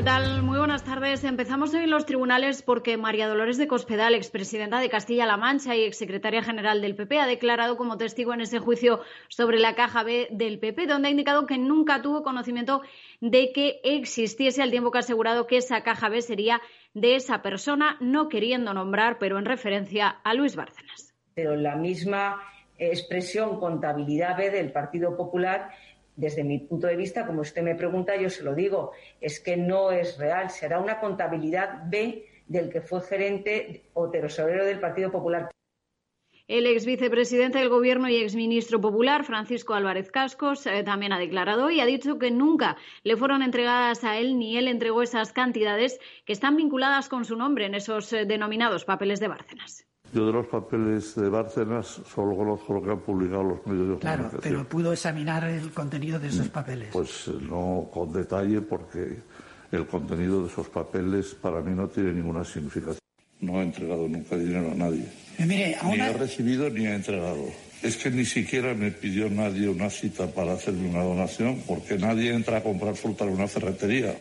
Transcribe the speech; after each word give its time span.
¿Qué 0.00 0.06
tal? 0.06 0.42
Muy 0.42 0.56
buenas 0.56 0.82
tardes. 0.82 1.24
Empezamos 1.24 1.74
hoy 1.74 1.82
en 1.84 1.90
los 1.90 2.06
tribunales 2.06 2.62
porque 2.62 2.96
María 2.96 3.28
Dolores 3.28 3.58
de 3.58 3.68
Cospedal, 3.68 4.14
expresidenta 4.14 4.80
de 4.80 4.88
Castilla-La 4.88 5.36
Mancha 5.36 5.76
y 5.76 5.84
exsecretaria 5.84 6.42
general 6.42 6.80
del 6.80 6.94
PP, 6.94 7.20
ha 7.20 7.26
declarado 7.26 7.76
como 7.76 7.98
testigo 7.98 8.32
en 8.32 8.40
ese 8.40 8.60
juicio 8.60 9.00
sobre 9.28 9.58
la 9.58 9.74
caja 9.74 10.02
B 10.02 10.28
del 10.30 10.58
PP, 10.58 10.86
donde 10.86 11.08
ha 11.08 11.10
indicado 11.10 11.44
que 11.44 11.58
nunca 11.58 12.00
tuvo 12.00 12.22
conocimiento 12.22 12.80
de 13.20 13.52
que 13.52 13.82
existiese 13.84 14.62
al 14.62 14.70
tiempo 14.70 14.90
que 14.90 14.96
ha 14.96 15.00
asegurado 15.00 15.46
que 15.46 15.58
esa 15.58 15.82
caja 15.82 16.08
B 16.08 16.22
sería 16.22 16.62
de 16.94 17.16
esa 17.16 17.42
persona, 17.42 17.98
no 18.00 18.30
queriendo 18.30 18.72
nombrar, 18.72 19.18
pero 19.18 19.38
en 19.38 19.44
referencia 19.44 20.08
a 20.08 20.32
Luis 20.32 20.56
Bárcenas. 20.56 21.12
Pero 21.34 21.56
la 21.56 21.76
misma 21.76 22.40
expresión 22.78 23.60
contabilidad 23.60 24.38
B 24.38 24.50
del 24.50 24.72
Partido 24.72 25.14
Popular 25.14 25.70
desde 26.20 26.44
mi 26.44 26.58
punto 26.58 26.86
de 26.86 26.96
vista, 26.96 27.26
como 27.26 27.40
usted 27.40 27.62
me 27.62 27.74
pregunta, 27.74 28.14
yo 28.16 28.28
se 28.28 28.42
lo 28.42 28.54
digo, 28.54 28.92
es 29.20 29.40
que 29.40 29.56
no 29.56 29.90
es 29.90 30.18
real. 30.18 30.50
Será 30.50 30.78
una 30.78 31.00
contabilidad 31.00 31.82
B 31.86 32.26
del 32.46 32.68
que 32.68 32.82
fue 32.82 33.00
gerente 33.00 33.84
o 33.94 34.10
tesorero 34.10 34.64
del 34.64 34.80
Partido 34.80 35.10
Popular. 35.10 35.50
El 36.46 36.66
ex 36.66 36.84
vicepresidente 36.84 37.58
del 37.58 37.68
Gobierno 37.68 38.08
y 38.08 38.16
ex 38.16 38.34
ministro 38.34 38.80
popular, 38.80 39.24
Francisco 39.24 39.74
Álvarez 39.74 40.10
Cascos, 40.10 40.66
eh, 40.66 40.82
también 40.82 41.12
ha 41.12 41.18
declarado 41.18 41.70
y 41.70 41.78
ha 41.80 41.86
dicho 41.86 42.18
que 42.18 42.32
nunca 42.32 42.76
le 43.04 43.16
fueron 43.16 43.42
entregadas 43.42 44.02
a 44.02 44.18
él 44.18 44.36
ni 44.36 44.58
él 44.58 44.66
entregó 44.66 45.02
esas 45.02 45.32
cantidades 45.32 46.00
que 46.26 46.32
están 46.32 46.56
vinculadas 46.56 47.08
con 47.08 47.24
su 47.24 47.36
nombre 47.36 47.66
en 47.66 47.76
esos 47.76 48.12
eh, 48.12 48.24
denominados 48.26 48.84
papeles 48.84 49.20
de 49.20 49.28
Bárcenas. 49.28 49.89
Yo 50.12 50.26
de 50.26 50.32
los 50.32 50.46
papeles 50.46 51.14
de 51.14 51.28
Bárcenas 51.28 52.00
solo 52.12 52.36
conozco 52.36 52.74
lo 52.74 52.82
que 52.82 52.90
han 52.90 52.98
publicado 52.98 53.44
los 53.44 53.66
medios 53.66 53.90
de 53.90 53.98
claro, 53.98 54.24
comunicación. 54.24 54.40
Claro, 54.40 54.40
pero 54.42 54.68
pudo 54.68 54.92
examinar 54.92 55.44
el 55.44 55.70
contenido 55.70 56.18
de 56.18 56.28
esos 56.28 56.48
papeles. 56.48 56.88
Pues 56.92 57.28
eh, 57.28 57.38
no 57.48 57.88
con 57.92 58.12
detalle 58.12 58.60
porque 58.60 59.18
el 59.70 59.86
contenido 59.86 60.42
de 60.42 60.48
esos 60.48 60.68
papeles 60.68 61.34
para 61.40 61.60
mí 61.60 61.72
no 61.74 61.86
tiene 61.88 62.12
ninguna 62.12 62.44
significación. 62.44 62.98
No 63.40 63.60
he 63.60 63.62
entregado 63.62 64.08
nunca 64.08 64.36
dinero 64.36 64.72
a 64.72 64.74
nadie. 64.74 65.06
Eh, 65.38 65.46
mire, 65.46 65.76
a 65.76 65.86
una... 65.86 66.08
Ni 66.08 66.14
he 66.14 66.18
recibido 66.18 66.68
ni 66.70 66.86
he 66.86 66.94
entregado. 66.94 67.46
Es 67.82 67.96
que 67.96 68.10
ni 68.10 68.24
siquiera 68.24 68.74
me 68.74 68.90
pidió 68.90 69.30
nadie 69.30 69.68
una 69.68 69.88
cita 69.88 70.26
para 70.26 70.54
hacerme 70.54 70.90
una 70.90 71.02
donación 71.02 71.62
porque 71.66 71.96
nadie 71.96 72.34
entra 72.34 72.58
a 72.58 72.62
comprar 72.62 72.96
fruta 72.96 73.24
en 73.24 73.34
una 73.34 73.46
ferretería. 73.46 74.20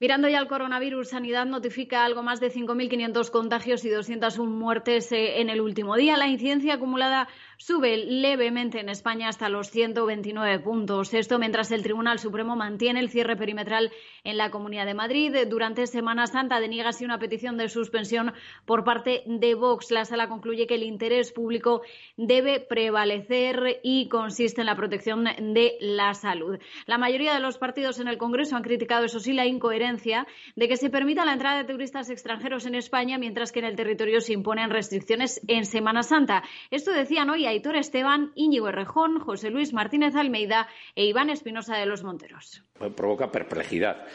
Mirando 0.00 0.28
ya 0.28 0.38
al 0.38 0.46
coronavirus, 0.46 1.08
Sanidad 1.08 1.46
notifica 1.46 2.04
algo 2.04 2.22
más 2.22 2.38
de 2.38 2.52
5.500 2.52 3.30
contagios 3.30 3.84
y 3.84 3.88
201 3.88 4.48
muertes 4.48 5.10
eh, 5.10 5.40
en 5.40 5.50
el 5.50 5.60
último 5.60 5.96
día. 5.96 6.16
La 6.16 6.28
incidencia 6.28 6.74
acumulada 6.74 7.26
sube 7.58 7.96
levemente 7.96 8.78
en 8.78 8.88
España 8.88 9.28
hasta 9.28 9.48
los 9.48 9.70
129 9.70 10.60
puntos. 10.60 11.12
Esto 11.12 11.38
mientras 11.40 11.72
el 11.72 11.82
Tribunal 11.82 12.20
Supremo 12.20 12.54
mantiene 12.54 13.00
el 13.00 13.10
cierre 13.10 13.36
perimetral 13.36 13.90
en 14.22 14.36
la 14.36 14.50
Comunidad 14.50 14.86
de 14.86 14.94
Madrid. 14.94 15.34
Durante 15.48 15.88
Semana 15.88 16.28
Santa 16.28 16.60
deniega 16.60 16.90
así 16.90 17.04
una 17.04 17.18
petición 17.18 17.56
de 17.56 17.68
suspensión 17.68 18.32
por 18.64 18.84
parte 18.84 19.24
de 19.26 19.54
Vox. 19.54 19.90
La 19.90 20.04
sala 20.04 20.28
concluye 20.28 20.68
que 20.68 20.76
el 20.76 20.84
interés 20.84 21.32
público 21.32 21.82
debe 22.16 22.60
prevalecer 22.60 23.80
y 23.82 24.08
consiste 24.08 24.60
en 24.60 24.66
la 24.66 24.76
protección 24.76 25.24
de 25.24 25.76
la 25.80 26.14
salud. 26.14 26.58
La 26.86 26.96
mayoría 26.96 27.34
de 27.34 27.40
los 27.40 27.58
partidos 27.58 27.98
en 27.98 28.06
el 28.06 28.18
Congreso 28.18 28.54
han 28.54 28.62
criticado, 28.62 29.04
eso 29.04 29.18
sí, 29.18 29.32
la 29.32 29.46
incoherencia 29.46 30.28
de 30.54 30.68
que 30.68 30.76
se 30.76 30.90
permita 30.90 31.24
la 31.24 31.32
entrada 31.32 31.58
de 31.58 31.72
turistas 31.72 32.08
extranjeros 32.08 32.66
en 32.66 32.76
España, 32.76 33.18
mientras 33.18 33.50
que 33.50 33.58
en 33.58 33.64
el 33.64 33.74
territorio 33.74 34.20
se 34.20 34.32
imponen 34.32 34.70
restricciones 34.70 35.40
en 35.48 35.64
Semana 35.64 36.04
Santa. 36.04 36.44
Esto 36.70 36.92
decían 36.92 37.30
hoy 37.30 37.47
Aitor 37.48 37.76
Esteban, 37.76 38.32
Íñigo 38.34 38.68
Errejón, 38.68 39.20
José 39.20 39.50
Luis 39.50 39.72
Martínez 39.72 40.14
Almeida 40.14 40.68
e 40.94 41.04
Iván 41.06 41.30
Espinosa 41.30 41.76
de 41.76 41.86
los 41.86 42.04
Monteros. 42.04 42.67
Provoca 42.94 43.30
perplejidad 43.30 44.06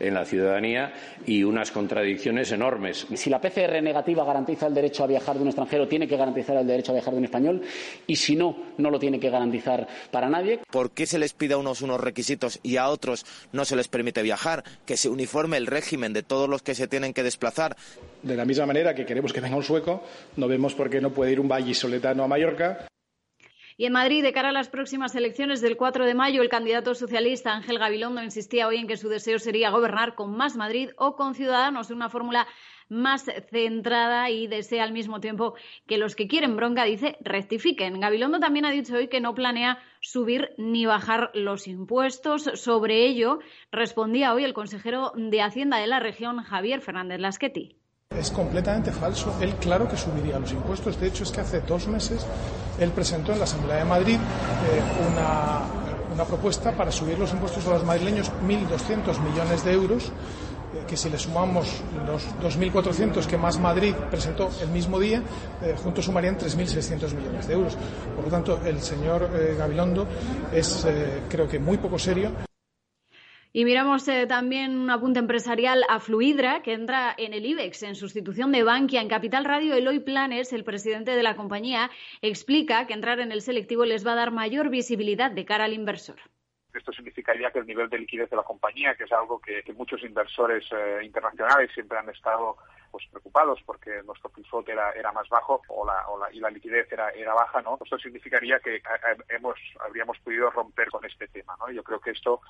en 0.00 0.14
la 0.14 0.24
ciudadanía 0.24 0.92
y 1.26 1.44
unas 1.44 1.70
contradicciones 1.70 2.50
enormes. 2.52 3.06
Si 3.14 3.30
la 3.30 3.40
PCR 3.40 3.82
negativa 3.82 4.24
garantiza 4.24 4.66
el 4.66 4.74
derecho 4.74 5.04
a 5.04 5.06
viajar 5.06 5.36
de 5.36 5.42
un 5.42 5.48
extranjero, 5.48 5.86
tiene 5.86 6.08
que 6.08 6.16
garantizar 6.16 6.56
el 6.56 6.66
derecho 6.66 6.92
a 6.92 6.94
viajar 6.94 7.12
de 7.12 7.18
un 7.18 7.24
español 7.24 7.62
y 8.06 8.16
si 8.16 8.36
no, 8.36 8.56
no 8.78 8.90
lo 8.90 8.98
tiene 8.98 9.20
que 9.20 9.30
garantizar 9.30 9.86
para 10.10 10.28
nadie. 10.28 10.60
¿Por 10.70 10.90
qué 10.90 11.06
se 11.06 11.18
les 11.18 11.32
pide 11.34 11.54
a 11.54 11.58
unos 11.58 11.82
unos 11.82 12.00
requisitos 12.00 12.58
y 12.62 12.76
a 12.78 12.88
otros 12.88 13.24
no 13.52 13.64
se 13.64 13.76
les 13.76 13.88
permite 13.88 14.22
viajar? 14.22 14.64
Que 14.86 14.96
se 14.96 15.08
uniforme 15.08 15.58
el 15.58 15.66
régimen 15.66 16.12
de 16.12 16.22
todos 16.22 16.48
los 16.48 16.62
que 16.62 16.74
se 16.74 16.88
tienen 16.88 17.12
que 17.12 17.22
desplazar. 17.22 17.76
De 18.22 18.36
la 18.36 18.44
misma 18.44 18.66
manera 18.66 18.94
que 18.94 19.06
queremos 19.06 19.32
que 19.32 19.40
venga 19.40 19.56
un 19.56 19.62
sueco, 19.62 20.02
no 20.36 20.48
vemos 20.48 20.74
por 20.74 20.90
qué 20.90 21.00
no 21.00 21.10
puede 21.10 21.32
ir 21.32 21.40
un 21.40 21.48
vallisoletano 21.48 22.24
a 22.24 22.28
Mallorca. 22.28 22.86
Y 23.80 23.86
en 23.86 23.94
Madrid, 23.94 24.22
de 24.22 24.34
cara 24.34 24.50
a 24.50 24.52
las 24.52 24.68
próximas 24.68 25.14
elecciones 25.14 25.62
del 25.62 25.78
4 25.78 26.04
de 26.04 26.12
mayo, 26.12 26.42
el 26.42 26.50
candidato 26.50 26.94
socialista 26.94 27.54
Ángel 27.54 27.78
Gabilondo 27.78 28.22
insistía 28.22 28.66
hoy 28.68 28.76
en 28.76 28.86
que 28.86 28.98
su 28.98 29.08
deseo 29.08 29.38
sería 29.38 29.70
gobernar 29.70 30.14
con 30.14 30.36
más 30.36 30.54
Madrid 30.54 30.90
o 30.98 31.16
con 31.16 31.34
Ciudadanos 31.34 31.90
una 31.90 32.10
fórmula 32.10 32.46
más 32.90 33.24
centrada 33.50 34.28
y 34.28 34.48
desea 34.48 34.84
al 34.84 34.92
mismo 34.92 35.20
tiempo 35.20 35.54
que 35.86 35.96
los 35.96 36.14
que 36.14 36.28
quieren 36.28 36.56
bronca, 36.56 36.84
dice, 36.84 37.16
rectifiquen. 37.22 38.00
Gabilondo 38.00 38.38
también 38.38 38.66
ha 38.66 38.70
dicho 38.70 38.96
hoy 38.96 39.08
que 39.08 39.22
no 39.22 39.34
planea 39.34 39.78
subir 40.02 40.50
ni 40.58 40.84
bajar 40.84 41.30
los 41.32 41.66
impuestos. 41.66 42.50
Sobre 42.56 43.06
ello 43.06 43.38
respondía 43.72 44.34
hoy 44.34 44.44
el 44.44 44.52
consejero 44.52 45.12
de 45.16 45.40
Hacienda 45.40 45.78
de 45.78 45.86
la 45.86 46.00
región, 46.00 46.42
Javier 46.42 46.82
Fernández 46.82 47.18
Lasqueti. 47.18 47.79
Es 48.18 48.32
completamente 48.32 48.90
falso. 48.90 49.32
Él 49.40 49.54
claro 49.54 49.88
que 49.88 49.96
subiría 49.96 50.38
los 50.40 50.50
impuestos. 50.50 50.98
De 51.00 51.06
hecho, 51.06 51.22
es 51.22 51.30
que 51.30 51.40
hace 51.40 51.60
dos 51.60 51.86
meses 51.86 52.26
él 52.80 52.90
presentó 52.90 53.32
en 53.32 53.38
la 53.38 53.44
Asamblea 53.44 53.76
de 53.76 53.84
Madrid 53.84 54.16
eh, 54.16 55.12
una, 55.12 56.24
propuesta 56.26 56.72
para 56.72 56.90
subir 56.90 57.18
los 57.18 57.32
impuestos 57.32 57.66
a 57.68 57.70
los 57.70 57.84
madrileños 57.84 58.30
1.200 58.46 59.18
millones 59.20 59.64
de 59.64 59.72
euros 59.72 60.08
eh, 60.74 60.84
que 60.86 60.96
si 60.96 61.08
le 61.08 61.18
sumamos 61.18 61.82
los 62.06 62.26
2.400 62.42 63.24
que 63.26 63.38
más 63.38 63.58
Madrid 63.58 63.94
presentó 64.10 64.50
el 64.60 64.68
mismo 64.68 64.98
día, 64.98 65.22
eh, 65.62 65.76
juntos 65.82 66.04
sumarían 66.04 66.36
3.600 66.36 67.14
millones 67.14 67.46
de 67.46 67.54
euros. 67.54 67.78
Por 68.16 68.24
lo 68.24 68.30
tanto, 68.30 68.60
el 68.66 68.82
señor 68.82 69.30
Gabilondo 69.56 70.06
es, 70.52 70.84
creo 71.30 71.48
que, 71.48 71.58
muy 71.58 71.78
poco 71.78 71.98
serio. 71.98 72.49
Y 73.52 73.64
miramos 73.64 74.06
eh, 74.06 74.26
también 74.28 74.78
un 74.78 74.90
apunte 74.90 75.18
empresarial 75.18 75.84
a 75.88 75.98
Fluidra, 75.98 76.62
que 76.62 76.72
entra 76.72 77.12
en 77.18 77.34
el 77.34 77.44
IBEX 77.44 77.82
en 77.82 77.96
sustitución 77.96 78.52
de 78.52 78.62
Bankia. 78.62 79.00
En 79.00 79.08
Capital 79.08 79.44
Radio, 79.44 79.74
Eloy 79.74 79.98
Planes, 79.98 80.52
el 80.52 80.62
presidente 80.62 81.10
de 81.16 81.22
la 81.24 81.34
compañía, 81.34 81.90
explica 82.22 82.86
que 82.86 82.94
entrar 82.94 83.18
en 83.18 83.32
el 83.32 83.42
selectivo 83.42 83.84
les 83.84 84.06
va 84.06 84.12
a 84.12 84.16
dar 84.16 84.30
mayor 84.30 84.70
visibilidad 84.70 85.32
de 85.32 85.44
cara 85.44 85.64
al 85.64 85.72
inversor. 85.72 86.20
Esto 86.72 86.92
significaría 86.92 87.50
que 87.50 87.58
el 87.58 87.66
nivel 87.66 87.90
de 87.90 87.98
liquidez 87.98 88.30
de 88.30 88.36
la 88.36 88.44
compañía, 88.44 88.94
que 88.94 89.02
es 89.02 89.12
algo 89.12 89.40
que, 89.40 89.64
muchos 89.72 90.04
inversores 90.04 90.64
eh, 90.70 91.00
internacionales 91.04 91.72
siempre 91.74 91.98
han 91.98 92.08
estado 92.08 92.56
pues 92.90 93.06
preocupados 93.10 93.60
porque 93.64 94.02
nuestro 94.04 94.30
float 94.30 94.68
era, 94.68 94.92
era 94.92 95.12
más 95.12 95.28
bajo 95.28 95.62
o 95.68 95.86
la, 95.86 96.08
o 96.08 96.18
la, 96.18 96.32
y 96.32 96.40
la 96.40 96.50
liquidez 96.50 96.90
era, 96.92 97.10
era 97.10 97.34
baja, 97.34 97.62
¿no? 97.62 97.78
Esto 97.82 97.98
significaría 97.98 98.58
que 98.60 98.82
hemos, 99.28 99.58
habríamos 99.80 100.18
podido 100.18 100.50
romper 100.50 100.90
con 100.90 101.04
este 101.04 101.28
tema, 101.28 101.56
¿no? 101.58 101.70
Yo 101.70 101.82
creo 101.82 102.00
que 102.00 102.10
esto, 102.10 102.40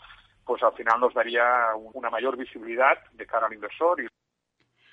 pues 0.45 0.63
al 0.63 0.73
final 0.73 1.01
nos 1.01 1.15
daría 1.15 1.75
una 1.75 2.11
mayor 2.11 2.37
visibilidad 2.37 2.99
de 3.13 3.27
cara 3.27 3.47
al 3.47 3.55
inversor 3.55 4.01
y 4.01 4.07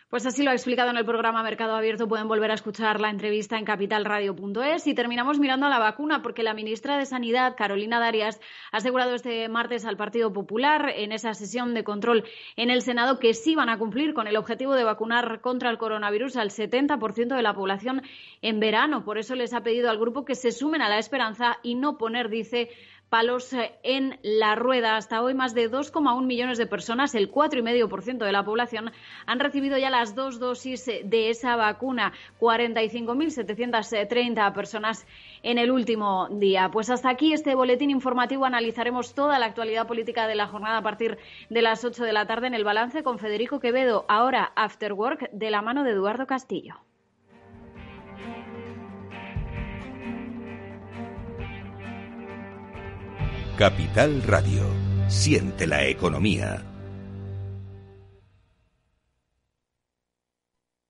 pues 0.10 0.26
así 0.26 0.42
lo 0.42 0.52
ha 0.52 0.54
explicado 0.54 0.90
en 0.90 0.98
el 0.98 1.04
programa 1.04 1.44
Mercado 1.44 1.76
Abierto. 1.76 2.08
Pueden 2.08 2.30
volver 2.30 2.50
a 2.52 2.54
escuchar 2.54 3.02
la 3.02 3.10
entrevista 3.10 3.58
en 3.58 3.66
capitalradio.es. 3.66 4.88
Y 4.88 4.96
terminamos 4.96 5.38
mirando 5.38 5.66
a 5.66 5.70
la 5.70 5.80
vacuna, 5.80 6.22
porque 6.22 6.44
la 6.44 6.54
ministra 6.54 6.98
de 6.98 7.06
Sanidad, 7.06 7.56
Carolina 7.58 8.00
Darias, 8.00 8.40
ha 8.72 8.78
asegurado 8.78 9.16
este 9.16 9.50
martes 9.50 9.84
al 9.84 9.98
Partido 9.98 10.32
Popular 10.32 10.94
en 10.96 11.12
esa 11.12 11.34
sesión 11.34 11.74
de 11.74 11.84
control 11.84 12.24
en 12.56 12.70
el 12.70 12.84
Senado 12.84 13.20
que 13.20 13.34
sí 13.34 13.54
van 13.54 13.68
a 13.68 13.78
cumplir 13.78 14.14
con 14.14 14.28
el 14.28 14.38
objetivo 14.38 14.76
de 14.76 14.86
vacunar 14.86 15.42
contra 15.42 15.70
el 15.70 15.78
coronavirus 15.78 16.38
al 16.38 16.52
70% 16.52 17.36
de 17.36 17.42
la 17.42 17.54
población 17.54 18.02
en 18.42 18.62
verano. 18.62 19.04
Por 19.04 19.18
eso 19.18 19.36
les 19.36 19.54
ha 19.54 19.62
pedido 19.62 19.90
al 19.90 20.00
grupo 20.00 20.24
que 20.24 20.36
se 20.36 20.52
sumen 20.52 20.82
a 20.82 20.88
la 20.88 21.00
esperanza 21.00 21.58
y 21.64 21.76
no 21.76 21.98
poner, 21.98 22.30
dice, 22.30 22.70
palos 23.10 23.54
eh, 23.54 23.74
en 23.84 24.20
la 24.22 24.56
rueda. 24.56 24.98
Hasta 24.98 25.22
hoy 25.22 25.34
más 25.34 25.54
de 25.54 25.70
2,1 25.70 26.26
millones 26.26 26.58
de 26.58 26.68
personas, 26.68 27.16
el 27.16 27.32
4,5% 27.32 28.26
de 28.26 28.32
la 28.32 28.44
población, 28.44 28.92
han 29.26 29.40
recibido 29.40 29.78
ya 29.78 29.90
las 29.90 30.16
dos 30.16 30.40
dosis 30.40 30.86
de 30.86 31.30
esa 31.30 31.56
vacuna. 31.56 32.14
45.730 32.40 34.54
personas 34.54 35.06
en 35.44 35.58
el 35.58 35.72
último 35.72 36.28
día. 36.32 36.70
Pues 36.72 36.90
hasta 36.90 37.10
aquí 37.10 37.34
este 37.34 37.56
boletín 37.56 37.90
informativo. 37.90 38.46
Analizaremos 38.46 39.14
toda 39.14 39.40
la 39.40 39.48
actualidad 39.48 39.88
política 39.88 40.28
de 40.28 40.36
la 40.36 40.48
jornada 40.48 40.78
a 40.78 40.84
partir 40.84 41.18
de 41.50 41.62
las 41.62 41.84
8 41.84 42.04
de 42.04 42.14
la 42.14 42.28
tarde 42.28 42.48
en 42.48 42.54
el 42.54 42.64
balance 42.64 43.04
con 43.04 43.20
Federico 43.20 43.60
Quevedo. 43.60 44.06
Ahora, 44.08 44.52
After 44.56 44.94
Work, 44.94 45.32
de 45.32 45.52
la 45.52 45.62
mano 45.62 45.84
de 45.84 45.92
Eduardo 45.92 46.28
Castillo. 46.28 46.87
Capital 53.58 54.22
Radio. 54.22 54.62
Siente 55.08 55.66
la 55.66 55.88
economía. 55.88 56.64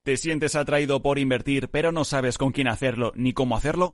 ¿Te 0.03 0.17
sientes 0.17 0.53
atraído 0.55 1.01
por 1.01 1.17
invertir 1.17 1.69
pero 1.69 1.93
no 1.93 2.03
sabes 2.03 2.37
con 2.37 2.51
quién 2.51 2.67
hacerlo 2.67 3.13
ni 3.15 3.31
cómo 3.31 3.55
hacerlo? 3.55 3.93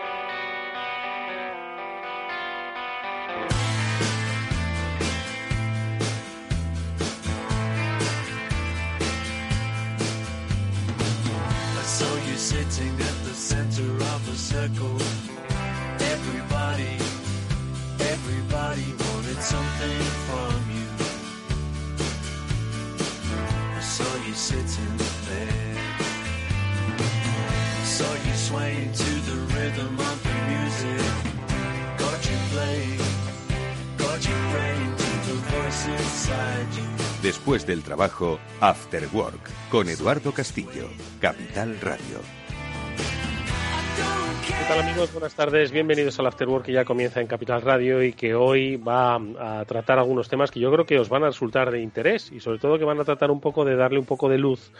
So 12.01 12.15
you're 12.27 12.45
sitting 12.53 12.93
at 13.09 13.17
the 13.27 13.35
center 13.49 13.89
of 14.13 14.21
a 14.27 14.35
circle. 14.35 14.97
Everybody, 16.13 16.93
everybody 18.13 18.87
wanted 19.05 19.39
something 19.53 20.01
from 20.27 20.57
you. 20.77 20.89
I 23.77 23.81
saw 23.81 24.13
you 24.25 24.33
sitting 24.33 24.97
there. 25.27 25.77
Saw 27.85 28.13
you 28.25 28.35
swaying 28.47 28.91
to 29.03 29.11
the 29.29 29.37
rhythm 29.53 29.93
of 30.09 30.17
the 30.25 30.35
music. 30.53 31.05
Got 32.01 32.19
you 32.29 32.37
playing, 32.53 33.01
got 33.97 34.19
you 34.27 34.37
praying 34.53 34.95
to 35.03 35.11
the 35.27 35.37
voice 35.53 35.87
inside 35.87 36.73
you. 36.77 36.90
Después 37.21 37.67
del 37.67 37.83
trabajo, 37.83 38.39
After 38.61 39.07
Work, 39.13 39.69
con 39.69 39.87
Eduardo 39.89 40.31
Castillo, 40.31 40.89
Capital 41.19 41.79
Radio. 41.79 42.17
¿Qué 44.47 44.65
tal 44.67 44.79
amigos? 44.79 45.13
Buenas 45.13 45.35
tardes, 45.35 45.71
bienvenidos 45.71 46.19
al 46.19 46.25
After 46.25 46.49
Work 46.49 46.65
que 46.65 46.71
ya 46.71 46.83
comienza 46.83 47.21
en 47.21 47.27
Capital 47.27 47.61
Radio 47.61 48.01
y 48.01 48.13
que 48.13 48.33
hoy 48.33 48.77
va 48.77 49.17
a 49.39 49.63
tratar 49.65 49.99
algunos 49.99 50.29
temas 50.29 50.49
que 50.49 50.59
yo 50.59 50.71
creo 50.71 50.87
que 50.87 50.97
os 50.97 51.09
van 51.09 51.23
a 51.23 51.27
resultar 51.27 51.69
de 51.69 51.79
interés 51.79 52.31
y 52.31 52.39
sobre 52.39 52.57
todo 52.57 52.79
que 52.79 52.85
van 52.85 52.99
a 52.99 53.03
tratar 53.03 53.29
un 53.29 53.39
poco 53.39 53.65
de 53.65 53.75
darle 53.75 53.99
un 53.99 54.05
poco 54.05 54.27
de 54.27 54.39
luz 54.39 54.71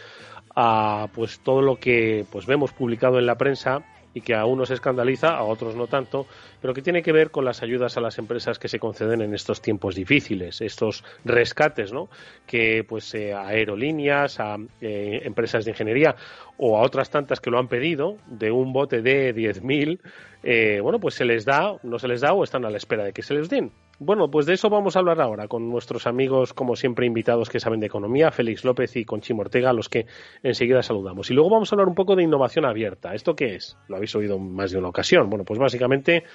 a 0.56 1.10
pues 1.14 1.42
todo 1.42 1.62
lo 1.62 1.76
que 1.76 2.26
pues 2.32 2.48
vemos 2.48 2.72
publicado 2.74 3.20
en 3.20 3.28
la 3.28 3.38
prensa 3.38 3.84
y 4.13 4.22
que 4.22 4.36
a 4.36 4.46
unos 4.46 4.72
escandaliza, 4.72 5.30
a 5.30 5.44
otros 5.44 5.75
no 5.75 5.88
tanto, 5.88 6.28
pero 6.62 6.74
que 6.74 6.81
tiene 6.81 7.02
que 7.02 7.12
ver 7.12 7.31
con 7.31 7.46
las 7.46 7.63
ayudas 7.63 7.98
a 7.98 8.02
las 8.02 8.18
empresas 8.18 8.60
que 8.60 8.68
se 8.68 8.80
conceden 8.80 9.22
en 9.22 9.34
estos 9.34 9.62
tiempos 9.62 9.96
difíciles, 9.96 10.62
estos 10.62 11.04
rescates, 11.24 11.94
¿no? 11.94 12.10
Que 12.46 12.84
pues 12.88 13.13
eh, 13.13 13.34
a 13.34 13.48
aerolíneas, 13.48 14.40
a 14.40 14.58
eh, 14.81 15.22
empresas 15.24 15.66
de 15.66 15.72
ingeniería 15.72 16.16
o 16.63 16.78
a 16.78 16.81
otras 16.81 17.10
tantas 17.10 17.40
que 17.40 17.50
lo 17.50 17.58
han 17.58 17.68
pedido 17.68 18.18
de 18.28 18.52
un 18.52 18.72
bote 18.72 19.02
de 19.02 19.34
10.000, 19.34 20.00
eh, 20.44 20.80
bueno, 20.80 21.00
pues 21.00 21.16
se 21.16 21.25
les 21.25 21.44
da, 21.44 21.75
no 21.81 21.98
se 21.98 22.08
les 22.08 22.22
da 22.22 22.34
o 22.34 22.44
están 22.44 22.66
a 22.66 22.69
la 22.69 22.78
espera 22.78 23.04
de 23.04 23.13
que 23.13 23.24
se 23.24 23.34
les 23.34 23.50
den. 23.50 23.72
Bueno, 23.98 24.30
pues 24.30 24.46
de 24.46 24.54
eso 24.54 24.69
vamos 24.69 24.96
a 24.96 25.00
hablar 25.00 25.19
ahora 25.22 25.48
con 25.48 25.68
nuestros 25.68 26.06
amigos, 26.06 26.54
como 26.54 26.75
siempre, 26.75 27.08
invitados 27.08 27.50
que 27.50 27.60
saben 27.60 27.80
de 27.80 27.88
economía, 27.88 28.30
Félix 28.30 28.63
López 28.63 28.96
y 28.96 29.06
Conchim 29.06 29.40
Ortega, 29.40 29.72
a 29.72 29.74
los 29.74 29.90
que 29.90 30.06
enseguida 30.44 30.84
saludamos. 30.84 31.31
Y 31.31 31.34
luego 31.34 31.50
vamos 31.50 31.72
a 31.72 31.75
hablar 31.75 31.88
un 31.88 31.96
poco 31.96 32.16
de 32.16 32.24
innovación 32.24 32.66
abierta. 32.66 33.16
¿Esto 33.16 33.36
qué 33.36 33.56
es? 33.56 33.75
Lo 33.88 33.96
habéis 33.96 34.16
oído 34.16 34.38
más 34.38 34.69
de 34.69 34.78
una 34.78 34.90
ocasión. 34.90 35.31
Bueno, 35.31 35.46
pues 35.46 35.60
básicamente, 35.60 36.25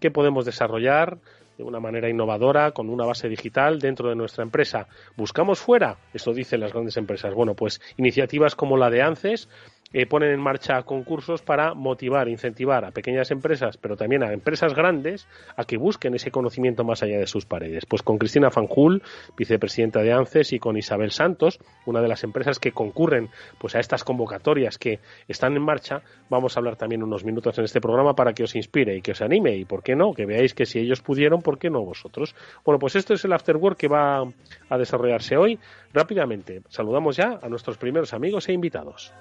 ¿qué 0.00 0.10
podemos 0.10 0.46
desarrollar? 0.46 1.18
de 1.56 1.64
una 1.64 1.80
manera 1.80 2.08
innovadora, 2.08 2.72
con 2.72 2.90
una 2.90 3.04
base 3.04 3.28
digital 3.28 3.78
dentro 3.78 4.08
de 4.08 4.16
nuestra 4.16 4.42
empresa. 4.42 4.88
¿Buscamos 5.16 5.60
fuera? 5.60 5.98
Esto 6.12 6.32
dicen 6.32 6.60
las 6.60 6.72
grandes 6.72 6.96
empresas. 6.96 7.34
Bueno, 7.34 7.54
pues 7.54 7.80
iniciativas 7.96 8.54
como 8.54 8.76
la 8.76 8.90
de 8.90 9.02
ANCES 9.02 9.48
eh, 9.94 10.06
ponen 10.06 10.30
en 10.30 10.40
marcha 10.40 10.82
concursos 10.82 11.40
para 11.40 11.72
motivar, 11.72 12.28
incentivar 12.28 12.84
a 12.84 12.90
pequeñas 12.90 13.30
empresas, 13.30 13.76
pero 13.76 13.96
también 13.96 14.24
a 14.24 14.32
empresas 14.32 14.74
grandes, 14.74 15.28
a 15.56 15.64
que 15.64 15.78
busquen 15.78 16.14
ese 16.14 16.32
conocimiento 16.32 16.82
más 16.82 17.02
allá 17.02 17.18
de 17.18 17.28
sus 17.28 17.46
paredes. 17.46 17.86
Pues 17.86 18.02
con 18.02 18.18
Cristina 18.18 18.50
Fanjul, 18.50 19.02
vicepresidenta 19.36 20.00
de 20.00 20.12
ANCES, 20.12 20.52
y 20.52 20.58
con 20.58 20.76
Isabel 20.76 21.12
Santos, 21.12 21.60
una 21.86 22.02
de 22.02 22.08
las 22.08 22.24
empresas 22.24 22.58
que 22.58 22.72
concurren 22.72 23.30
pues 23.58 23.76
a 23.76 23.80
estas 23.80 24.02
convocatorias 24.02 24.78
que 24.78 24.98
están 25.28 25.54
en 25.54 25.62
marcha, 25.62 26.02
vamos 26.28 26.56
a 26.56 26.60
hablar 26.60 26.76
también 26.76 27.02
unos 27.04 27.24
minutos 27.24 27.56
en 27.58 27.64
este 27.64 27.80
programa 27.80 28.14
para 28.14 28.32
que 28.32 28.42
os 28.42 28.56
inspire 28.56 28.96
y 28.96 29.00
que 29.00 29.12
os 29.12 29.22
anime 29.22 29.56
y, 29.56 29.64
¿por 29.64 29.84
qué 29.84 29.94
no? 29.94 30.12
Que 30.12 30.26
veáis 30.26 30.54
que 30.54 30.66
si 30.66 30.80
ellos 30.80 31.02
pudieron, 31.02 31.40
¿por 31.40 31.58
qué 31.58 31.70
no 31.70 31.84
vosotros? 31.84 32.34
Bueno, 32.64 32.80
pues 32.80 32.96
esto 32.96 33.14
es 33.14 33.24
el 33.24 33.32
Afterwork 33.32 33.78
que 33.78 33.86
va 33.88 34.24
a 34.68 34.78
desarrollarse 34.78 35.36
hoy. 35.36 35.58
Rápidamente, 35.92 36.62
saludamos 36.68 37.16
ya 37.16 37.38
a 37.40 37.48
nuestros 37.48 37.78
primeros 37.78 38.12
amigos 38.12 38.48
e 38.48 38.52
invitados. 38.52 39.12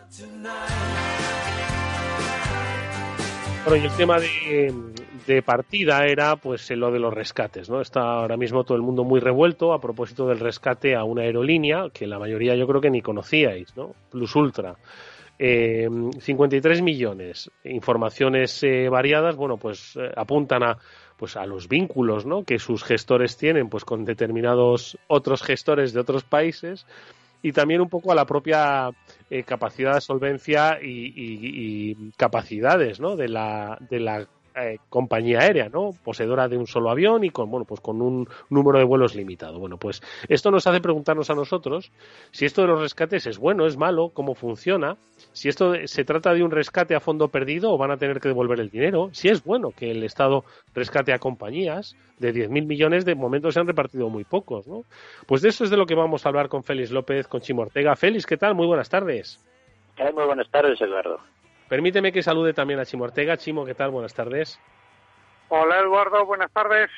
Bueno, 3.66 3.82
y 3.82 3.88
el 3.88 3.96
tema 3.96 4.18
de, 4.20 5.42
partida 5.42 6.06
era 6.06 6.36
pues 6.36 6.70
lo 6.72 6.92
de 6.92 7.00
los 7.00 7.14
rescates, 7.14 7.70
¿no? 7.70 7.80
Está 7.80 8.02
ahora 8.02 8.36
mismo 8.36 8.66
todo 8.66 8.76
el 8.76 8.84
mundo 8.84 9.06
muy 9.06 9.22
revuelto 9.22 9.72
a 9.74 9.80
propósito 9.80 10.28
del 10.28 10.42
rescate 10.42 10.96
a 10.96 11.06
una 11.06 11.22
aerolínea 11.22 11.88
que 11.94 12.06
la 12.06 12.20
mayoría 12.20 12.56
yo 12.56 12.68
creo 12.68 12.82
que 12.82 12.90
ni 12.90 13.02
conocíais, 13.02 13.76
¿no? 13.78 13.96
Plus 14.10 14.36
Ultra. 14.36 14.76
53 15.40 16.80
eh, 16.80 16.82
millones. 16.82 17.52
Informaciones 17.64 18.62
eh, 18.64 18.90
variadas, 18.90 19.38
bueno, 19.38 19.56
pues 19.56 19.96
eh, 19.96 20.12
apuntan 20.16 20.64
a 20.64 20.78
pues 21.18 21.38
a 21.38 21.46
los 21.46 21.70
vínculos, 21.70 22.26
¿no? 22.26 22.44
Que 22.44 22.60
sus 22.60 22.84
gestores 22.84 23.38
tienen, 23.38 23.70
pues 23.70 23.86
con 23.86 24.04
determinados 24.04 24.98
otros 25.08 25.42
gestores 25.42 25.94
de 25.94 26.02
otros 26.02 26.26
países 26.26 26.86
y 27.44 27.52
también 27.52 27.82
un 27.82 27.90
poco 27.90 28.12
a 28.12 28.16
la 28.16 28.26
propia 28.26 28.90
eh, 29.30 29.44
capacidad 29.44 29.94
de 29.94 30.02
solvencia 30.02 30.80
y, 30.82 32.12
capacidades 32.18 33.00
¿no? 33.00 33.16
de 33.16 33.28
la, 33.28 33.78
de 33.90 34.00
la 34.00 34.28
eh, 34.56 34.78
compañía 34.90 35.40
aérea, 35.40 35.70
¿no? 35.70 35.92
Poseedora 36.04 36.48
de 36.48 36.58
un 36.58 36.68
solo 36.68 36.90
avión 36.90 37.24
y 37.24 37.30
con, 37.30 37.50
bueno, 37.50 37.66
pues 37.66 37.82
con 37.82 38.02
un 38.02 38.28
número 38.50 38.80
de 38.80 38.86
vuelos 38.86 39.16
limitado. 39.16 39.60
Bueno, 39.60 39.78
pues 39.78 40.02
esto 40.30 40.52
nos 40.52 40.68
hace 40.68 40.80
preguntarnos 40.80 41.30
a 41.30 41.36
nosotros 41.36 41.92
si 42.32 42.46
esto 42.46 42.62
de 42.62 42.68
los 42.68 42.82
rescates 42.82 43.26
es 43.26 43.38
bueno, 43.38 43.66
es 43.66 43.78
malo, 43.78 44.10
cómo 44.14 44.36
funciona, 44.36 44.98
si 45.32 45.50
esto 45.50 45.74
se 45.86 46.04
trata 46.04 46.34
de 46.34 46.44
un 46.44 46.52
rescate 46.52 46.96
a 46.96 47.00
fondo 47.00 47.30
perdido 47.30 47.72
o 47.72 47.78
van 47.78 47.92
a 47.92 47.98
tener 47.98 48.20
que 48.20 48.28
devolver 48.28 48.60
el 48.60 48.70
dinero, 48.70 49.10
si 49.12 49.30
es 49.30 49.44
bueno 49.44 49.72
que 49.72 49.92
el 49.92 50.04
Estado 50.04 50.44
rescate 50.74 51.14
a 51.14 51.20
compañías 51.20 51.96
de 52.20 52.34
10.000 52.34 52.66
millones, 52.66 53.06
de 53.06 53.16
momento 53.16 53.52
se 53.52 53.60
han 53.60 53.68
repartido 53.68 54.10
muy 54.10 54.24
pocos, 54.24 54.68
¿no? 54.68 54.84
Pues 55.28 55.42
de 55.42 55.50
eso 55.50 55.64
es 55.64 55.70
de 55.70 55.78
lo 55.78 55.86
que 55.86 55.96
vamos 55.96 56.26
a 56.26 56.30
hablar 56.30 56.48
con 56.48 56.64
Félix 56.64 56.92
López, 56.92 57.28
con 57.28 57.42
Chimo 57.42 57.64
Ortega. 57.64 57.96
Félix, 57.96 58.26
¿qué 58.26 58.38
tal? 58.38 58.56
Muy 58.56 58.68
buenas 58.68 58.90
tardes. 58.90 59.40
muy 59.98 60.26
buenas 60.26 60.50
tardes, 60.50 60.80
Eduardo. 60.82 61.20
Permíteme 61.74 62.12
que 62.12 62.22
salude 62.22 62.54
también 62.54 62.80
a 62.80 62.86
Chimo 62.86 63.06
Ortega. 63.06 63.36
Chimo, 63.36 63.66
¿qué 63.66 63.74
tal? 63.74 63.90
Buenas 63.90 64.14
tardes. 64.14 64.60
Hola, 65.50 65.80
Eduardo. 65.80 66.24
Buenas 66.24 66.52
tardes. 66.52 66.92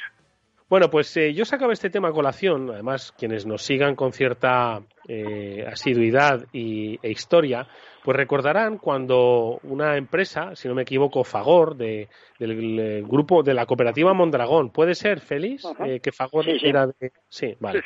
Bueno, 0.67 0.89
pues 0.89 1.15
eh, 1.15 1.33
yo 1.33 1.45
sacaba 1.45 1.71
este 1.71 1.89
tema 1.89 2.09
a 2.09 2.11
colación. 2.11 2.69
Además, 2.69 3.13
quienes 3.17 3.45
nos 3.45 3.61
sigan 3.61 3.95
con 3.95 4.11
cierta 4.11 4.81
eh, 5.07 5.65
asiduidad 5.65 6.47
y, 6.51 6.99
e 7.01 7.09
historia, 7.09 7.69
pues 8.03 8.17
recordarán 8.17 8.77
cuando 8.77 9.61
una 9.63 9.95
empresa, 9.95 10.57
si 10.57 10.67
no 10.67 10.75
me 10.75 10.81
equivoco, 10.81 11.23
Fagor, 11.23 11.77
de, 11.77 12.09
del 12.37 13.05
grupo 13.07 13.43
de 13.43 13.53
la 13.53 13.65
cooperativa 13.65 14.13
Mondragón, 14.13 14.71
¿puede 14.71 14.93
ser, 14.93 15.21
Félix? 15.21 15.63
Eh, 15.85 16.01
que 16.01 16.11
Fagor 16.11 16.49
era 16.49 16.87
de. 16.87 17.13
Sí, 17.29 17.55
vale. 17.61 17.81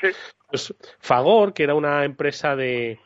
Pues 0.49 0.73
Fagor, 0.97 1.53
que 1.53 1.61
era 1.61 1.75
una 1.75 2.03
empresa 2.03 2.55
de, 2.55 2.97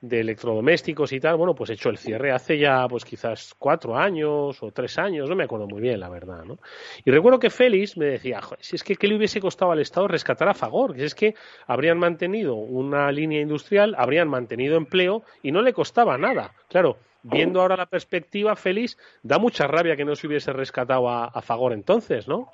de 0.00 0.20
electrodomésticos 0.20 1.12
y 1.12 1.20
tal, 1.20 1.36
bueno, 1.36 1.54
pues 1.54 1.70
he 1.70 1.74
hecho 1.74 1.90
el 1.90 1.98
cierre 1.98 2.32
hace 2.32 2.58
ya, 2.58 2.86
pues 2.88 3.04
quizás 3.04 3.54
cuatro 3.58 3.96
años 3.96 4.62
o 4.62 4.70
tres 4.72 4.98
años, 4.98 5.28
no 5.28 5.36
me 5.36 5.44
acuerdo 5.44 5.66
muy 5.66 5.80
bien, 5.80 6.00
la 6.00 6.08
verdad, 6.08 6.44
¿no? 6.44 6.58
Y 7.04 7.10
recuerdo 7.10 7.38
que 7.38 7.50
Félix 7.50 7.98
me 7.98 8.06
decía, 8.06 8.40
si 8.60 8.76
es 8.76 8.84
que 8.84 8.96
¿qué 8.96 9.08
le 9.08 9.16
hubiese 9.16 9.40
costado 9.40 9.72
al 9.72 9.80
Estado 9.80 10.08
rescatar 10.08 10.48
a 10.48 10.54
Fagor? 10.54 10.94
Que 10.94 11.04
es 11.04 11.14
que 11.14 11.34
habrían 11.66 11.98
mantenido 11.98 12.54
una 12.54 13.12
línea 13.12 13.40
industrial, 13.40 13.94
habrían 13.98 14.28
mantenido 14.28 14.76
empleo 14.76 15.22
y 15.42 15.52
no 15.52 15.60
le 15.60 15.74
costaba 15.74 16.16
nada. 16.16 16.54
Claro, 16.68 16.96
viendo 17.22 17.60
ahora 17.60 17.76
la 17.76 17.86
perspectiva, 17.86 18.56
Félix, 18.56 18.96
da 19.22 19.38
mucha 19.38 19.66
rabia 19.66 19.96
que 19.96 20.04
no 20.06 20.16
se 20.16 20.26
hubiese 20.26 20.52
rescatado 20.52 21.10
a, 21.10 21.26
a 21.26 21.42
Fagor 21.42 21.74
entonces, 21.74 22.26
¿no? 22.26 22.50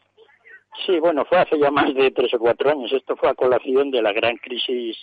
Sí, 0.84 0.98
bueno, 0.98 1.24
fue 1.24 1.38
hace 1.38 1.58
ya 1.58 1.70
más 1.70 1.94
de 1.94 2.10
tres 2.10 2.34
o 2.34 2.38
cuatro 2.38 2.70
años. 2.70 2.92
Esto 2.92 3.16
fue 3.16 3.30
a 3.30 3.34
colación 3.34 3.90
de 3.90 4.02
la 4.02 4.12
gran 4.12 4.36
crisis 4.36 4.96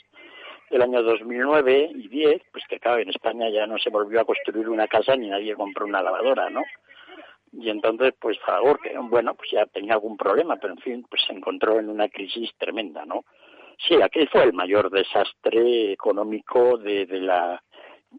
el 0.74 0.82
año 0.82 1.03
2009 1.03 1.92
y 1.96 2.08
10, 2.08 2.42
pues 2.51 2.63
que 2.68 2.80
claro, 2.80 3.00
en 3.00 3.10
España 3.10 3.50
ya 3.50 3.68
no 3.68 3.77
se 3.77 3.89
volvió 3.89 4.22
a 4.22 4.25
construir 4.25 4.70
una 4.70 4.88
casa 4.88 5.15
ni 5.15 5.30
nadie 5.30 5.56
compró 5.56 5.86
una 5.86 6.01
lavadora, 6.01 6.50
¿no? 6.50 6.63
Y 7.53 7.70
entonces, 7.70 8.13
pues 8.20 8.39
favor, 8.39 8.80
que 8.82 8.98
bueno, 8.98 9.36
pues 9.36 9.51
ya 9.51 9.65
tenía 9.68 9.94
algún 9.94 10.18
problema, 10.18 10.56
pero 10.58 10.74
en 10.74 10.80
fin, 10.80 11.06
pues 11.08 11.22
se 11.27 11.34
encontró 11.34 11.80
en 11.80 11.89
una 11.89 12.10
crisis 12.10 12.51
tremenda, 12.58 13.06
¿no? 13.06 13.25
Sí, 13.88 14.01
aquel 14.01 14.27
fue 14.30 14.44
el 14.44 14.53
mayor 14.53 14.89
desastre 14.89 15.92
económico 15.92 16.77
de, 16.77 17.06
la 17.06 17.62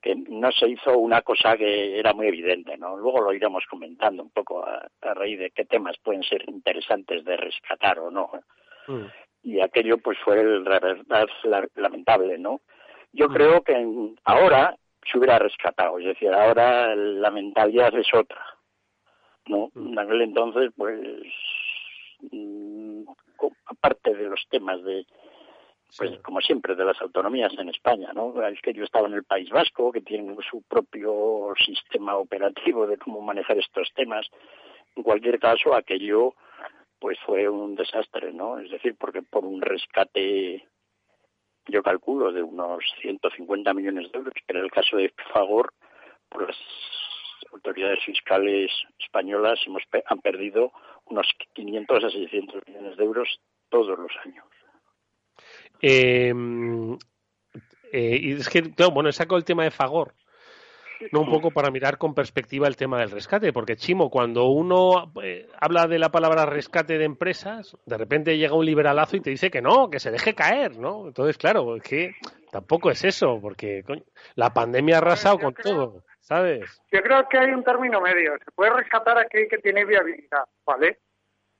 que 0.02 0.14
no 0.14 0.50
se 0.52 0.68
hizo 0.68 0.98
una 0.98 1.22
cosa 1.22 1.56
que 1.56 1.98
era 1.98 2.12
muy 2.12 2.28
evidente, 2.28 2.76
¿no? 2.76 2.96
Luego 2.96 3.20
lo 3.20 3.32
iremos 3.32 3.64
comentando 3.68 4.22
un 4.22 4.30
poco 4.30 4.64
a, 4.64 4.88
raíz 5.14 5.38
de 5.38 5.50
qué 5.50 5.64
temas 5.64 5.96
pueden 6.02 6.22
ser 6.22 6.48
interesantes 6.48 7.24
de 7.24 7.36
rescatar 7.36 7.98
o 7.98 8.10
no. 8.10 8.30
Mm. 8.86 9.06
Y 9.44 9.60
aquello 9.60 9.98
pues 9.98 10.18
fue 10.24 10.42
la 10.42 10.80
verdad 10.80 11.28
lamentable, 11.74 12.38
¿no? 12.38 12.60
Yo 13.12 13.28
creo 13.28 13.62
que 13.62 13.76
ahora 14.24 14.74
se 15.10 15.18
hubiera 15.18 15.38
rescatado, 15.38 15.98
es 15.98 16.06
decir, 16.06 16.32
ahora 16.32 16.96
la 16.96 17.30
mentalidad 17.30 17.94
es 17.94 18.12
otra, 18.12 18.42
¿no? 19.46 19.70
En 19.76 19.96
aquel 19.98 20.22
entonces, 20.22 20.72
pues, 20.76 20.98
mm, 22.32 23.02
aparte 23.66 24.14
de 24.14 24.28
los 24.30 24.42
temas 24.50 24.82
de, 24.82 25.06
pues 25.96 26.18
como 26.22 26.40
siempre, 26.40 26.74
de 26.74 26.84
las 26.84 27.00
autonomías 27.02 27.52
en 27.58 27.68
España, 27.68 28.12
¿no? 28.14 28.42
Es 28.46 28.60
que 28.62 28.72
yo 28.72 28.82
estaba 28.82 29.06
en 29.06 29.14
el 29.14 29.24
País 29.24 29.50
Vasco, 29.50 29.92
que 29.92 30.00
tiene 30.00 30.34
su 30.50 30.62
propio 30.62 31.52
sistema 31.64 32.16
operativo 32.16 32.86
de 32.86 32.96
cómo 32.96 33.20
manejar 33.20 33.58
estos 33.58 33.92
temas. 33.94 34.26
En 34.96 35.02
cualquier 35.02 35.38
caso, 35.38 35.74
aquello 35.74 36.34
pues 37.04 37.18
fue 37.26 37.46
un 37.50 37.74
desastre, 37.74 38.32
¿no? 38.32 38.58
Es 38.58 38.70
decir, 38.70 38.96
porque 38.98 39.20
por 39.20 39.44
un 39.44 39.60
rescate, 39.60 40.66
yo 41.66 41.82
calculo, 41.82 42.32
de 42.32 42.42
unos 42.42 42.82
150 43.02 43.74
millones 43.74 44.10
de 44.10 44.18
euros, 44.20 44.32
que 44.32 44.42
era 44.48 44.60
el 44.60 44.70
caso 44.70 44.96
de 44.96 45.12
Fagor, 45.30 45.74
por 46.30 46.48
las 46.48 46.56
autoridades 47.52 48.02
fiscales 48.06 48.70
españolas 48.98 49.60
hemos 49.66 49.82
han 50.06 50.18
perdido 50.20 50.72
unos 51.04 51.26
500 51.52 52.04
a 52.04 52.08
600 52.08 52.62
millones 52.68 52.96
de 52.96 53.04
euros 53.04 53.38
todos 53.68 53.98
los 53.98 54.12
años. 54.24 54.46
Eh, 55.82 56.32
eh, 57.92 58.18
y 58.18 58.32
es 58.32 58.48
que, 58.48 58.62
bueno, 58.90 59.12
saco 59.12 59.36
el 59.36 59.44
tema 59.44 59.64
de 59.64 59.70
Fagor. 59.70 60.14
No 61.12 61.20
un 61.20 61.30
poco 61.30 61.50
para 61.50 61.70
mirar 61.70 61.98
con 61.98 62.14
perspectiva 62.14 62.68
el 62.68 62.76
tema 62.76 62.98
del 62.98 63.10
rescate, 63.10 63.52
porque 63.52 63.76
Chimo, 63.76 64.10
cuando 64.10 64.46
uno 64.46 65.12
eh, 65.22 65.48
habla 65.60 65.86
de 65.86 65.98
la 65.98 66.10
palabra 66.10 66.46
rescate 66.46 66.98
de 66.98 67.04
empresas, 67.04 67.76
de 67.86 67.98
repente 67.98 68.36
llega 68.36 68.54
un 68.54 68.66
liberalazo 68.66 69.16
y 69.16 69.20
te 69.20 69.30
dice 69.30 69.50
que 69.50 69.60
no, 69.60 69.90
que 69.90 70.00
se 70.00 70.10
deje 70.10 70.34
caer, 70.34 70.78
¿no? 70.78 71.06
Entonces, 71.08 71.36
claro, 71.38 71.76
es 71.76 71.82
que 71.82 72.14
tampoco 72.50 72.90
es 72.90 73.04
eso, 73.04 73.38
porque 73.40 73.84
la 74.34 74.50
pandemia 74.52 74.96
ha 74.96 74.98
arrasado 74.98 75.38
con 75.38 75.54
todo, 75.54 76.04
¿sabes? 76.20 76.82
Yo 76.92 77.00
creo 77.00 77.28
que 77.28 77.38
hay 77.38 77.50
un 77.50 77.64
término 77.64 78.00
medio. 78.00 78.32
Se 78.44 78.50
puede 78.52 78.72
rescatar 78.74 79.18
aquel 79.18 79.48
que 79.48 79.58
tiene 79.58 79.84
viabilidad, 79.84 80.44
¿vale? 80.64 80.98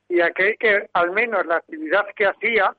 Y 0.09 0.21
aquel 0.21 0.57
que 0.59 0.89
al 0.93 1.11
menos 1.13 1.47
la 1.47 1.57
actividad 1.57 2.07
que 2.15 2.27
hacía 2.27 2.75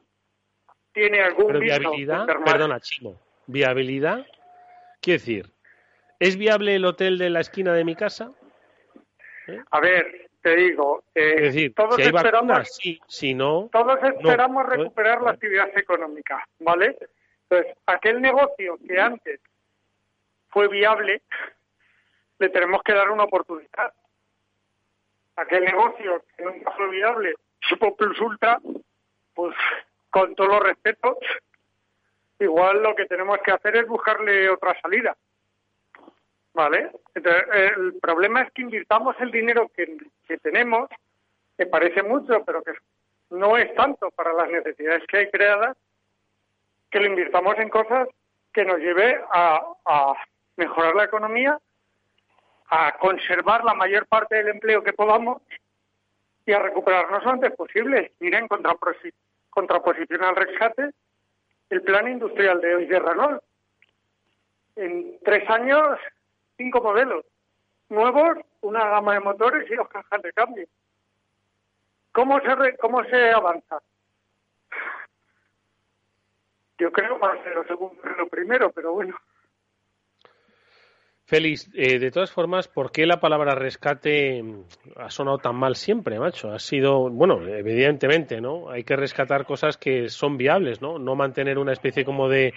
tiene 0.94 1.22
algún 1.22 1.48
Pero 1.48 1.60
viabilidad, 1.60 2.26
perdona, 2.26 2.80
Chimo, 2.80 3.20
viabilidad, 3.48 4.26
quiere 5.02 5.20
decir, 5.20 5.55
¿es 6.20 6.38
viable 6.38 6.76
el 6.76 6.86
hotel 6.86 7.18
de 7.18 7.30
la 7.30 7.42
esquina 7.42 7.74
de 7.74 7.84
mi 7.84 7.96
casa? 7.96 8.32
¿Eh? 9.48 9.60
A 9.72 9.80
ver, 9.80 10.30
te 10.42 10.56
digo, 10.56 11.04
eh, 11.14 11.72
todos 11.76 12.00
esperamos, 12.00 12.76
sí, 12.76 13.00
si 13.08 13.34
no, 13.34 13.70
todos 13.72 13.98
esperamos 14.04 14.66
recuperar 14.68 15.22
la 15.22 15.32
actividad 15.32 15.70
económica, 15.76 16.48
¿vale? 16.60 16.98
Entonces, 17.50 17.76
aquel 17.86 18.22
negocio 18.22 18.78
que 18.88 19.00
antes 19.00 19.40
fue 20.50 20.68
viable, 20.68 21.22
le 22.40 22.50
tenemos 22.50 22.82
que 22.84 22.94
dar 22.94 23.10
una 23.10 23.24
oportunidad. 23.24 23.94
Aquel 25.36 25.66
negocio 25.66 26.24
que 26.38 26.44
nunca 26.44 26.72
fue 26.72 26.90
viable, 26.90 27.36
Supo 27.62 27.96
Plus 27.96 28.20
Ultra, 28.22 28.60
pues 29.34 29.56
con 30.10 30.34
todos 30.36 30.50
los 30.50 30.64
respetos, 30.64 31.18
igual 32.40 32.82
lo 32.82 32.96
que 32.96 33.06
tenemos 33.06 33.40
que 33.40 33.52
hacer 33.52 33.76
es 33.76 33.88
buscarle 33.88 34.50
otra 34.50 34.80
salida. 34.82 35.16
¿Vale? 36.56 36.90
Entonces, 37.14 37.44
el 37.54 37.96
problema 38.02 38.42
es 38.42 38.52
que 38.54 38.62
invirtamos 38.62 39.14
el 39.20 39.30
dinero 39.30 39.70
que, 39.76 40.38
tenemos, 40.38 40.90
que 41.58 41.66
parece 41.66 42.02
mucho, 42.02 42.46
pero 42.46 42.64
que 42.64 42.72
no 43.32 43.58
es 43.58 43.76
tanto 43.76 44.10
para 44.12 44.32
las 44.32 44.50
necesidades 44.50 45.04
que 45.06 45.18
hay 45.18 45.30
creadas, 45.30 45.76
que 46.90 47.02
lo 47.02 47.08
invirtamos 47.08 47.58
en 47.58 47.68
cosas 47.68 48.08
que 48.54 48.64
nos 48.64 48.78
lleve 48.78 49.22
a, 49.34 49.68
a 49.86 50.14
mejorar 50.56 50.96
la 50.96 51.04
economía, 51.04 51.60
a 52.70 52.98
conservar 53.00 53.66
la 53.66 53.74
mayor 53.74 54.08
parte 54.08 54.36
del 54.36 54.48
empleo 54.48 54.82
que 54.82 54.94
podamos 54.94 55.42
y 56.46 56.54
a 56.54 56.60
recuperarnos 56.60 57.22
lo 57.26 57.32
antes 57.32 57.52
posible. 57.52 58.14
Ir 58.22 58.34
en 58.34 58.48
contraposición 58.48 60.24
al 60.24 60.38
rescate, 60.38 60.92
el 61.70 61.82
plan 61.82 62.08
industrial 62.08 62.62
de 62.62 62.76
hoy 62.76 62.86
de 62.86 63.00
Renault. 63.00 63.44
En 64.78 65.20
tres 65.24 65.50
años, 65.50 66.00
cinco 66.58 66.82
modelos 66.82 67.26
nuevos, 67.90 68.38
una 68.62 68.90
gama 68.90 69.14
de 69.14 69.20
motores 69.20 69.70
y 69.70 69.76
dos 69.76 69.88
cajas 69.88 70.22
de 70.22 70.34
cambio. 70.34 70.68
¿Cómo 72.12 72.40
se, 72.40 72.78
cómo 72.78 73.04
se 73.04 73.32
avanza? 73.32 73.80
Yo 76.78 76.92
creo 76.92 77.24
a 77.24 77.44
ser 77.44 77.56
lo 77.56 77.64
segundo 77.66 78.02
lo 78.18 78.28
primero, 78.28 78.72
pero 78.72 78.94
bueno. 78.94 79.16
Félix, 81.26 81.70
eh, 81.74 81.98
de 81.98 82.12
todas 82.12 82.32
formas, 82.32 82.68
¿por 82.68 82.92
qué 82.92 83.08
la 83.08 83.20
palabra 83.20 83.56
rescate 83.56 84.44
mm, 84.44 84.64
ha 84.98 85.10
sonado 85.10 85.40
tan 85.40 85.56
mal 85.56 85.76
siempre, 85.76 86.20
macho? 86.20 86.52
Ha 86.52 86.60
sido, 86.60 87.10
bueno, 87.10 87.42
evidentemente, 87.48 88.42
¿no? 88.42 88.70
Hay 88.70 88.84
que 88.84 88.96
rescatar 88.96 89.46
cosas 89.46 89.78
que 89.78 90.10
son 90.10 90.38
viables, 90.38 90.82
¿no? 90.82 91.00
No 91.00 91.16
mantener 91.16 91.58
una 91.58 91.74
especie 91.74 92.06
como 92.06 92.30
de, 92.30 92.54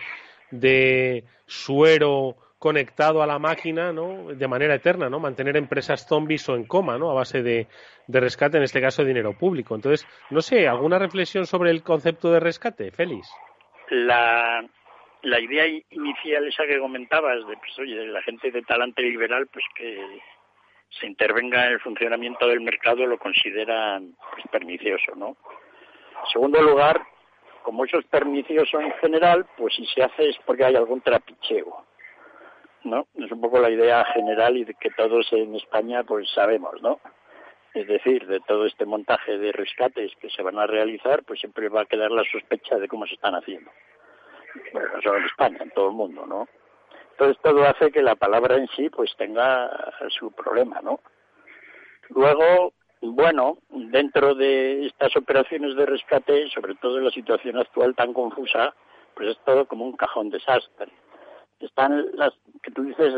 de 0.50 1.24
suero 1.46 2.36
conectado 2.58 3.22
a 3.22 3.26
la 3.26 3.38
máquina, 3.38 3.92
¿no? 3.92 4.34
De 4.34 4.48
manera 4.48 4.74
eterna, 4.74 5.08
¿no? 5.08 5.20
Mantener 5.20 5.56
empresas 5.56 6.06
zombies 6.06 6.48
o 6.48 6.56
en 6.56 6.64
coma, 6.64 6.98
¿no? 6.98 7.10
A 7.10 7.14
base 7.14 7.42
de, 7.42 7.68
rescate, 8.08 8.56
en 8.56 8.64
este 8.64 8.80
caso, 8.80 9.02
de 9.02 9.08
dinero 9.08 9.38
público. 9.38 9.74
Entonces, 9.74 10.06
no 10.30 10.40
sé, 10.40 10.66
¿alguna 10.66 10.98
reflexión 10.98 11.46
sobre 11.46 11.70
el 11.70 11.82
concepto 11.82 12.32
de 12.32 12.40
rescate, 12.40 12.90
Félix? 12.90 13.32
La, 13.90 14.64
la 15.22 15.40
idea 15.40 15.66
inicial 15.90 16.46
esa 16.48 16.66
que 16.66 16.80
comentabas 16.80 17.46
de 17.46 17.56
pues 17.56 17.78
oye 17.78 18.06
la 18.06 18.22
gente 18.22 18.50
de 18.50 18.62
talante 18.62 19.02
liberal 19.02 19.46
pues 19.46 19.64
que 19.74 20.20
se 20.90 21.06
intervenga 21.06 21.66
en 21.66 21.72
el 21.72 21.80
funcionamiento 21.80 22.46
del 22.46 22.60
mercado 22.60 23.06
lo 23.06 23.18
consideran 23.18 24.14
pues, 24.32 24.44
pernicioso 24.50 25.14
no 25.16 25.28
en 25.28 26.30
segundo 26.32 26.62
lugar 26.62 27.02
como 27.62 27.84
eso 27.84 27.98
es 27.98 28.06
pernicioso 28.06 28.80
en 28.80 28.92
general 29.00 29.46
pues 29.56 29.74
si 29.74 29.86
se 29.86 30.02
hace 30.02 30.28
es 30.28 30.36
porque 30.44 30.64
hay 30.64 30.76
algún 30.76 31.00
trapicheo 31.00 31.87
no 32.88 33.06
es 33.14 33.30
un 33.30 33.40
poco 33.40 33.58
la 33.60 33.70
idea 33.70 34.04
general 34.06 34.56
y 34.56 34.64
que 34.64 34.90
todos 34.90 35.32
en 35.32 35.54
España 35.54 36.04
pues 36.04 36.28
sabemos 36.34 36.80
no 36.82 37.00
es 37.74 37.86
decir, 37.86 38.26
de 38.26 38.40
todo 38.40 38.66
este 38.66 38.86
montaje 38.86 39.38
de 39.38 39.52
rescates 39.52 40.10
que 40.20 40.30
se 40.30 40.42
van 40.42 40.58
a 40.58 40.66
realizar, 40.66 41.22
pues 41.22 41.38
siempre 41.38 41.68
va 41.68 41.82
a 41.82 41.84
quedar 41.84 42.10
la 42.10 42.24
sospecha 42.24 42.76
de 42.76 42.88
cómo 42.88 43.06
se 43.06 43.14
están 43.14 43.34
haciendo 43.34 43.70
bueno, 44.72 44.88
no 44.94 45.02
solo 45.02 45.18
en 45.18 45.24
España, 45.24 45.58
en 45.60 45.70
todo 45.70 45.88
el 45.88 45.94
mundo, 45.94 46.26
¿no? 46.26 46.48
Entonces 47.12 47.38
todo 47.42 47.64
hace 47.64 47.90
que 47.90 48.02
la 48.02 48.14
palabra 48.14 48.56
en 48.56 48.68
sí 48.68 48.88
pues 48.90 49.14
tenga 49.16 49.70
su 50.08 50.30
problema, 50.32 50.80
¿no? 50.82 51.00
Luego, 52.10 52.72
bueno, 53.00 53.58
dentro 53.70 54.34
de 54.34 54.86
estas 54.86 55.16
operaciones 55.16 55.76
de 55.76 55.86
rescate, 55.86 56.48
sobre 56.50 56.74
todo 56.76 56.98
en 56.98 57.04
la 57.04 57.10
situación 57.10 57.58
actual 57.58 57.94
tan 57.94 58.12
confusa, 58.12 58.74
pues 59.14 59.30
es 59.30 59.38
todo 59.44 59.66
como 59.66 59.84
un 59.84 59.96
cajón 59.96 60.30
desastre. 60.30 60.90
Están 61.60 62.06
las 62.14 62.32
que 62.62 62.70
tú 62.70 62.84
dices 62.84 63.12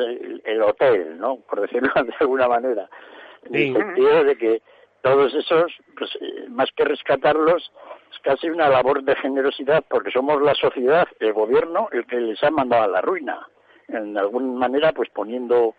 el, 0.44 0.62
hotel, 0.62 1.18
¿no? 1.18 1.36
Por 1.36 1.60
decirlo 1.60 1.90
de 2.02 2.14
alguna 2.20 2.48
manera, 2.48 2.88
en 3.44 3.54
el 3.54 3.76
sentido 3.76 4.24
de 4.24 4.36
que 4.36 4.62
todos 5.02 5.34
esos, 5.34 5.72
pues, 5.96 6.10
eh, 6.20 6.46
más 6.48 6.70
que 6.72 6.84
rescatarlos, 6.84 7.72
es 8.12 8.18
casi 8.20 8.50
una 8.50 8.68
labor 8.68 9.02
de 9.02 9.16
generosidad 9.16 9.84
porque 9.88 10.10
somos 10.10 10.40
la 10.42 10.54
sociedad, 10.54 11.08
el 11.20 11.32
gobierno, 11.32 11.88
el 11.92 12.06
que 12.06 12.16
les 12.16 12.42
ha 12.42 12.50
mandado 12.50 12.84
a 12.84 12.88
la 12.88 13.00
ruina. 13.00 13.46
En 13.88 14.16
alguna 14.16 14.52
manera, 14.58 14.92
pues 14.92 15.08
poniendo, 15.10 15.74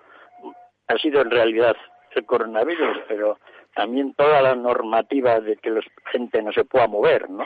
ha 0.87 0.97
sido 0.97 1.21
en 1.21 1.31
realidad 1.31 1.75
el 2.15 2.25
coronavirus, 2.25 2.97
pero 3.07 3.37
también 3.75 4.13
toda 4.15 4.41
la 4.41 4.55
normativa 4.55 5.39
de 5.39 5.57
que 5.57 5.69
la 5.69 5.81
gente 6.11 6.41
no 6.41 6.51
se 6.51 6.65
pueda 6.65 6.87
mover, 6.87 7.29
¿no? 7.29 7.45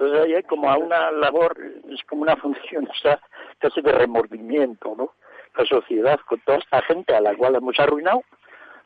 Entonces 0.00 0.24
ahí 0.24 0.34
hay 0.34 0.42
como 0.44 0.74
una 0.78 1.10
labor, 1.10 1.54
es 1.90 2.02
como 2.04 2.22
una 2.22 2.34
función 2.40 2.88
o 2.88 3.18
casi 3.58 3.82
de 3.82 3.92
remordimiento, 3.92 4.94
¿no? 4.96 5.12
La 5.54 5.66
sociedad 5.66 6.18
con 6.26 6.40
toda 6.40 6.56
esta 6.56 6.80
gente 6.82 7.14
a 7.14 7.20
la 7.20 7.36
cual 7.36 7.56
hemos 7.56 7.78
arruinado, 7.78 8.22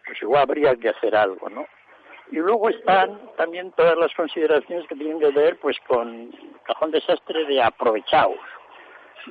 pues 0.05 0.21
igual 0.21 0.43
habría 0.43 0.75
que 0.75 0.89
hacer 0.89 1.15
algo, 1.15 1.49
¿no? 1.49 1.67
Y 2.33 2.37
luego 2.37 2.69
están 2.69 3.21
también 3.37 3.71
todas 3.77 3.97
las 3.97 4.13
consideraciones 4.15 4.89
que 4.89 4.97
tienen 4.97 5.21
que 5.21 5.31
ver 5.31 5.57
pues 5.61 5.77
con 5.87 6.33
cajón 6.65 6.91
desastre 6.91 7.45
de 7.45 7.63
aprovechados 7.63 8.39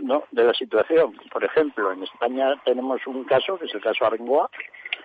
¿no? 0.02 0.24
de 0.32 0.44
la 0.46 0.54
situación. 0.54 1.18
Por 1.32 1.44
ejemplo, 1.44 1.92
en 1.92 2.04
España 2.04 2.56
tenemos 2.64 3.06
un 3.08 3.26
caso, 3.26 3.58
que 3.58 3.66
es 3.66 3.74
el 3.74 3.82
caso 3.82 4.06
Abengoa, 4.06 4.50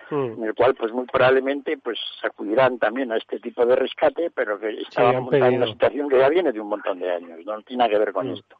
hmm. 0.09 0.33
en 0.37 0.43
el 0.43 0.53
cual 0.53 0.75
pues 0.75 0.91
muy 0.91 1.05
probablemente 1.05 1.77
pues 1.77 1.99
acudirán 2.23 2.79
también 2.79 3.11
a 3.11 3.17
este 3.17 3.39
tipo 3.39 3.65
de 3.65 3.75
rescate, 3.75 4.31
pero 4.31 4.59
que 4.59 4.81
estaba 4.81 5.11
en 5.13 5.55
una 5.55 5.67
situación 5.67 6.09
que 6.09 6.19
ya 6.19 6.29
viene 6.29 6.51
de 6.51 6.59
un 6.59 6.69
montón 6.69 6.99
de 6.99 7.11
años, 7.11 7.39
no 7.45 7.61
tiene 7.61 7.79
nada 7.79 7.89
que 7.89 7.99
ver 7.99 8.13
con 8.13 8.29
hmm. 8.29 8.33
esto. 8.33 8.57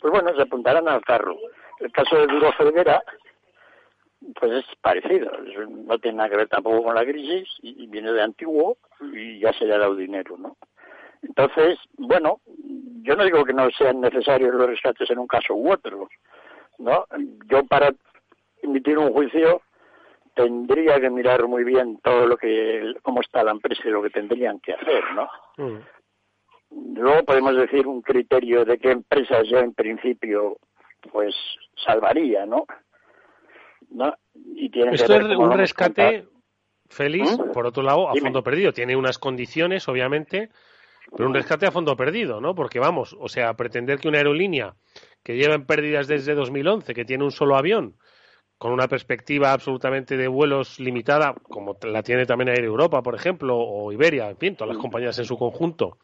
Pues 0.00 0.12
bueno, 0.12 0.34
se 0.34 0.42
apuntarán 0.42 0.88
al 0.88 1.02
carro. 1.02 1.36
El 1.80 1.90
caso 1.90 2.16
de 2.16 2.26
Duro 2.26 2.52
Ferguera 2.52 3.02
pues 4.38 4.52
es 4.52 4.64
parecido, 4.80 5.30
no 5.68 5.98
tiene 5.98 6.18
nada 6.18 6.30
que 6.30 6.36
ver 6.36 6.48
tampoco 6.48 6.84
con 6.84 6.94
la 6.94 7.04
crisis 7.04 7.48
y, 7.62 7.86
viene 7.86 8.12
de 8.12 8.22
antiguo 8.22 8.78
y 9.12 9.40
ya 9.40 9.52
se 9.52 9.66
le 9.66 9.74
ha 9.74 9.78
dado 9.78 9.94
dinero, 9.94 10.36
¿no? 10.38 10.56
Entonces, 11.22 11.78
bueno, 11.96 12.40
yo 13.02 13.16
no 13.16 13.24
digo 13.24 13.44
que 13.44 13.52
no 13.52 13.68
sean 13.70 14.00
necesarios 14.00 14.54
los 14.54 14.66
rescates 14.66 15.10
en 15.10 15.18
un 15.18 15.26
caso 15.26 15.54
u 15.54 15.72
otro, 15.72 16.08
¿no? 16.78 17.06
Yo 17.46 17.64
para 17.64 17.92
emitir 18.62 18.98
un 18.98 19.12
juicio 19.12 19.62
tendría 20.34 21.00
que 21.00 21.10
mirar 21.10 21.46
muy 21.46 21.64
bien 21.64 21.98
todo 22.02 22.26
lo 22.26 22.36
que, 22.36 22.94
cómo 23.02 23.20
está 23.20 23.44
la 23.44 23.52
empresa 23.52 23.82
y 23.84 23.90
lo 23.90 24.02
que 24.02 24.10
tendrían 24.10 24.60
que 24.60 24.74
hacer, 24.74 25.02
¿no? 25.14 25.28
Mm. 25.56 26.96
Luego 26.96 27.24
podemos 27.24 27.56
decir 27.56 27.86
un 27.86 28.02
criterio 28.02 28.64
de 28.64 28.78
qué 28.78 28.90
empresas 28.90 29.46
yo 29.48 29.58
en 29.58 29.74
principio, 29.74 30.58
pues, 31.12 31.34
salvaría, 31.84 32.46
¿no? 32.46 32.66
¿No? 33.90 34.14
Y 34.34 34.70
tiene 34.70 34.94
Esto 34.94 35.14
es 35.14 35.36
un 35.36 35.52
rescate, 35.52 36.26
Félix, 36.88 37.38
¿Mm? 37.38 37.52
por 37.52 37.66
otro 37.66 37.82
lado, 37.82 38.08
a 38.08 38.14
fondo 38.16 38.42
perdido. 38.42 38.72
Tiene 38.72 38.96
unas 38.96 39.18
condiciones, 39.18 39.88
obviamente, 39.88 40.50
pero 41.16 41.28
un 41.28 41.34
rescate 41.34 41.66
a 41.66 41.70
fondo 41.70 41.96
perdido, 41.96 42.40
¿no? 42.40 42.54
Porque 42.54 42.80
vamos, 42.80 43.16
o 43.18 43.28
sea, 43.28 43.54
pretender 43.54 44.00
que 44.00 44.08
una 44.08 44.18
aerolínea 44.18 44.74
que 45.22 45.36
lleva 45.36 45.54
en 45.54 45.66
pérdidas 45.66 46.08
desde 46.08 46.34
2011, 46.34 46.92
que 46.92 47.04
tiene 47.04 47.24
un 47.24 47.30
solo 47.30 47.56
avión, 47.56 47.94
con 48.58 48.72
una 48.72 48.88
perspectiva 48.88 49.52
absolutamente 49.52 50.16
de 50.16 50.28
vuelos 50.28 50.78
limitada, 50.80 51.34
como 51.42 51.76
la 51.82 52.02
tiene 52.02 52.26
también 52.26 52.48
Air 52.48 52.64
Europa, 52.64 53.02
por 53.02 53.14
ejemplo, 53.14 53.56
o 53.56 53.92
Iberia, 53.92 54.30
en 54.30 54.38
fin, 54.38 54.56
todas 54.56 54.74
las 54.74 54.82
compañías 54.82 55.18
en 55.18 55.24
su 55.24 55.36
conjunto, 55.36 55.98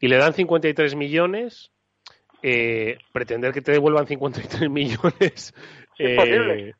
y 0.00 0.08
le 0.08 0.16
dan 0.16 0.32
53 0.32 0.94
millones, 0.96 1.72
eh, 2.42 2.98
pretender 3.12 3.52
que 3.52 3.62
te 3.62 3.72
devuelvan 3.72 4.06
53 4.06 4.68
millones 4.70 5.54
eh, 5.98 6.72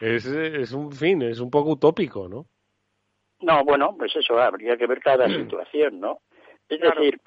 es, 0.00 0.26
es, 0.26 0.72
un 0.72 0.92
fin, 0.92 1.22
es 1.22 1.40
un 1.40 1.50
poco 1.50 1.70
utópico, 1.70 2.28
¿no? 2.28 2.46
No, 3.40 3.64
bueno, 3.64 3.94
pues 3.96 4.14
eso 4.16 4.38
habría 4.38 4.76
que 4.76 4.86
ver 4.86 5.00
cada 5.00 5.28
situación, 5.28 6.00
¿no? 6.00 6.18
Es 6.68 6.80
decir, 6.80 7.20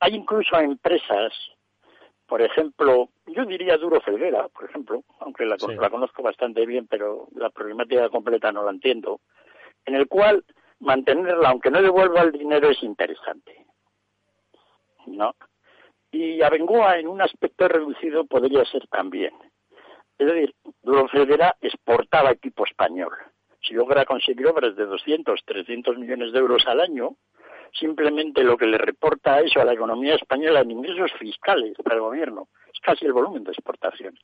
hay 0.00 0.14
incluso 0.14 0.58
empresas, 0.58 1.32
por 2.30 2.42
ejemplo, 2.42 3.08
yo 3.26 3.44
diría 3.44 3.76
Duro 3.76 4.00
Felguera, 4.00 4.46
por 4.50 4.70
ejemplo, 4.70 5.02
aunque 5.18 5.44
la, 5.44 5.56
la, 5.80 5.90
conozco 5.90 6.22
bastante 6.22 6.64
bien, 6.64 6.86
pero 6.86 7.26
la 7.34 7.50
problemática 7.50 8.08
completa 8.08 8.52
no 8.52 8.62
la 8.62 8.70
entiendo, 8.70 9.20
en 9.84 9.96
el 9.96 10.06
cual 10.06 10.44
mantenerla, 10.78 11.48
aunque 11.48 11.72
no 11.72 11.82
devuelva 11.82 12.22
el 12.22 12.30
dinero, 12.30 12.70
es 12.70 12.80
interesante. 12.84 13.66
¿No? 15.06 15.34
Y 16.12 16.40
Abengoa, 16.40 17.00
en 17.00 17.08
un 17.08 17.20
aspecto 17.20 17.66
reducido, 17.66 18.24
podría 18.26 18.64
ser 18.64 18.86
también. 18.86 19.34
Es 20.16 20.28
decir, 20.28 20.54
Duro 20.82 21.08
Felguera 21.08 21.56
exportaba 21.60 22.30
equipo 22.30 22.64
español. 22.64 23.10
Si 23.60 23.74
logra 23.74 24.04
conseguir 24.04 24.46
obras 24.46 24.76
de 24.76 24.86
200, 24.86 25.40
300 25.44 25.98
millones 25.98 26.32
de 26.32 26.38
euros 26.38 26.64
al 26.68 26.80
año, 26.80 27.16
simplemente 27.72 28.42
lo 28.42 28.56
que 28.56 28.66
le 28.66 28.78
reporta 28.78 29.40
eso 29.40 29.60
a 29.60 29.64
la 29.64 29.72
economía 29.72 30.14
española 30.14 30.60
en 30.60 30.70
ingresos 30.70 31.12
fiscales 31.18 31.76
para 31.82 31.96
el 31.96 32.02
gobierno 32.02 32.48
es 32.72 32.80
casi 32.80 33.06
el 33.06 33.12
volumen 33.12 33.44
de 33.44 33.52
exportaciones. 33.52 34.20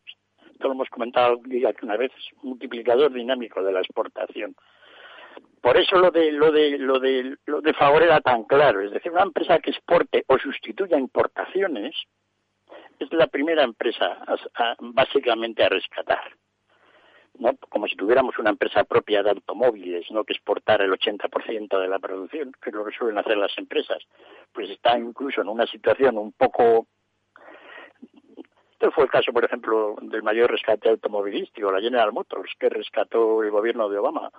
Esto 0.52 0.68
lo 0.68 0.74
hemos 0.74 0.88
comentado 0.88 1.40
que 1.42 1.74
una 1.82 1.96
vez, 1.96 2.12
es 2.16 2.32
un 2.42 2.50
multiplicador 2.50 3.12
dinámico 3.12 3.62
de 3.62 3.72
la 3.72 3.80
exportación. 3.80 4.54
Por 5.60 5.76
eso 5.76 5.96
lo 5.98 6.10
de 6.10 6.32
lo 6.32 6.50
de 6.50 6.78
lo 6.78 6.98
de 6.98 7.36
lo 7.46 7.60
de 7.60 7.74
favor 7.74 8.02
era 8.02 8.20
tan 8.20 8.44
claro, 8.44 8.80
es 8.80 8.90
decir, 8.90 9.12
una 9.12 9.22
empresa 9.22 9.58
que 9.58 9.70
exporte 9.70 10.24
o 10.28 10.38
sustituya 10.38 10.98
importaciones 10.98 11.94
es 12.98 13.12
la 13.12 13.26
primera 13.26 13.64
empresa 13.64 14.18
básicamente 14.78 15.62
a 15.62 15.68
rescatar. 15.68 16.32
¿No? 17.38 17.56
como 17.68 17.86
si 17.88 17.96
tuviéramos 17.96 18.38
una 18.38 18.50
empresa 18.50 18.84
propia 18.84 19.22
de 19.22 19.30
automóviles, 19.30 20.10
no 20.10 20.24
que 20.24 20.32
exportara 20.32 20.84
el 20.84 20.92
80% 20.92 21.80
de 21.80 21.88
la 21.88 21.98
producción, 21.98 22.52
que 22.60 22.70
es 22.70 22.76
lo 22.76 22.84
que 22.84 22.96
suelen 22.96 23.18
hacer 23.18 23.36
las 23.36 23.56
empresas, 23.58 23.98
pues 24.52 24.70
está 24.70 24.98
incluso 24.98 25.40
en 25.40 25.48
una 25.48 25.66
situación 25.66 26.18
un 26.18 26.32
poco 26.32 26.86
este 28.78 28.90
fue 28.90 29.04
el 29.04 29.10
caso, 29.10 29.32
por 29.32 29.42
ejemplo, 29.42 29.96
del 30.02 30.22
mayor 30.22 30.50
rescate 30.50 30.90
automovilístico, 30.90 31.72
la 31.72 31.80
General 31.80 32.12
Motors, 32.12 32.52
que 32.58 32.68
rescató 32.68 33.42
el 33.42 33.50
gobierno 33.50 33.88
de 33.88 33.96
Obama. 33.96 34.30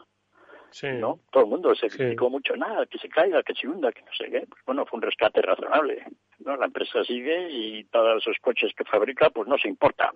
Sí. 0.70 0.90
¿no? 0.92 1.20
Todo 1.32 1.46
el 1.46 1.50
mundo 1.50 1.74
se 1.74 1.90
criticó 1.90 2.30
mucho, 2.30 2.56
nada, 2.56 2.86
que 2.86 3.00
se 3.00 3.10
caiga, 3.10 3.42
que 3.42 3.56
se 3.56 3.68
hunda, 3.68 3.92
que 3.92 4.02
no 4.02 4.12
sé 4.16 4.30
qué. 4.30 4.46
Pues 4.48 4.62
bueno, 4.64 4.86
fue 4.86 4.98
un 4.98 5.02
rescate 5.02 5.42
razonable. 5.42 6.04
¿no? 6.40 6.56
La 6.56 6.66
empresa 6.66 7.04
sigue 7.04 7.50
y 7.50 7.86
todos 7.86 8.22
esos 8.22 8.38
coches 8.40 8.74
que 8.78 8.84
fabrica, 8.84 9.32
pues 9.32 9.48
no 9.48 9.58
se 9.58 9.70
importan, 9.70 10.16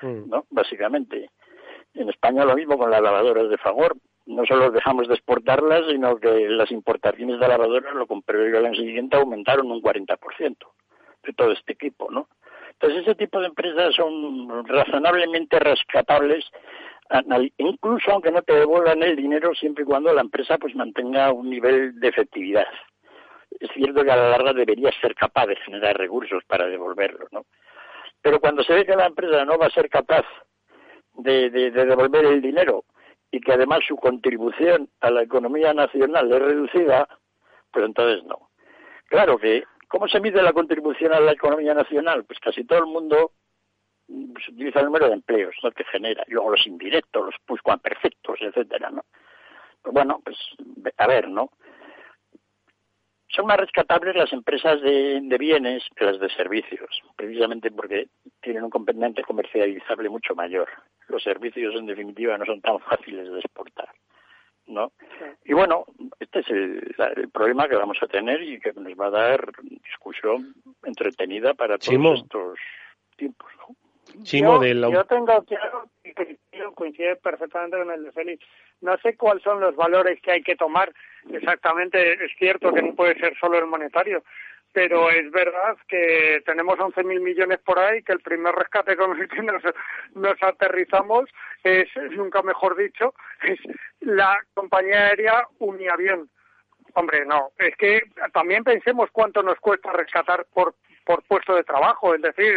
mm. 0.00 0.30
¿no? 0.30 0.46
Básicamente. 0.48 1.28
En 1.94 2.08
España 2.08 2.44
lo 2.44 2.54
mismo 2.54 2.78
con 2.78 2.90
las 2.90 3.02
lavadoras 3.02 3.48
de 3.48 3.58
Fagor. 3.58 3.96
No 4.26 4.44
solo 4.46 4.70
dejamos 4.70 5.08
de 5.08 5.14
exportarlas, 5.14 5.82
sino 5.88 6.16
que 6.16 6.48
las 6.48 6.70
importaciones 6.70 7.40
de 7.40 7.48
lavadoras, 7.48 7.94
lo 7.94 8.06
compré 8.06 8.50
yo 8.50 8.58
el 8.58 8.66
año 8.66 8.76
siguiente, 8.76 9.16
aumentaron 9.16 9.70
un 9.70 9.82
40% 9.82 10.56
de 11.24 11.32
todo 11.32 11.52
este 11.52 11.72
equipo, 11.72 12.10
¿no? 12.10 12.28
Entonces 12.72 13.02
ese 13.02 13.14
tipo 13.14 13.40
de 13.40 13.46
empresas 13.46 13.94
son 13.94 14.66
razonablemente 14.66 15.58
rescatables, 15.58 16.44
incluso 17.58 18.10
aunque 18.10 18.30
no 18.30 18.40
te 18.42 18.54
devuelvan 18.54 19.02
el 19.02 19.16
dinero, 19.16 19.54
siempre 19.54 19.82
y 19.82 19.86
cuando 19.86 20.14
la 20.14 20.22
empresa 20.22 20.56
pues 20.58 20.74
mantenga 20.74 21.32
un 21.32 21.50
nivel 21.50 21.98
de 21.98 22.08
efectividad. 22.08 22.68
Es 23.58 23.68
cierto 23.74 24.04
que 24.04 24.10
a 24.10 24.16
la 24.16 24.30
larga 24.30 24.52
debería 24.52 24.90
ser 25.00 25.14
capaz 25.14 25.46
de 25.46 25.56
generar 25.56 25.98
recursos 25.98 26.42
para 26.46 26.66
devolverlo, 26.66 27.26
¿no? 27.32 27.44
Pero 28.22 28.38
cuando 28.40 28.62
se 28.62 28.74
ve 28.74 28.86
que 28.86 28.96
la 28.96 29.06
empresa 29.06 29.44
no 29.44 29.58
va 29.58 29.66
a 29.66 29.70
ser 29.70 29.88
capaz 29.90 30.24
de, 31.22 31.50
devolver 31.70 32.24
el 32.24 32.40
dinero 32.40 32.84
y 33.30 33.40
que 33.40 33.52
además 33.52 33.80
su 33.86 33.96
contribución 33.96 34.88
a 35.00 35.10
la 35.10 35.22
economía 35.22 35.72
nacional 35.72 36.32
es 36.32 36.40
reducida, 36.40 37.08
pues 37.70 37.84
entonces 37.84 38.24
no. 38.24 38.50
Claro 39.06 39.38
que, 39.38 39.64
¿cómo 39.88 40.08
se 40.08 40.20
mide 40.20 40.42
la 40.42 40.52
contribución 40.52 41.12
a 41.12 41.20
la 41.20 41.32
economía 41.32 41.74
nacional? 41.74 42.24
Pues 42.24 42.38
casi 42.40 42.64
todo 42.64 42.80
el 42.80 42.86
mundo 42.86 43.32
pues, 44.06 44.48
utiliza 44.48 44.80
el 44.80 44.86
número 44.86 45.08
de 45.08 45.14
empleos 45.14 45.54
¿no? 45.62 45.70
que 45.70 45.84
genera, 45.84 46.24
y 46.26 46.32
luego 46.32 46.50
los 46.50 46.66
indirectos, 46.66 47.34
los 47.46 47.80
perfectos 47.80 48.38
etcétera, 48.40 48.90
¿no? 48.90 49.04
Pues 49.82 49.94
bueno, 49.94 50.20
pues 50.24 50.36
a 50.98 51.06
ver, 51.06 51.28
¿no? 51.28 51.50
Son 53.30 53.46
más 53.46 53.58
rescatables 53.58 54.16
las 54.16 54.32
empresas 54.32 54.80
de, 54.80 55.20
bienes 55.38 55.84
que 55.94 56.04
las 56.04 56.18
de 56.18 56.28
servicios, 56.30 56.90
precisamente 57.16 57.70
porque 57.70 58.08
tienen 58.40 58.64
un 58.64 58.70
componente 58.70 59.22
comercializable 59.22 60.08
mucho 60.08 60.34
mayor. 60.34 60.68
Los 61.08 61.22
servicios, 61.22 61.74
en 61.76 61.86
definitiva, 61.86 62.36
no 62.36 62.44
son 62.44 62.60
tan 62.60 62.80
fáciles 62.80 63.30
de 63.30 63.38
exportar. 63.38 63.88
¿no? 64.66 64.92
Y 65.44 65.52
bueno, 65.52 65.84
este 66.18 66.40
es 66.40 66.50
el, 66.50 67.28
problema 67.32 67.68
que 67.68 67.76
vamos 67.76 67.98
a 68.02 68.06
tener 68.06 68.42
y 68.42 68.60
que 68.60 68.72
nos 68.72 68.92
va 68.94 69.06
a 69.06 69.10
dar 69.10 69.52
discusión 69.62 70.54
entretenida 70.84 71.54
para 71.54 71.78
todos 71.78 72.20
estos 72.20 72.58
tiempos. 73.16 73.50
¿no? 73.58 73.76
Yo, 74.22 75.04
tengo 75.04 75.42
claro 75.44 75.88
que 76.02 76.38
coincide 76.74 77.16
perfectamente 77.16 77.78
con 77.78 77.90
el 77.90 78.04
de 78.04 78.12
Félix. 78.12 78.44
No 78.80 78.96
sé 78.98 79.16
cuáles 79.16 79.42
son 79.42 79.60
los 79.60 79.76
valores 79.76 80.20
que 80.20 80.32
hay 80.32 80.42
que 80.42 80.56
tomar 80.56 80.92
exactamente. 81.30 82.12
Es 82.24 82.32
cierto 82.38 82.72
que 82.72 82.82
no 82.82 82.94
puede 82.94 83.18
ser 83.18 83.36
solo 83.38 83.58
el 83.58 83.66
monetario, 83.66 84.22
pero 84.72 85.10
es 85.10 85.30
verdad 85.30 85.76
que 85.88 86.42
tenemos 86.46 86.78
11.000 86.78 87.20
millones 87.20 87.58
por 87.58 87.78
ahí, 87.78 88.02
que 88.02 88.12
el 88.12 88.20
primer 88.20 88.54
rescate 88.54 88.96
con 88.96 89.18
el 89.18 89.28
que 89.28 89.42
nos, 89.42 89.62
nos 90.14 90.42
aterrizamos 90.42 91.28
es, 91.64 91.88
nunca 92.12 92.42
mejor 92.42 92.76
dicho, 92.76 93.14
es 93.42 93.58
la 94.00 94.38
compañía 94.54 95.08
aérea 95.08 95.46
Uniavión. 95.58 96.30
Hombre, 96.94 97.24
no, 97.24 97.50
es 97.58 97.76
que 97.76 98.02
también 98.32 98.64
pensemos 98.64 99.10
cuánto 99.12 99.42
nos 99.42 99.58
cuesta 99.60 99.92
rescatar 99.92 100.46
por 100.52 100.74
por 101.10 101.24
puesto 101.24 101.56
de 101.56 101.64
trabajo, 101.64 102.14
es 102.14 102.22
decir, 102.22 102.54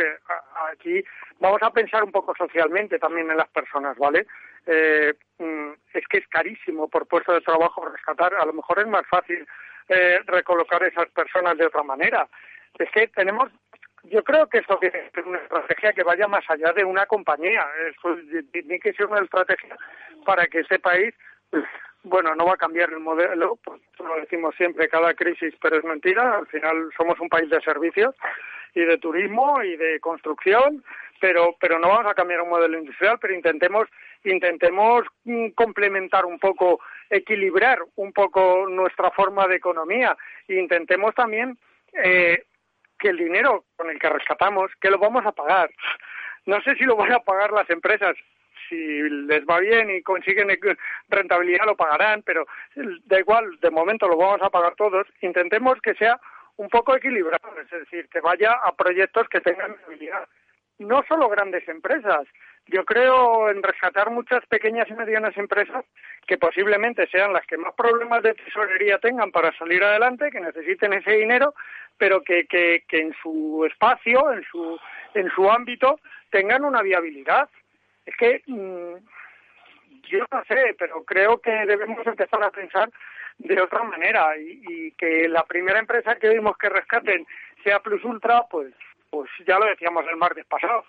aquí 0.71 1.03
vamos 1.39 1.59
a 1.63 1.71
pensar 1.71 2.03
un 2.03 2.11
poco 2.11 2.35
socialmente 2.37 2.99
también 2.99 3.31
en 3.31 3.37
las 3.37 3.49
personas, 3.49 3.97
¿vale? 3.97 4.27
Eh, 4.67 5.11
mm, 5.39 5.71
es 5.91 6.07
que 6.07 6.19
es 6.19 6.27
carísimo 6.27 6.87
por 6.87 7.07
puesto 7.07 7.33
de 7.33 7.41
trabajo 7.41 7.83
rescatar, 7.83 8.35
a 8.35 8.45
lo 8.45 8.53
mejor 8.53 8.77
es 8.77 8.85
más 8.85 9.07
fácil 9.07 9.43
eh, 9.89 10.19
recolocar 10.27 10.83
esas 10.83 11.09
personas 11.09 11.57
de 11.57 11.65
otra 11.65 11.81
manera. 11.81 12.27
Es 12.77 12.91
que 12.91 13.07
tenemos, 13.07 13.49
yo 14.03 14.23
creo 14.23 14.47
que 14.47 14.59
esto 14.59 14.77
tiene 14.77 15.01
que 15.01 15.09
ser 15.09 15.25
una 15.25 15.39
estrategia 15.39 15.93
que 15.93 16.03
vaya 16.03 16.27
más 16.27 16.47
allá 16.47 16.73
de 16.73 16.83
una 16.83 17.07
compañía, 17.07 17.65
tiene 18.51 18.79
que 18.79 18.93
ser 18.93 19.07
una 19.07 19.21
estrategia 19.21 19.75
para 20.25 20.45
que 20.45 20.59
ese 20.59 20.77
país 20.77 21.11
bueno, 22.03 22.35
no 22.35 22.45
va 22.45 22.53
a 22.53 22.57
cambiar 22.57 22.91
el 22.91 22.99
modelo, 22.99 23.57
pues 23.63 23.81
lo 23.99 24.15
decimos 24.15 24.53
siempre, 24.55 24.89
cada 24.89 25.13
crisis, 25.13 25.53
pero 25.61 25.77
es 25.77 25.83
mentira, 25.83 26.37
al 26.37 26.47
final 26.47 26.89
somos 26.97 27.19
un 27.19 27.29
país 27.29 27.49
de 27.49 27.61
servicios 27.61 28.15
y 28.75 28.81
de 28.81 28.97
turismo 28.97 29.63
y 29.63 29.77
de 29.77 29.99
construcción, 29.99 30.83
pero, 31.19 31.55
pero 31.59 31.79
no 31.79 31.87
vamos 31.87 32.11
a 32.11 32.15
cambiar 32.15 32.41
un 32.41 32.49
modelo 32.49 32.77
industrial, 32.77 33.17
pero 33.21 33.33
intentemos, 33.33 33.87
intentemos 34.25 35.05
mm, 35.23 35.49
complementar 35.49 36.25
un 36.25 36.39
poco, 36.39 36.81
equilibrar 37.09 37.79
un 37.95 38.11
poco 38.11 38.67
nuestra 38.67 39.09
forma 39.11 39.47
de 39.47 39.55
economía 39.55 40.17
e 40.47 40.55
intentemos 40.55 41.15
también 41.15 41.57
eh, 41.93 42.43
que 42.99 43.09
el 43.09 43.17
dinero 43.17 43.65
con 43.77 43.89
el 43.89 43.99
que 43.99 44.09
rescatamos, 44.09 44.71
que 44.81 44.89
lo 44.89 44.97
vamos 44.97 45.25
a 45.25 45.31
pagar. 45.31 45.69
No 46.45 46.61
sé 46.61 46.75
si 46.75 46.83
lo 46.83 46.97
van 46.97 47.13
a 47.13 47.19
pagar 47.19 47.51
las 47.51 47.69
empresas, 47.69 48.15
si 48.73 49.09
les 49.27 49.45
va 49.45 49.59
bien 49.59 49.89
y 49.89 50.01
consiguen 50.01 50.49
rentabilidad 51.09 51.65
lo 51.65 51.75
pagarán, 51.75 52.23
pero 52.23 52.45
da 53.05 53.19
igual, 53.19 53.59
de 53.59 53.69
momento 53.69 54.07
lo 54.07 54.17
vamos 54.17 54.41
a 54.41 54.49
pagar 54.49 54.75
todos. 54.75 55.07
Intentemos 55.21 55.79
que 55.81 55.93
sea 55.95 56.19
un 56.57 56.69
poco 56.69 56.95
equilibrado, 56.95 57.49
es 57.61 57.69
decir, 57.69 58.07
que 58.09 58.19
vaya 58.19 58.53
a 58.53 58.73
proyectos 58.75 59.27
que 59.29 59.41
tengan 59.41 59.75
viabilidad. 59.77 60.27
No 60.79 61.03
solo 61.07 61.29
grandes 61.29 61.67
empresas, 61.67 62.27
yo 62.65 62.83
creo 62.83 63.49
en 63.49 63.61
rescatar 63.61 64.09
muchas 64.09 64.45
pequeñas 64.47 64.89
y 64.89 64.93
medianas 64.93 65.37
empresas 65.37 65.85
que 66.25 66.37
posiblemente 66.37 67.07
sean 67.07 67.33
las 67.33 67.45
que 67.45 67.57
más 67.57 67.73
problemas 67.75 68.23
de 68.23 68.33
tesorería 68.33 68.97
tengan 68.97 69.31
para 69.31 69.55
salir 69.57 69.83
adelante, 69.83 70.31
que 70.31 70.39
necesiten 70.39 70.93
ese 70.93 71.11
dinero, 71.11 71.53
pero 71.97 72.21
que, 72.21 72.45
que, 72.47 72.83
que 72.87 73.01
en 73.01 73.13
su 73.21 73.65
espacio, 73.69 74.31
en 74.31 74.43
su, 74.45 74.79
en 75.13 75.29
su 75.31 75.49
ámbito, 75.49 75.99
tengan 76.31 76.65
una 76.65 76.81
viabilidad. 76.81 77.49
Es 78.05 78.15
que 78.17 78.41
mm, 78.47 78.95
yo 80.09 80.25
no 80.31 80.43
sé, 80.45 80.75
pero 80.77 81.03
creo 81.03 81.39
que 81.39 81.51
debemos 81.51 82.05
empezar 82.05 82.43
a 82.43 82.51
pensar 82.51 82.89
de 83.37 83.61
otra 83.61 83.83
manera 83.83 84.37
y, 84.37 84.61
y, 84.67 84.91
que 84.91 85.27
la 85.27 85.43
primera 85.43 85.79
empresa 85.79 86.15
que 86.15 86.29
vimos 86.29 86.57
que 86.57 86.69
rescaten 86.69 87.25
sea 87.63 87.79
Plus 87.79 88.03
Ultra, 88.03 88.43
pues, 88.49 88.73
pues 89.09 89.29
ya 89.47 89.57
lo 89.57 89.65
decíamos 89.65 90.05
el 90.09 90.17
martes 90.17 90.45
pasado. 90.45 90.85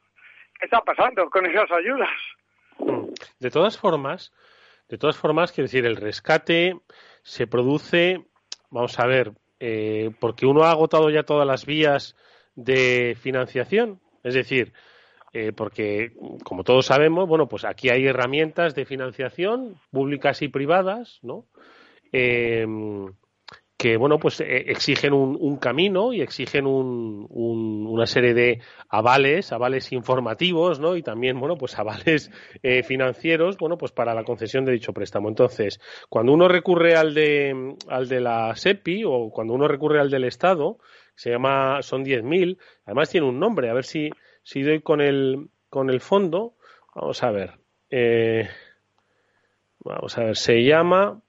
¿Qué 0.58 0.66
está 0.66 0.80
pasando 0.80 1.28
con 1.30 1.46
esas 1.46 1.70
ayudas? 1.70 2.10
De 3.38 3.50
todas 3.50 3.78
formas, 3.78 4.32
de 4.88 4.98
todas 4.98 5.16
formas, 5.16 5.52
quiero 5.52 5.66
decir, 5.66 5.86
el 5.86 5.96
rescate 5.96 6.76
se 7.22 7.46
produce, 7.46 8.24
vamos 8.70 8.98
a 8.98 9.06
ver, 9.06 9.32
eh, 9.60 10.10
porque 10.20 10.46
uno 10.46 10.64
ha 10.64 10.70
agotado 10.70 11.10
ya 11.10 11.22
todas 11.22 11.46
las 11.46 11.64
vías 11.64 12.16
de 12.54 13.16
financiación, 13.20 14.00
es 14.22 14.34
decir, 14.34 14.72
eh, 15.34 15.52
porque 15.52 16.12
como 16.44 16.64
todos 16.64 16.86
sabemos, 16.86 17.28
bueno, 17.28 17.48
pues 17.48 17.64
aquí 17.64 17.90
hay 17.90 18.06
herramientas 18.06 18.74
de 18.74 18.86
financiación 18.86 19.74
públicas 19.90 20.40
y 20.40 20.48
privadas, 20.48 21.18
¿no? 21.22 21.44
Eh, 22.12 22.64
que 23.84 23.98
bueno 23.98 24.18
pues 24.18 24.40
eh, 24.40 24.64
exigen 24.68 25.12
un, 25.12 25.56
camino 25.58 26.12
y 26.12 26.22
exigen 26.22 26.64
una 26.66 28.06
serie 28.06 28.32
de 28.32 28.60
avales 28.88 29.52
avales 29.52 29.92
informativos 29.92 30.80
no 30.80 30.96
y 30.96 31.02
también 31.02 31.38
bueno 31.38 31.56
pues 31.56 31.78
avales 31.78 32.30
eh, 32.62 32.82
financieros 32.82 33.58
bueno 33.58 33.76
pues 33.76 33.92
para 33.92 34.14
la 34.14 34.24
concesión 34.24 34.64
de 34.64 34.72
dicho 34.72 34.94
préstamo 34.94 35.28
entonces 35.28 35.80
cuando 36.08 36.32
uno 36.32 36.48
recurre 36.48 36.96
al 36.96 37.12
de 37.12 37.74
al 37.88 38.08
de 38.08 38.20
la 38.20 38.54
SEPI 38.56 39.04
o 39.04 39.30
cuando 39.30 39.52
uno 39.54 39.68
recurre 39.68 40.00
al 40.00 40.10
del 40.10 40.24
Estado 40.24 40.78
se 41.14 41.30
llama 41.30 41.82
son 41.82 42.04
10.000 42.04 42.56
además 42.86 43.10
tiene 43.10 43.28
un 43.28 43.38
nombre 43.38 43.68
a 43.68 43.74
ver 43.74 43.84
si 43.84 44.08
si 44.44 44.62
doy 44.62 44.80
con 44.80 45.00
el 45.00 45.48
con 45.68 45.90
el 45.90 46.00
fondo 46.00 46.54
vamos 46.94 47.22
a 47.24 47.32
ver 47.32 47.54
eh, 47.90 48.48
vamos 49.80 50.16
a 50.16 50.24
ver 50.24 50.36
se 50.36 50.62
llama 50.62 51.20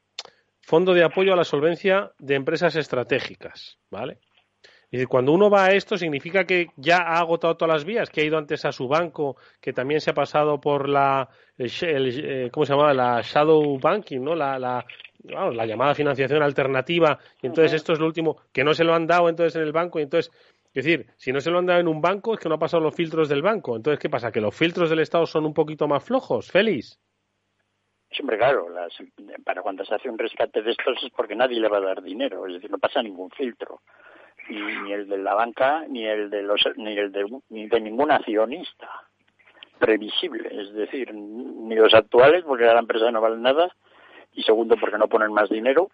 Fondo 0.65 0.95
de 0.95 1.03
Apoyo 1.03 1.31
a 1.31 1.35
la 1.35 1.43
Solvencia 1.43 2.11
de 2.17 2.33
Empresas 2.33 2.75
Estratégicas, 2.75 3.77
¿vale? 3.91 4.17
Y 4.89 5.05
cuando 5.05 5.31
uno 5.31 5.47
va 5.47 5.65
a 5.65 5.71
esto 5.73 5.95
significa 5.95 6.45
que 6.45 6.69
ya 6.75 6.97
ha 6.97 7.19
agotado 7.19 7.55
todas 7.55 7.75
las 7.75 7.85
vías, 7.85 8.09
que 8.09 8.21
ha 8.21 8.23
ido 8.25 8.37
antes 8.37 8.65
a 8.65 8.71
su 8.71 8.87
banco, 8.87 9.37
que 9.61 9.73
también 9.73 10.01
se 10.01 10.09
ha 10.09 10.13
pasado 10.15 10.59
por 10.59 10.89
la, 10.89 11.29
eh, 11.59 12.49
¿cómo 12.51 12.65
se 12.65 12.73
llama? 12.73 12.93
La 12.95 13.21
shadow 13.21 13.77
banking, 13.77 14.21
¿no? 14.21 14.33
La, 14.33 14.57
la, 14.57 14.83
la 15.23 15.65
llamada 15.67 15.93
financiación 15.93 16.41
alternativa. 16.41 17.19
Y 17.43 17.47
entonces 17.47 17.73
esto 17.73 17.93
es 17.93 17.99
lo 17.99 18.07
último, 18.07 18.37
que 18.51 18.63
no 18.63 18.73
se 18.73 18.83
lo 18.83 18.95
han 18.95 19.05
dado 19.05 19.29
entonces 19.29 19.55
en 19.55 19.63
el 19.63 19.71
banco. 19.71 19.99
Y 19.99 20.03
entonces, 20.03 20.31
es 20.75 20.83
decir, 20.83 21.07
si 21.15 21.31
no 21.31 21.39
se 21.39 21.49
lo 21.49 21.59
han 21.59 21.65
dado 21.65 21.79
en 21.79 21.87
un 21.87 22.01
banco 22.01 22.33
es 22.33 22.39
que 22.39 22.49
no 22.49 22.55
ha 22.55 22.59
pasado 22.59 22.83
los 22.83 22.93
filtros 22.93 23.29
del 23.29 23.41
banco. 23.41 23.77
Entonces, 23.77 23.97
¿qué 23.97 24.09
pasa? 24.09 24.31
¿Que 24.31 24.41
los 24.41 24.53
filtros 24.53 24.89
del 24.89 24.99
Estado 24.99 25.25
son 25.25 25.45
un 25.45 25.53
poquito 25.53 25.87
más 25.87 26.03
flojos? 26.03 26.51
Félix. 26.51 26.99
Siempre, 28.11 28.37
claro, 28.37 28.67
para 29.45 29.61
cuando 29.61 29.85
se 29.85 29.95
hace 29.95 30.09
un 30.09 30.17
rescate 30.17 30.61
de 30.61 30.71
estos 30.71 31.01
es 31.01 31.11
porque 31.11 31.35
nadie 31.35 31.59
le 31.59 31.69
va 31.69 31.77
a 31.77 31.81
dar 31.81 32.01
dinero, 32.01 32.45
es 32.47 32.53
decir, 32.53 32.71
no 32.71 32.77
pasa 32.77 33.01
ningún 33.01 33.29
filtro, 33.31 33.81
ni 34.49 34.93
el 34.93 35.07
de 35.07 35.17
la 35.17 35.33
banca, 35.33 35.85
ni 35.89 36.05
el 36.05 36.29
de 36.29 36.43
los, 36.43 36.61
ni 36.77 36.97
el 36.97 37.11
de, 37.11 37.25
ni 37.49 37.67
de 37.67 37.79
ningún 37.81 38.11
accionista 38.11 38.89
previsible, 39.79 40.49
es 40.49 40.73
decir, 40.73 41.13
ni 41.13 41.75
los 41.75 41.93
actuales, 41.93 42.43
porque 42.45 42.63
la 42.63 42.79
empresa 42.79 43.11
no 43.11 43.19
vale 43.19 43.37
nada, 43.37 43.75
y 44.31 44.43
segundo, 44.43 44.77
porque 44.77 44.97
no 44.97 45.09
ponen 45.09 45.33
más 45.33 45.49
dinero, 45.49 45.89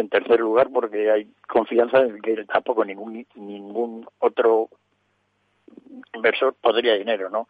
en 0.00 0.08
tercer 0.08 0.40
lugar, 0.40 0.68
porque 0.72 1.10
hay 1.10 1.30
confianza 1.46 2.00
en 2.00 2.20
que 2.20 2.44
tampoco 2.44 2.84
ningún, 2.84 3.26
ningún 3.34 4.06
otro 4.18 4.68
inversor 6.14 6.54
podría 6.60 6.94
dinero, 6.94 7.30
¿no? 7.30 7.48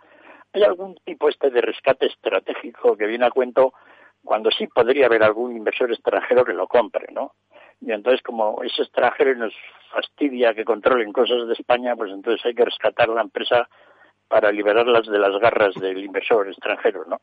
Hay 0.52 0.62
algún 0.62 0.96
tipo 1.04 1.28
este 1.28 1.50
de 1.50 1.60
rescate 1.60 2.06
estratégico 2.06 2.96
que 2.96 3.06
viene 3.06 3.26
a 3.26 3.30
cuento 3.30 3.74
cuando 4.24 4.50
sí 4.50 4.66
podría 4.66 5.06
haber 5.06 5.22
algún 5.22 5.56
inversor 5.56 5.92
extranjero 5.92 6.44
que 6.44 6.52
lo 6.52 6.66
compre, 6.66 7.06
¿no? 7.12 7.32
Y 7.80 7.92
entonces, 7.92 8.22
como 8.22 8.62
ese 8.62 8.82
extranjero 8.82 9.34
nos 9.34 9.54
fastidia 9.90 10.54
que 10.54 10.64
controlen 10.64 11.12
cosas 11.12 11.46
de 11.46 11.52
España, 11.52 11.94
pues 11.94 12.10
entonces 12.10 12.44
hay 12.44 12.54
que 12.54 12.64
rescatar 12.64 13.08
la 13.08 13.20
empresa 13.20 13.68
para 14.28 14.50
liberarlas 14.50 15.06
de 15.06 15.18
las 15.18 15.38
garras 15.40 15.74
del 15.74 16.04
inversor 16.04 16.48
extranjero, 16.48 17.04
¿no? 17.06 17.20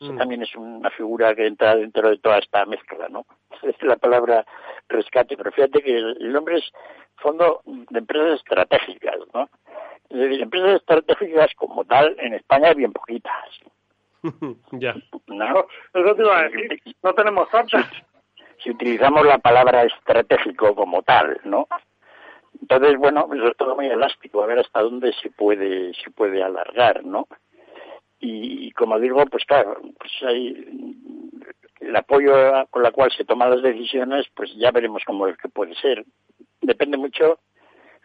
Eso 0.00 0.12
mm. 0.12 0.18
también 0.18 0.42
es 0.42 0.54
una 0.54 0.90
figura 0.90 1.34
que 1.34 1.46
entra 1.46 1.76
dentro 1.76 2.10
de 2.10 2.18
toda 2.18 2.38
esta 2.38 2.64
mezcla, 2.66 3.08
¿no? 3.08 3.26
Es 3.62 3.82
la 3.82 3.96
palabra 3.96 4.46
rescate, 4.88 5.36
pero 5.36 5.50
fíjate 5.50 5.82
que 5.82 5.96
el 5.96 6.32
nombre 6.32 6.58
es 6.58 6.72
Fondo 7.16 7.62
de 7.66 7.98
Empresas 7.98 8.40
Estratégicas, 8.40 9.16
¿no? 9.34 9.48
Es 10.08 10.18
decir, 10.18 10.40
empresas 10.40 10.76
estratégicas 10.76 11.54
como 11.54 11.84
tal 11.84 12.16
en 12.18 12.34
España 12.34 12.68
hay 12.68 12.76
bien 12.76 12.92
poquitas. 12.92 13.48
ya. 14.72 14.94
No, 15.26 15.66
eso 15.92 16.14
te 16.14 16.22
iba 16.22 16.38
a 16.38 16.48
decir. 16.48 16.80
No 17.02 17.12
tenemos 17.12 17.48
tantas. 17.50 17.86
Si 18.62 18.70
utilizamos 18.70 19.26
la 19.26 19.38
palabra 19.38 19.84
estratégico 19.84 20.74
como 20.74 21.02
tal, 21.02 21.38
¿no? 21.44 21.68
Entonces, 22.60 22.96
bueno, 22.98 23.28
eso 23.32 23.48
es 23.48 23.56
todo 23.56 23.76
muy 23.76 23.86
elástico, 23.86 24.42
a 24.42 24.46
ver 24.46 24.58
hasta 24.60 24.82
dónde 24.82 25.12
se 25.12 25.30
puede, 25.30 25.94
se 25.94 26.10
puede 26.10 26.42
alargar, 26.42 27.04
¿no? 27.04 27.28
Y, 28.20 28.72
como 28.72 28.98
digo, 28.98 29.24
pues 29.26 29.44
claro, 29.44 29.80
pues 29.98 30.12
hay 30.22 30.96
el 31.80 31.96
apoyo 31.96 32.34
con 32.70 32.82
la 32.82 32.90
cual 32.90 33.10
se 33.12 33.24
toman 33.24 33.50
las 33.50 33.62
decisiones, 33.62 34.26
pues 34.34 34.54
ya 34.56 34.70
veremos 34.72 35.02
cómo 35.06 35.26
es 35.28 35.36
que 35.38 35.48
puede 35.48 35.74
ser. 35.76 36.04
Depende 36.60 36.96
mucho 36.96 37.38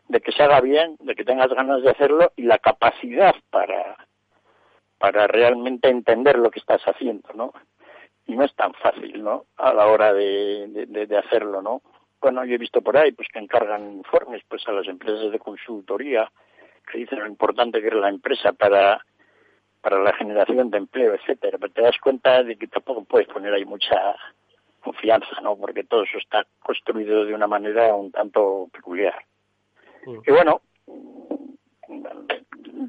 de 0.08 0.22
que 0.22 0.32
se 0.32 0.44
haga 0.44 0.62
bien, 0.62 0.96
de 1.00 1.16
que 1.16 1.26
tengas 1.26 1.50
ganas 1.50 1.82
de 1.82 1.90
hacerlo 1.90 2.32
y 2.36 2.44
la 2.44 2.60
capacidad 2.60 3.34
para, 3.50 3.98
para 5.00 5.28
realmente 5.28 5.90
entender 5.90 6.38
lo 6.38 6.52
que 6.52 6.60
estás 6.60 6.82
haciendo, 6.84 7.30
¿no? 7.34 7.52
Y 8.26 8.36
no 8.36 8.46
es 8.46 8.56
tan 8.56 8.74
fácil, 8.76 9.24
¿no? 9.24 9.46
A 9.58 9.74
la 9.74 9.88
hora 9.88 10.14
de, 10.14 10.86
de, 10.88 11.18
hacerlo, 11.18 11.62
¿no? 11.62 11.82
Bueno, 12.22 12.46
yo 12.46 12.56
he 12.56 12.58
visto 12.58 12.82
por 12.82 12.96
ahí, 12.96 13.12
pues 13.12 13.28
que 13.28 13.40
encargan 13.40 13.92
informes, 13.92 14.44
pues 14.48 14.66
a 14.68 14.72
las 14.72 14.88
empresas 14.88 15.32
de 15.32 15.40
consultoría, 15.40 16.32
que 16.90 17.00
dicen 17.00 17.20
lo 17.20 17.28
importante 17.28 17.82
que 17.82 17.88
es 17.88 17.94
la 17.94 18.10
empresa 18.10 18.54
para, 18.54 19.04
para 19.84 20.02
la 20.02 20.14
generación 20.14 20.72
de 20.72 20.78
empleo, 20.78 21.14
etcétera, 21.14 21.58
pero 21.60 21.74
te 21.74 21.82
das 21.82 21.98
cuenta 22.02 22.42
de 22.42 22.56
que 22.56 22.68
tampoco 22.68 23.04
puedes 23.04 23.28
poner 23.28 23.54
ahí 23.54 23.66
mucha 23.66 24.16
confianza, 24.80 25.42
¿no? 25.42 25.58
Porque 25.58 25.84
todo 25.84 26.04
eso 26.04 26.18
está 26.18 26.48
construido 26.62 27.26
de 27.26 27.34
una 27.34 27.48
manera 27.48 27.94
un 27.94 28.10
tanto 28.10 28.70
peculiar. 28.72 29.14
Mm. 30.06 30.20
Y 30.26 30.32
bueno, 30.32 30.62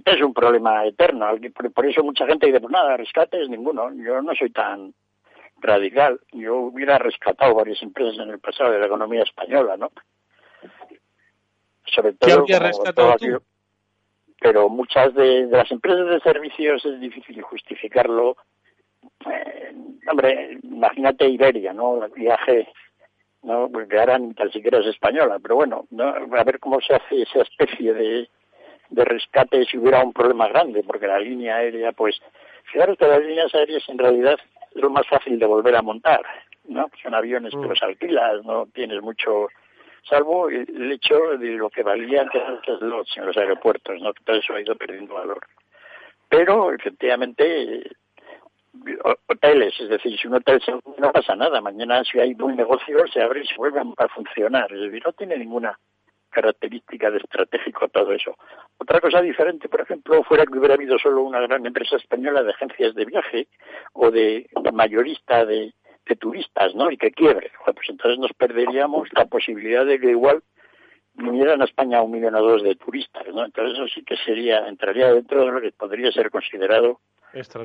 es 0.05 0.23
un 0.23 0.33
problema 0.33 0.87
eterno. 0.87 1.27
Por 1.75 1.87
eso 1.87 2.05
mucha 2.05 2.27
gente 2.27 2.47
dice, 2.47 2.61
pues 2.61 2.73
nada, 2.73 2.97
rescates 2.97 3.49
ninguno. 3.49 3.93
Yo 3.95 4.23
no 4.23 4.33
soy 4.37 4.51
tan 4.51 4.95
radical. 5.59 6.21
Yo 6.31 6.57
hubiera 6.57 6.99
rescatado 6.99 7.57
varias 7.57 7.83
empresas 7.83 8.19
en 8.21 8.31
el 8.31 8.39
pasado 8.39 8.71
de 8.71 8.79
la 8.79 8.87
economía 8.87 9.25
española, 9.25 9.77
¿no? 9.77 9.91
Sobre 11.87 12.13
todo... 12.13 12.45
¿Qué 12.45 12.59
rescatado 12.61 13.17
tú? 13.17 13.43
Pero 14.45 14.69
muchas 14.69 15.15
de, 15.15 15.47
las 15.47 15.71
empresas 15.71 16.07
de 16.07 16.21
servicios 16.21 16.85
es 16.85 17.01
difícil 17.01 17.41
justificarlo. 17.41 18.37
Eh, 19.25 19.73
hombre, 20.11 20.59
imagínate 20.63 21.27
Iberia, 21.27 21.73
¿no? 21.73 22.05
El 22.05 22.13
viaje, 22.13 22.69
¿no? 23.43 23.71
Porque 23.73 23.99
ahora 23.99 24.19
ni 24.19 24.35
tal 24.35 24.53
siquiera 24.53 24.81
es 24.81 24.87
española, 24.87 25.39
pero 25.43 25.57
bueno, 25.57 25.87
¿no? 25.91 26.09
a 26.09 26.45
ver 26.45 26.61
cómo 26.61 26.79
se 26.83 26.95
hace 26.95 27.23
esa 27.23 27.41
especie 27.41 27.95
de 27.95 28.29
de 28.91 29.05
rescate 29.05 29.65
si 29.65 29.79
hubiera 29.79 30.05
un 30.05 30.13
problema 30.13 30.49
grande, 30.49 30.83
porque 30.83 31.07
la 31.07 31.19
línea 31.19 31.57
aérea, 31.57 31.93
pues, 31.93 32.21
fijaros 32.71 32.97
que 32.99 33.07
las 33.07 33.23
líneas 33.23 33.55
aéreas 33.55 33.83
en 33.89 33.99
realidad 33.99 34.39
es 34.75 34.83
lo 34.83 34.91
más 34.91 35.07
fácil 35.07 35.39
de 35.39 35.47
volver 35.47 35.75
a 35.77 35.83
montar, 35.83 36.23
¿no? 36.69 36.91
Son 37.03 37.15
aviones 37.15 37.53
que 37.53 37.59
mm. 37.59 37.69
los 37.69 37.83
alquilas, 37.83 38.45
no 38.45 38.67
tienes 38.67 39.01
mucho, 39.03 39.49
salvo 40.09 40.49
el 40.49 40.93
hecho 40.93 41.39
de 41.39 41.53
lo 41.53 41.71
que 41.71 41.83
valían 41.83 42.29
los 42.33 42.79
slots 42.79 43.17
en 43.17 43.27
los 43.27 43.37
aeropuertos, 43.37 44.01
¿no? 44.01 44.13
Todo 44.13 44.37
eso 44.37 44.55
ha 44.55 44.61
ido 44.61 44.77
perdiendo 44.77 45.15
valor. 45.15 45.41
Pero, 46.29 46.73
efectivamente, 46.73 47.91
hoteles, 49.29 49.79
es 49.81 49.89
decir, 49.89 50.19
si 50.19 50.27
un 50.27 50.35
hotel 50.35 50.61
se 50.63 50.73
no 50.73 51.13
pasa 51.13 51.37
nada, 51.37 51.61
mañana 51.61 52.03
si 52.05 52.19
hay 52.19 52.35
un 52.39 52.57
negocio 52.57 53.07
se 53.13 53.23
abre 53.23 53.43
y 53.43 53.47
se 53.47 53.57
vuelve 53.57 53.81
a 53.81 54.09
funcionar, 54.09 54.73
es 54.73 55.05
no 55.05 55.13
tiene 55.13 55.39
ninguna 55.39 55.79
característica 56.31 57.11
de 57.11 57.19
estratégico 57.19 57.89
todo 57.89 58.13
eso. 58.13 58.37
Otra 58.79 59.01
cosa 59.01 59.23
diferente, 59.23 59.69
por 59.69 59.83
ejemplo, 59.83 60.25
fuera 60.25 60.45
que 60.45 60.59
hubiera 60.59 60.75
habido 60.75 60.99
solo 60.99 61.23
una 61.23 61.41
gran 61.41 61.65
empresa 61.65 61.97
española 61.97 62.43
de 62.43 62.51
agencias 62.51 62.95
de 62.95 63.05
viaje 63.05 63.47
o 63.93 64.11
de 64.11 64.49
mayorista 64.73 65.45
de, 65.45 65.73
turistas, 66.17 66.75
¿no? 66.75 66.91
Y 66.91 66.97
que 66.97 67.11
quiebre. 67.11 67.51
pues 67.65 67.89
entonces 67.89 68.19
nos 68.19 68.33
perderíamos 68.33 69.09
la 69.13 69.25
posibilidad 69.27 69.85
de 69.87 69.99
que 69.99 70.11
igual 70.11 70.43
vinieran 71.15 71.63
a 71.63 71.65
España 71.65 72.03
un 72.03 72.13
millón 72.13 72.35
o 72.35 72.43
dos 72.43 72.63
de 72.63 72.75
turistas, 72.77 73.27
¿no? 73.29 73.45
Entonces 73.45 73.79
eso 73.79 73.89
sí 73.89 74.03
que 74.05 74.17
sería, 74.17 74.67
entraría 74.69 75.13
dentro 75.13 75.45
de 75.45 75.53
lo 75.53 75.61
que 75.61 75.73
podría 75.73 76.11
ser 76.13 76.31
considerado 76.31 77.01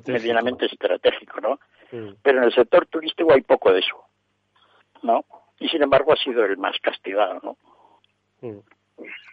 medianamente 0.07 0.65
estratégico, 0.65 1.41
¿no? 1.41 1.59
Mm. 1.91 2.15
Pero 2.21 2.37
en 2.39 2.43
el 2.45 2.53
sector 2.53 2.85
turístico 2.87 3.33
hay 3.33 3.41
poco 3.41 3.71
de 3.71 3.79
eso, 3.79 4.03
¿no? 5.03 5.25
Y 5.59 5.67
sin 5.69 5.83
embargo 5.83 6.13
ha 6.13 6.17
sido 6.17 6.45
el 6.45 6.57
más 6.57 6.77
castigado, 6.79 7.39
¿no? 7.43 7.57
Mm. 8.41 8.59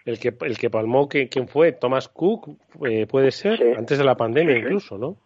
El 0.05 0.21
que, 0.21 0.35
el 0.43 0.57
que 0.57 0.71
palmó, 0.71 1.09
¿quién 1.09 1.49
fue? 1.49 1.73
Thomas 1.73 2.09
Cook, 2.09 2.57
eh, 2.87 3.07
puede 3.07 3.33
ser, 3.33 3.77
antes 3.77 3.99
de 3.99 4.05
la 4.05 4.17
pandemia 4.17 4.57
incluso, 4.57 4.97
¿no? 4.97 5.17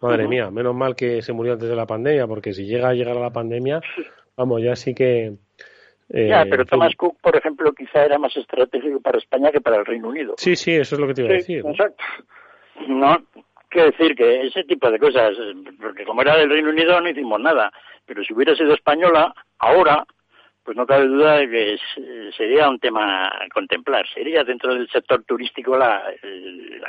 Madre 0.00 0.28
mía, 0.28 0.50
menos 0.50 0.74
mal 0.74 0.96
que 0.96 1.20
se 1.22 1.32
murió 1.32 1.52
antes 1.52 1.68
de 1.68 1.76
la 1.76 1.86
pandemia, 1.86 2.26
porque 2.26 2.52
si 2.52 2.64
llega 2.64 2.88
a 2.88 2.94
llegar 2.94 3.16
a 3.16 3.20
la 3.20 3.30
pandemia, 3.30 3.80
vamos, 4.36 4.62
ya 4.62 4.74
sí 4.74 4.94
que... 4.94 5.34
eh, 6.08 6.28
ya, 6.28 6.46
pero. 6.48 6.64
Thomas 6.64 6.94
Cook, 6.96 7.18
por 7.20 7.36
ejemplo, 7.36 7.72
quizá 7.72 8.04
era 8.04 8.18
más 8.18 8.34
estratégico 8.36 9.00
para 9.00 9.18
España 9.18 9.50
que 9.50 9.60
para 9.60 9.76
el 9.76 9.86
Reino 9.86 10.08
Unido. 10.08 10.34
Sí, 10.38 10.56
sí, 10.56 10.72
eso 10.72 10.94
es 10.94 11.00
lo 11.00 11.06
que 11.06 11.14
te 11.14 11.22
iba 11.22 11.30
a 11.30 11.34
decir. 11.34 11.62
Exacto. 11.66 12.02
No, 12.88 13.22
quiero 13.68 13.90
decir 13.90 14.14
que 14.16 14.46
ese 14.46 14.64
tipo 14.64 14.90
de 14.90 14.98
cosas, 14.98 15.36
porque 15.80 16.04
como 16.04 16.22
era 16.22 16.36
del 16.36 16.50
Reino 16.50 16.70
Unido 16.70 17.00
no 17.00 17.08
hicimos 17.08 17.40
nada, 17.40 17.72
pero 18.06 18.24
si 18.24 18.32
hubiera 18.32 18.54
sido 18.54 18.74
española, 18.74 19.34
ahora, 19.58 20.04
pues 20.70 20.76
no 20.76 20.86
cabe 20.86 21.06
duda 21.06 21.38
de 21.38 21.50
que 21.50 22.32
sería 22.36 22.68
un 22.68 22.78
tema 22.78 23.26
a 23.26 23.48
contemplar. 23.52 24.06
Sería 24.14 24.44
dentro 24.44 24.72
del 24.72 24.88
sector 24.88 25.24
turístico 25.24 25.76
la, 25.76 26.14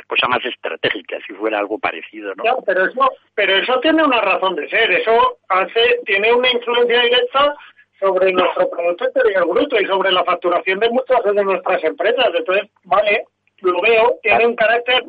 cosa 0.05 0.27
más 0.27 0.45
estratégica, 0.45 1.17
si 1.25 1.33
fuera 1.33 1.57
algo 1.57 1.79
parecido, 1.79 2.35
¿no? 2.35 2.43
Ya, 2.43 2.53
pero 2.63 2.85
eso, 2.85 3.11
pero 3.33 3.55
eso 3.55 3.79
tiene 3.79 4.03
una 4.03 4.21
razón 4.21 4.55
de 4.55 4.69
ser. 4.69 4.91
Eso 4.91 5.39
hace, 5.49 5.99
tiene 6.05 6.31
una 6.31 6.51
influencia 6.51 7.01
directa 7.01 7.55
sobre 7.99 8.31
nuestro 8.31 8.69
Producto 8.69 9.05
Interior 9.05 9.47
Bruto 9.47 9.81
y 9.81 9.87
sobre 9.87 10.11
la 10.11 10.23
facturación 10.25 10.77
de 10.79 10.89
muchas 10.91 11.23
de 11.23 11.43
nuestras 11.43 11.83
empresas. 11.83 12.29
Entonces, 12.35 12.69
vale, 12.83 13.25
lo 13.61 13.81
veo, 13.81 14.19
tiene 14.21 14.45
un 14.45 14.55
carácter 14.55 15.05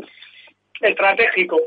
estratégico. 0.80 1.58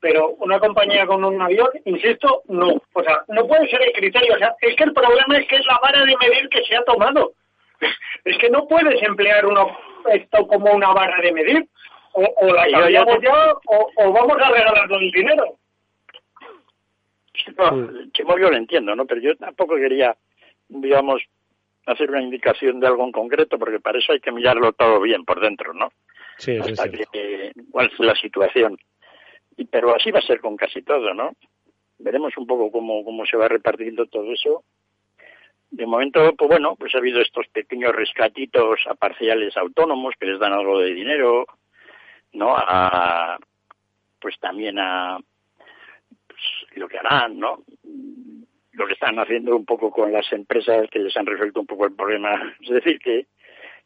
Pero 0.00 0.30
una 0.38 0.58
compañía 0.58 1.06
con 1.06 1.24
un 1.24 1.40
avión, 1.40 1.68
insisto, 1.84 2.42
no. 2.48 2.80
O 2.92 3.02
sea, 3.02 3.24
no 3.28 3.46
puede 3.46 3.68
ser 3.68 3.82
el 3.82 3.92
criterio. 3.92 4.34
O 4.34 4.38
sea, 4.38 4.54
es 4.60 4.76
que 4.76 4.84
el 4.84 4.92
problema 4.92 5.38
es 5.38 5.48
que 5.48 5.56
es 5.56 5.66
la 5.66 5.78
vara 5.82 6.04
de 6.04 6.16
medir 6.18 6.48
que 6.48 6.62
se 6.64 6.76
ha 6.76 6.84
tomado. 6.84 7.32
Es 8.24 8.36
que 8.38 8.50
no 8.50 8.66
puedes 8.66 9.00
emplear 9.02 9.46
uno, 9.46 9.78
esto 10.10 10.48
como 10.48 10.72
una 10.72 10.92
vara 10.92 11.20
de 11.22 11.30
medir. 11.32 11.68
O, 12.12 12.24
o 12.40 12.52
la 12.52 12.66
cambiamos 12.68 13.18
ya 13.22 13.52
o, 13.66 13.90
o 13.94 14.12
vamos 14.12 14.36
a 14.42 14.50
regalar 14.50 14.88
todo 14.88 14.98
el 14.98 15.12
dinero. 15.12 15.58
No, 17.56 17.88
Chimo, 18.12 18.38
yo 18.38 18.50
lo 18.50 18.56
entiendo, 18.56 18.94
¿no? 18.96 19.06
Pero 19.06 19.20
yo 19.20 19.36
tampoco 19.36 19.76
quería, 19.76 20.16
digamos, 20.68 21.22
hacer 21.86 22.10
una 22.10 22.22
indicación 22.22 22.80
de 22.80 22.86
algo 22.86 23.04
en 23.04 23.12
concreto, 23.12 23.58
porque 23.58 23.80
para 23.80 23.98
eso 23.98 24.12
hay 24.12 24.20
que 24.20 24.32
mirarlo 24.32 24.72
todo 24.72 25.00
bien 25.00 25.24
por 25.24 25.40
dentro, 25.40 25.72
¿no? 25.72 25.90
Sí, 26.38 26.56
Hasta 26.58 26.88
cierto. 26.88 27.10
que, 27.12 27.52
cuál 27.70 27.90
es 27.92 27.98
la 27.98 28.14
situación. 28.14 28.76
Pero 29.70 29.94
así 29.94 30.10
va 30.10 30.18
a 30.18 30.22
ser 30.22 30.40
con 30.40 30.56
casi 30.56 30.82
todo, 30.82 31.14
¿no? 31.14 31.32
Veremos 31.98 32.36
un 32.36 32.46
poco 32.46 32.70
cómo, 32.70 33.04
cómo 33.04 33.24
se 33.24 33.36
va 33.36 33.48
repartiendo 33.48 34.06
todo 34.06 34.32
eso. 34.32 34.64
De 35.70 35.86
momento, 35.86 36.34
pues 36.36 36.48
bueno, 36.48 36.76
pues 36.76 36.94
ha 36.94 36.98
habido 36.98 37.20
estos 37.20 37.46
pequeños 37.48 37.94
rescatitos 37.94 38.80
a 38.86 38.94
parciales 38.94 39.56
autónomos 39.56 40.14
que 40.18 40.26
les 40.26 40.38
dan 40.38 40.52
algo 40.52 40.78
de 40.80 40.92
dinero, 40.92 41.46
¿no? 42.32 42.54
A, 42.56 43.38
pues 44.20 44.38
también 44.38 44.78
a 44.78 45.18
pues, 46.26 46.40
lo 46.76 46.88
que 46.88 46.98
harán, 46.98 47.38
¿no? 47.38 47.62
Lo 48.72 48.86
que 48.86 48.92
están 48.92 49.18
haciendo 49.18 49.56
un 49.56 49.64
poco 49.64 49.90
con 49.90 50.12
las 50.12 50.30
empresas 50.32 50.88
que 50.90 50.98
les 50.98 51.16
han 51.16 51.26
resuelto 51.26 51.60
un 51.60 51.66
poco 51.66 51.86
el 51.86 51.94
problema. 51.94 52.54
Es 52.60 52.70
decir, 52.70 52.98
que 52.98 53.26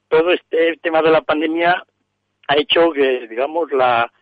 todo 0.08 0.32
este 0.32 0.76
tema 0.78 1.00
de 1.00 1.10
la 1.10 1.22
pandemia 1.22 1.84
ha 2.48 2.56
hecho 2.56 2.90
que, 2.92 3.28
digamos, 3.28 3.70
la, 3.72 4.12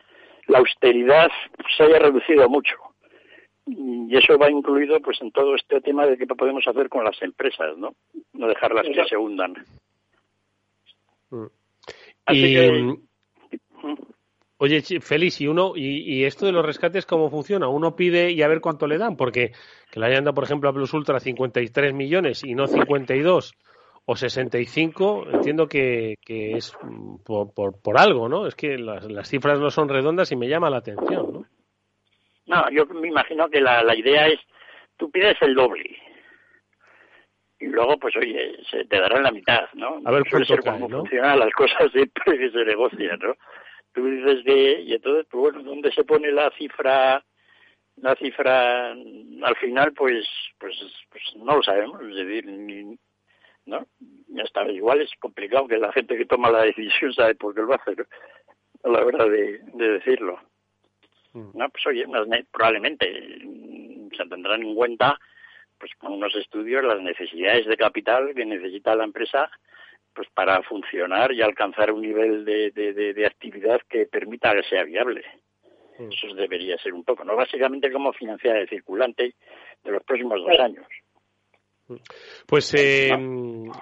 la 0.49 0.59
austeridad 0.59 1.31
se 1.77 1.83
haya 1.85 1.99
reducido 2.01 2.49
mucho. 2.49 2.75
Y 3.67 4.17
eso 4.17 4.39
va 4.39 4.51
incluido 4.51 4.99
pues 5.01 5.21
en 5.21 5.31
todo 5.31 5.55
este 5.55 5.81
tema 5.83 6.07
de 6.07 6.17
qué 6.17 6.27
podemos 6.27 6.67
hacer 6.67 6.89
con 6.89 7.05
las 7.05 7.21
empresas, 7.23 7.77
¿no? 7.77 7.95
No 8.33 8.49
dejarlas 8.49 8.87
que 8.87 9.05
se 9.05 9.17
hundan. 9.17 9.55
Mm. 11.31 11.45
Así 12.27 12.39
Y, 12.47 12.55
que- 12.55 12.95
Oye, 14.61 14.83
Chi- 14.83 14.99
Félix, 15.01 15.41
¿y 15.41 15.47
uno 15.47 15.75
y, 15.77 15.99
y 16.03 16.25
esto 16.25 16.45
de 16.47 16.51
los 16.53 16.67
rescates 16.67 17.07
cómo 17.07 17.31
funciona? 17.31 17.69
Uno 17.69 17.95
pide 17.95 18.33
y 18.33 18.43
a 18.43 18.49
ver 18.49 18.61
cuánto 18.61 18.89
le 18.89 18.99
dan, 18.99 19.17
porque 19.17 19.53
que 19.93 20.01
le 20.01 20.07
hayan 20.07 20.25
dado, 20.25 20.35
por 20.35 20.43
ejemplo, 20.45 20.69
a 20.69 20.73
Plus 20.73 20.93
Ultra 20.95 21.21
53 21.21 21.95
millones 21.95 22.43
y 22.43 22.55
no 22.57 22.67
52 22.67 23.55
o 24.11 24.17
65, 24.17 25.27
entiendo 25.35 25.69
que, 25.69 26.15
que 26.25 26.53
es 26.53 26.75
mm, 26.83 27.17
por, 27.27 27.53
por, 27.53 27.79
por 27.83 27.99
algo, 27.99 28.27
¿no? 28.27 28.47
Es 28.47 28.55
que 28.55 28.79
las, 28.79 29.05
las 29.05 29.29
cifras 29.29 29.61
no 29.61 29.69
son 29.69 29.91
redondas 29.91 30.33
y 30.33 30.37
me 30.37 30.49
llama 30.49 30.71
la 30.71 30.79
atención, 30.79 31.31
¿no? 31.31 31.45
No, 32.47 32.71
yo 32.71 32.87
me 32.87 33.09
imagino 33.09 33.51
que 33.51 33.61
la, 33.61 33.83
la 33.83 33.95
idea 33.95 34.29
es, 34.29 34.41
tú 34.97 35.11
pides 35.11 35.37
el 35.43 35.55
doble. 35.55 35.95
Y 37.61 37.67
luego, 37.67 37.99
pues 37.99 38.17
oye, 38.17 38.57
se 38.71 38.87
te 38.87 38.99
dará 38.99 39.21
la 39.21 39.31
mitad, 39.31 39.69
¿no? 39.75 40.01
A 40.03 40.11
ver 40.11 40.23
Suele 40.31 40.47
ser 40.47 40.63
cae, 40.63 40.79
¿no? 40.79 41.01
funcionan 41.01 41.41
las 41.41 41.53
cosas 41.53 41.93
siempre 41.93 42.39
que 42.39 42.51
se 42.51 42.65
negocian, 42.65 43.19
¿no? 43.19 43.35
Tú 43.93 44.07
dices 44.07 44.43
que, 44.43 44.81
y 44.85 44.95
entonces, 44.95 45.27
pues 45.31 45.53
bueno, 45.53 45.63
¿dónde 45.63 45.93
se 45.93 46.05
pone 46.05 46.33
la 46.33 46.51
cifra? 46.57 47.23
La 47.97 48.15
cifra 48.15 48.93
al 48.93 49.57
final, 49.61 49.93
pues, 49.93 50.27
pues, 50.59 50.75
pues 51.11 51.23
no 51.37 51.57
lo 51.57 51.63
sabemos, 51.63 52.01
es 52.01 52.15
decir, 52.15 52.47
ni, 52.47 52.97
¿no? 53.69 53.87
Ya 54.29 54.43
está, 54.43 54.69
igual 54.71 55.01
es 55.01 55.11
complicado 55.21 55.69
que 55.69 55.79
la 55.79 55.93
gente 55.93 56.17
que 56.17 56.27
toma 56.27 56.51
la 56.51 56.63
decisión 56.63 57.13
sabe 57.13 57.35
por 57.35 57.55
qué 57.55 57.63
lo 57.63 57.75
hace, 57.75 57.95
¿no? 57.97 58.05
A 58.85 58.89
la 58.89 59.05
hora 59.05 59.25
de, 59.27 59.59
de 59.75 59.89
decirlo. 59.93 60.39
No, 61.55 61.69
pues 61.69 61.87
oye, 61.87 62.05
probablemente 62.51 63.39
mm, 63.45 64.09
se 64.17 64.25
tendrán 64.27 64.63
en 64.63 64.75
cuenta, 64.75 65.19
pues 65.79 65.93
con 65.99 66.13
unos 66.13 66.35
estudios, 66.35 66.83
las 66.85 67.01
necesidades 67.01 67.67
de 67.67 67.77
capital 67.77 68.33
que 68.35 68.45
necesita 68.45 68.95
la 68.97 69.05
empresa 69.05 69.51
pues 70.15 70.29
para 70.35 70.61
funcionar 70.63 71.31
y 71.33 71.43
alcanzar 71.43 71.93
un 71.93 72.01
nivel 72.03 72.45
de, 72.45 72.71
de, 72.73 72.93
de- 72.93 73.15
de 73.15 73.27
actividad 73.27 73.81
que 73.89 74.07
permita 74.07 74.53
que 74.53 74.65
sea 74.65 74.83
viable. 74.85 75.23
Eso 76.11 76.35
debería 76.35 76.77
ser 76.79 76.93
un 76.95 77.05
poco, 77.05 77.25
¿no? 77.25 77.37
Básicamente 77.37 77.93
cómo 77.93 78.13
financiar 78.13 78.57
el 78.57 78.69
circulante 78.69 79.35
de 79.85 79.91
los 79.93 80.03
próximos 80.05 80.41
dos 80.41 80.59
años. 80.59 80.87
Pues 82.47 82.75
eh, 82.75 83.11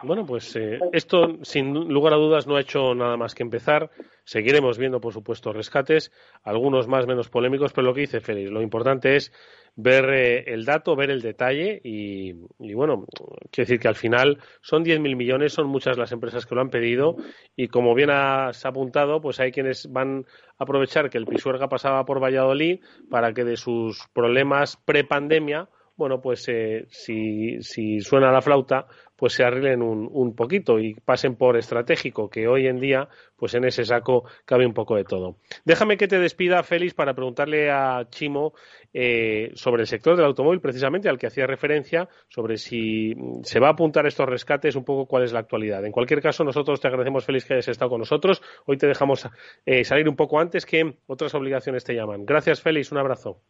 bueno, 0.03 0.25
pues 0.27 0.55
eh, 0.57 0.79
esto 0.93 1.39
sin 1.43 1.73
lugar 1.73 2.15
a 2.15 2.17
dudas 2.17 2.47
no 2.47 2.57
ha 2.57 2.61
hecho 2.61 2.95
nada 2.95 3.17
más 3.17 3.35
que 3.35 3.43
empezar. 3.43 3.91
Seguiremos 4.25 4.79
viendo, 4.79 5.01
por 5.01 5.13
supuesto, 5.13 5.53
rescates, 5.53 6.11
algunos 6.43 6.89
más 6.89 7.07
menos 7.07 7.29
polémicos, 7.29 7.73
pero 7.73 7.87
lo 7.87 7.95
que 7.95 8.03
dice 8.03 8.21
Félix, 8.21 8.51
lo 8.51 8.61
importante 8.61 9.17
es 9.17 9.33
ver 9.77 10.11
eh, 10.11 10.45
el 10.53 10.65
dato, 10.65 10.97
ver 10.97 11.11
el 11.11 11.21
detalle 11.21 11.81
y, 11.85 12.35
y, 12.59 12.75
bueno, 12.75 13.07
quiero 13.51 13.67
decir 13.69 13.79
que 13.79 13.89
al 13.89 13.95
final 13.95 14.39
son 14.63 14.85
10.000 14.85 15.17
millones, 15.17 15.53
son 15.53 15.69
muchas 15.69 15.99
las 15.99 16.13
empresas 16.13 16.47
que 16.47 16.55
lo 16.55 16.61
han 16.61 16.71
pedido 16.71 17.17
y 17.55 17.69
como 17.69 17.95
bien 17.95 18.11
has 18.11 18.65
apuntado, 18.65 19.21
pues 19.21 19.39
hay 19.39 19.53
quienes 19.53 19.93
van 19.93 20.25
a 20.59 20.65
aprovechar 20.65 21.11
que 21.11 21.19
el 21.19 21.27
Pisuerga 21.27 21.69
pasaba 21.69 22.05
por 22.05 22.23
Valladolid 22.23 22.81
para 23.11 23.33
que 23.33 23.45
de 23.45 23.57
sus 23.57 24.09
problemas 24.13 24.77
pre-pandemia 24.77 25.69
bueno, 25.97 26.21
pues 26.21 26.47
eh, 26.49 26.87
si, 26.91 27.63
si 27.63 28.01
suena 28.01 28.31
la 28.31 28.43
flauta, 28.43 28.87
pues 29.17 29.33
se 29.33 29.45
arreglen 29.45 29.83
un, 29.83 30.09
un 30.13 30.35
poquito 30.35 30.79
y 30.79 30.95
pasen 30.95 31.37
por 31.37 31.57
estratégico, 31.57 32.29
que 32.29 32.47
hoy 32.49 32.67
en 32.67 32.81
día, 32.81 33.09
pues 33.37 33.55
en 33.55 33.65
ese 33.65 33.85
saco 33.85 34.25
cabe 34.45 34.67
un 34.67 34.75
poco 34.75 34.97
de 34.97 35.05
todo. 35.05 35.37
Déjame 35.65 35.97
que 35.97 36.07
te 36.07 36.19
despida, 36.19 36.63
Félix, 36.63 36.93
para 36.93 37.15
preguntarle 37.15 37.71
a 37.71 38.07
Chimo 38.11 38.53
eh, 38.93 39.53
sobre 39.55 39.83
el 39.83 39.87
sector 39.87 40.17
del 40.17 40.27
automóvil, 40.27 40.61
precisamente 40.61 41.09
al 41.09 41.19
que 41.19 41.29
hacía 41.29 41.47
referencia, 41.47 42.09
sobre 42.29 42.59
si 42.59 43.15
se 43.43 43.59
va 43.59 43.69
a 43.69 43.73
apuntar 43.73 44.07
estos 44.07 44.29
rescates, 44.29 44.77
un 44.77 44.85
poco 44.85 45.07
cuál 45.07 45.25
es 45.25 45.33
la 45.33 45.41
actualidad. 45.41 45.85
En 45.85 45.93
cualquier 45.93 46.21
caso, 46.21 46.45
nosotros 46.45 46.81
te 46.81 46.89
agradecemos, 46.89 47.25
Félix, 47.25 47.47
que 47.47 47.55
hayas 47.55 47.69
estado 47.69 47.91
con 47.91 48.01
nosotros. 48.01 48.43
Hoy 48.67 48.77
te 48.77 48.87
dejamos 48.87 49.29
eh, 49.65 49.85
salir 49.85 50.09
un 50.09 50.17
poco 50.17 50.39
antes 50.39 50.67
que 50.67 50.99
otras 51.07 51.35
obligaciones 51.35 51.85
te 51.85 51.95
llaman. 51.95 52.27
Gracias, 52.27 52.61
Félix, 52.61 52.93
un 52.93 52.99
abrazo. 52.99 53.41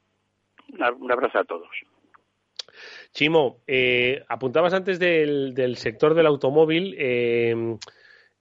Un 0.68 1.12
abrazo 1.12 1.38
a 1.38 1.44
todos. 1.44 1.68
Chimo, 3.16 3.62
eh, 3.66 4.22
apuntabas 4.29 4.74
antes 4.74 4.98
del, 4.98 5.76
sector 5.79 6.12
del 6.12 6.26
automóvil. 6.26 6.94
Eh, 6.98 7.79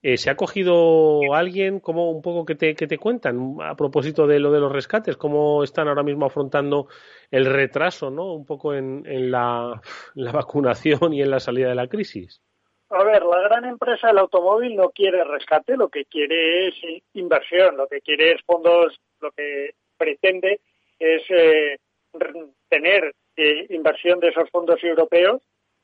eh, 0.01 0.17
¿Se 0.17 0.29
ha 0.29 0.35
cogido 0.35 1.33
alguien? 1.33 1.79
como 1.79 2.11
un 2.11 2.21
poco 2.21 2.45
que 2.45 2.55
te, 2.55 2.75
que 2.75 2.85
te 2.85 2.97
cuentan 2.97 3.55
a 3.61 3.77
propósito 3.77 4.27
de 4.27 4.38
lo 4.38 4.51
de 4.51 4.59
los 4.59 4.69
rescates? 4.69 5.15
¿Cómo 5.15 5.63
están 5.63 5.88
ahora 5.88 6.03
mismo 6.03 6.25
afrontando 6.25 6.89
el 7.31 7.45
retraso, 7.45 8.11
¿no? 8.11 8.33
Un 8.33 8.45
poco 8.45 8.73
en, 8.73 9.03
en 9.05 9.31
la, 9.31 9.81
la 10.13 10.31
vacunación 10.33 11.13
y 11.13 11.21
en 11.21 11.31
la 11.31 11.39
salida 11.39 11.69
de 11.69 11.75
la 11.75 11.88
crisis. 11.88 12.41
A 12.89 13.01
ver, 13.05 13.23
la 13.23 13.43
gran 13.43 13.63
empresa 13.63 14.07
del 14.07 14.17
automóvil 14.17 14.75
no 14.75 14.89
quiere 14.89 15.23
rescate, 15.23 15.77
lo 15.77 15.88
que 15.88 16.03
quiere 16.03 16.67
es 16.67 16.75
inversión, 17.13 17.77
lo 17.77 17.88
que 17.88 18.01
quiere 18.01 18.33
es 18.33 18.41
fondos, 18.45 18.99
lo 19.21 19.31
que 19.31 19.71
pretende 19.97 20.59
es 20.99 21.23
eh, 21.29 21.77
tener 22.67 23.13
eh, 23.38 23.67
inversión 23.69 24.19
de 24.19 24.30
esos 24.30 24.50
fondos 24.50 24.84
europeos 24.84 25.41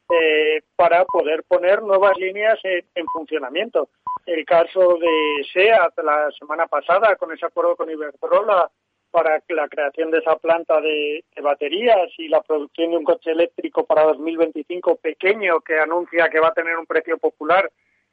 eh, 0.09 0.61
para 0.75 1.05
poder 1.05 1.43
poner 1.47 1.81
nuevas 1.81 2.17
líneas 2.17 2.59
en, 2.63 3.05
funcionamiento. 3.13 3.89
El 4.25 4.45
caso 4.45 4.97
de 4.97 5.45
SEAT 5.53 5.97
la 6.03 6.29
semana 6.37 6.67
pasada, 6.67 7.15
con 7.15 7.31
ese 7.31 7.45
acuerdo 7.45 7.75
con 7.75 7.89
Iberdrola 7.89 8.69
para 9.09 9.41
la 9.49 9.67
creación 9.67 10.11
de 10.11 10.19
esa 10.19 10.37
planta 10.37 10.79
de, 10.81 11.23
baterías 11.41 12.09
y 12.17 12.27
la 12.27 12.41
producción 12.41 12.91
de 12.91 12.97
un 12.97 13.03
coche 13.03 13.31
eléctrico 13.31 13.85
para 13.85 14.03
2025 14.03 14.97
pequeño 14.97 15.61
que 15.61 15.79
anuncia 15.79 16.29
que 16.29 16.39
va 16.39 16.49
a 16.49 16.53
tener 16.53 16.77
un 16.77 16.85
precio 16.85 17.17
popular, 17.17 17.69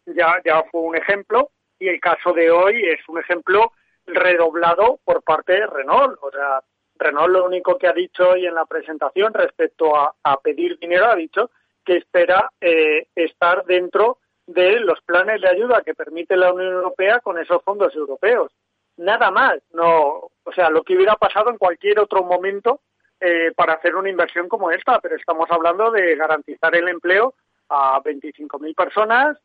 ya, 0.06 0.40
ya 0.44 0.62
fue 0.70 0.80
un 0.82 0.96
ejemplo. 0.96 1.50
Y 1.80 1.88
el 1.88 2.00
caso 2.00 2.32
de 2.32 2.50
hoy 2.50 2.82
es 2.84 3.00
un 3.08 3.18
ejemplo 3.18 3.72
redoblado 4.06 4.98
por 5.04 5.22
parte 5.22 5.52
de 5.52 5.66
Renault. 5.66 6.18
O 6.22 6.30
sea, 6.30 6.60
Renault 6.98 7.30
lo 7.32 7.44
único 7.44 7.78
que 7.78 7.86
ha 7.86 7.92
dicho 7.92 8.30
hoy 8.30 8.46
en 8.46 8.54
la 8.54 8.66
presentación 8.66 9.32
respecto 9.32 9.96
a, 9.96 10.40
pedir 10.42 10.78
dinero 10.78 11.06
ha 11.06 11.16
dicho 11.16 11.50
que 11.84 11.96
espera 11.96 12.50
eh, 12.60 13.06
estar 13.14 13.64
dentro 13.64 14.18
de 14.46 14.80
los 14.80 15.00
planes 15.02 15.40
de 15.40 15.48
ayuda 15.48 15.82
que 15.82 15.94
permite 15.94 16.36
la 16.36 16.52
Unión 16.52 16.72
Europea 16.72 17.20
con 17.20 17.38
esos 17.38 17.62
fondos 17.62 17.94
europeos. 17.94 18.52
Nada 18.96 19.30
más, 19.30 19.58
no, 19.72 20.30
o 20.42 20.52
sea, 20.54 20.70
lo 20.70 20.82
que 20.82 20.96
hubiera 20.96 21.14
pasado 21.14 21.50
en 21.50 21.58
cualquier 21.58 22.00
otro 22.00 22.24
momento 22.24 22.80
eh, 23.20 23.52
para 23.54 23.74
hacer 23.74 23.94
una 23.94 24.08
inversión 24.08 24.48
como 24.48 24.70
esta, 24.70 25.00
pero 25.00 25.16
estamos 25.16 25.48
hablando 25.50 25.90
de 25.90 26.16
garantizar 26.16 26.74
el 26.74 26.88
empleo 26.88 27.34
a 27.68 28.00
25.000 28.02 28.74
personas 28.74 29.36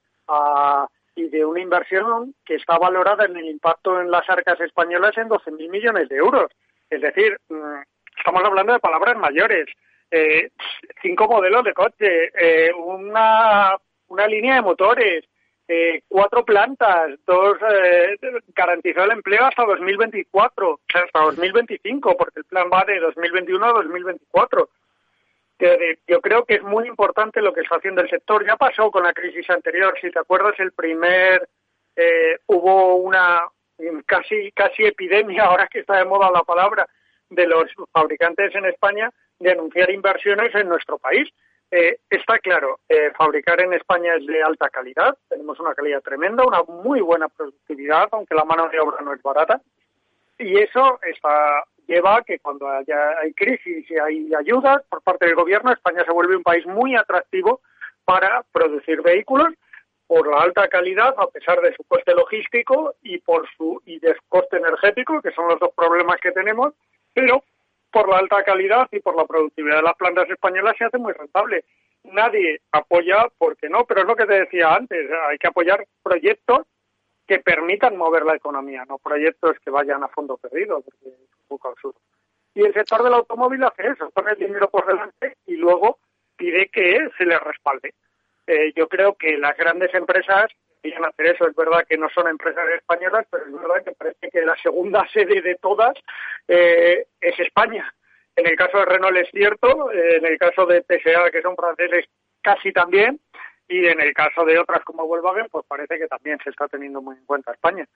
y 1.16 1.28
de 1.30 1.46
una 1.46 1.60
inversión 1.60 2.34
que 2.46 2.56
está 2.56 2.78
valorada 2.78 3.26
en 3.26 3.38
el 3.38 3.46
impacto 3.46 4.00
en 4.00 4.10
las 4.10 4.28
arcas 4.30 4.60
españolas 4.62 5.18
en 5.18 5.30
12.000 5.30 5.70
millones 5.70 6.10
de 6.10 6.16
euros. 6.16 6.52
Es 6.94 7.02
decir, 7.02 7.38
mm, 7.50 7.82
estamos 8.18 8.44
hablando 8.44 8.74
de 8.74 8.80
palabras 8.80 9.18
mayores. 9.18 9.66
Eh, 10.12 10.52
cinco 11.02 11.28
modelos 11.28 11.64
de 11.64 11.74
coche, 11.74 12.32
eh, 12.38 12.72
una, 12.74 13.76
una 14.10 14.28
línea 14.28 14.56
de 14.56 14.62
motores, 14.62 15.26
eh, 15.68 16.04
cuatro 16.08 16.46
plantas, 16.46 17.20
dos 17.26 17.58
eh, 17.72 18.16
garantizó 18.56 19.06
el 19.06 19.12
empleo 19.14 19.46
hasta 19.46 19.66
2024, 19.66 20.70
o 20.70 20.80
sea, 20.88 21.02
hasta 21.02 21.20
2025, 21.20 22.16
porque 22.16 22.42
el 22.42 22.46
plan 22.46 22.70
va 22.72 22.84
de 22.86 23.00
2021 23.00 23.66
a 23.66 23.74
2024. 23.74 24.70
yo 26.08 26.22
creo 26.22 26.46
que 26.46 26.56
es 26.56 26.64
muy 26.64 26.88
importante 26.88 27.42
lo 27.42 27.54
que 27.54 27.62
está 27.62 27.78
haciendo 27.78 28.02
el 28.02 28.10
sector. 28.10 28.46
Ya 28.46 28.56
pasó 28.56 28.92
con 28.92 29.04
la 29.04 29.14
crisis 29.14 29.50
anterior, 29.50 29.96
si 30.00 30.12
te 30.12 30.20
acuerdas, 30.20 30.60
el 30.60 30.74
primer 30.74 31.50
hubo 32.48 32.96
una 32.98 33.42
casi 34.06 34.52
casi 34.52 34.84
epidemia, 34.84 35.44
ahora 35.46 35.68
que 35.68 35.80
está 35.80 35.98
de 35.98 36.06
moda 36.06 36.32
la 36.32 36.44
palabra, 36.44 36.88
de 37.30 37.48
los 37.48 37.66
fabricantes 37.92 38.54
en 38.56 38.66
España 38.66 39.12
de 39.40 39.52
anunciar 39.52 39.90
inversiones 39.90 40.54
en 40.56 40.70
nuestro 40.70 40.98
país. 40.98 41.28
Eh, 41.72 41.98
está 42.08 42.38
claro, 42.38 42.80
eh, 42.88 43.12
fabricar 43.18 43.60
en 43.62 43.74
España 43.74 44.14
es 44.16 44.28
de 44.28 44.44
alta 44.44 44.70
calidad, 44.70 45.18
tenemos 45.28 45.60
una 45.60 45.74
calidad 45.74 46.02
tremenda, 46.02 46.46
una 46.46 46.62
muy 46.62 47.02
buena 47.02 47.28
productividad, 47.30 48.10
aunque 48.12 48.36
la 48.36 48.44
mano 48.44 48.70
de 48.70 48.80
obra 48.80 49.02
no 49.02 49.12
es 49.12 49.22
barata, 49.24 49.60
y 50.38 50.60
eso 50.60 51.00
está, 51.02 51.64
lleva 51.88 52.18
a 52.18 52.22
que 52.22 52.38
cuando 52.38 52.70
haya, 52.70 53.18
hay 53.20 53.34
crisis 53.34 53.90
y 53.90 53.98
hay 53.98 54.32
ayudas 54.36 54.84
por 54.88 55.02
parte 55.02 55.26
del 55.26 55.36
gobierno, 55.36 55.72
España 55.72 56.04
se 56.06 56.12
vuelve 56.12 56.36
un 56.36 56.44
país 56.44 56.64
muy 56.68 56.96
atractivo 56.96 57.62
para 58.06 58.44
producir 58.52 59.02
vehículos 59.02 59.54
por 60.08 60.28
la 60.28 60.42
alta 60.42 60.68
calidad, 60.68 61.14
a 61.18 61.28
pesar 61.28 61.62
de 61.62 61.74
su 61.76 61.84
coste 61.86 62.14
logístico 62.14 62.96
y 63.02 63.20
por 63.20 63.48
su 63.58 63.82
y 63.86 64.00
de 64.00 64.16
coste 64.30 64.58
energético, 64.58 65.22
que 65.22 65.32
son 65.32 65.48
los 65.48 65.60
dos 65.60 65.72
problemas 65.76 66.20
que 66.22 66.32
tenemos, 66.32 66.74
pero 67.14 67.44
por 67.92 68.10
la 68.10 68.18
alta 68.18 68.44
calidad 68.44 68.88
y 68.92 69.00
por 69.00 69.16
la 69.16 69.26
productividad 69.26 69.78
de 69.78 69.84
las 69.84 69.96
plantas 69.96 70.30
españolas 70.30 70.76
se 70.78 70.86
hace 70.86 70.98
muy 70.98 71.14
rentable. 71.14 71.64
Nadie 72.04 72.62
apoya, 72.72 73.28
porque 73.38 73.70
no, 73.70 73.86
pero 73.86 74.02
es 74.02 74.08
lo 74.08 74.16
que 74.16 74.26
te 74.26 74.40
decía 74.40 74.74
antes, 74.74 75.10
hay 75.30 75.38
que 75.38 75.48
apoyar 75.48 75.86
proyectos 76.02 76.66
que 77.26 77.40
permitan 77.40 77.96
mover 77.96 78.26
la 78.26 78.36
economía, 78.36 78.84
no 78.86 78.98
proyectos 78.98 79.58
que 79.64 79.72
vayan 79.72 80.04
a 80.04 80.10
fondo 80.10 80.38
perdido, 80.38 80.82
porque 80.82 81.10
es 81.10 81.20
un 81.40 81.48
poco 81.48 81.70
absurdo. 81.70 82.00
Y 82.56 82.62
el 82.62 82.74
sector 82.74 83.04
del 83.04 83.14
automóvil 83.14 83.64
hace 83.64 83.88
eso, 83.88 84.10
pone 84.12 84.32
el 84.32 84.40
dinero 84.40 84.70
por 84.70 84.86
delante 84.86 85.38
y 85.48 85.56
luego 85.56 86.00
pide 86.36 86.68
que 86.68 87.10
se 87.18 87.26
le 87.26 87.40
respalde. 87.40 87.94
Eh, 88.48 88.74
yo 88.76 88.88
creo 88.88 89.16
que 89.16 89.38
las 89.38 89.56
grandes 89.58 89.94
empresas 89.94 90.52
deberían 90.82 91.06
hacer 91.06 91.28
eso. 91.28 91.48
Es 91.48 91.56
verdad 91.56 91.86
que 91.88 91.98
no 91.98 92.10
son 92.10 92.28
empresas 92.28 92.68
españolas, 92.70 93.26
pero 93.30 93.46
es 93.46 93.54
verdad 93.54 93.84
que 93.84 93.92
parece 93.92 94.30
que 94.30 94.42
la 94.46 94.56
segunda 94.58 95.08
sede 95.14 95.42
de 95.42 95.56
todas 95.56 95.94
eh, 96.48 97.08
es 97.22 97.40
España. 97.40 97.94
En 98.36 98.48
el 98.48 98.56
caso 98.56 98.80
de 98.80 98.86
Renault 98.86 99.18
es 99.18 99.30
cierto, 99.30 99.92
eh, 99.92 100.18
en 100.18 100.26
el 100.26 100.38
caso 100.38 100.66
de 100.66 100.82
PSA, 100.82 101.30
que 101.32 101.42
son 101.42 101.56
franceses, 101.56 102.06
casi 102.42 102.72
también, 102.72 103.20
y 103.68 103.86
en 103.86 104.02
el 104.02 104.14
caso 104.14 104.44
de 104.44 104.58
otras 104.60 104.84
como 104.84 105.08
Volkswagen, 105.08 105.48
pues 105.50 105.66
parece 105.68 105.98
que 105.98 106.08
también 106.08 106.38
se 106.44 106.50
está 106.50 106.68
teniendo 106.68 107.02
muy 107.02 107.16
en 107.16 107.26
cuenta 107.26 107.54
España, 107.54 107.88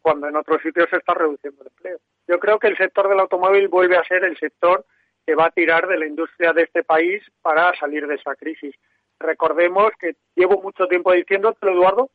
cuando 0.00 0.26
en 0.26 0.34
otros 0.34 0.60
sitios 0.60 0.88
se 0.90 0.96
está 0.96 1.14
reduciendo 1.14 1.62
el 1.62 1.68
empleo. 1.68 1.98
Yo 2.26 2.40
creo 2.40 2.58
que 2.58 2.66
el 2.66 2.76
sector 2.76 3.08
del 3.08 3.20
automóvil 3.20 3.68
vuelve 3.68 3.96
a 3.96 4.04
ser 4.04 4.24
el 4.24 4.36
sector 4.38 4.84
que 5.26 5.34
va 5.34 5.46
a 5.46 5.50
tirar 5.50 5.86
de 5.86 5.98
la 5.98 6.06
industria 6.06 6.52
de 6.52 6.62
este 6.62 6.82
país 6.82 7.22
para 7.42 7.72
salir 7.78 8.06
de 8.06 8.16
esa 8.16 8.34
crisis. 8.34 8.74
Recordemos 9.22 9.92
que 9.98 10.16
llevo 10.34 10.60
mucho 10.60 10.86
tiempo 10.86 11.12
diciendo, 11.12 11.56
Eduardo, 11.60 12.10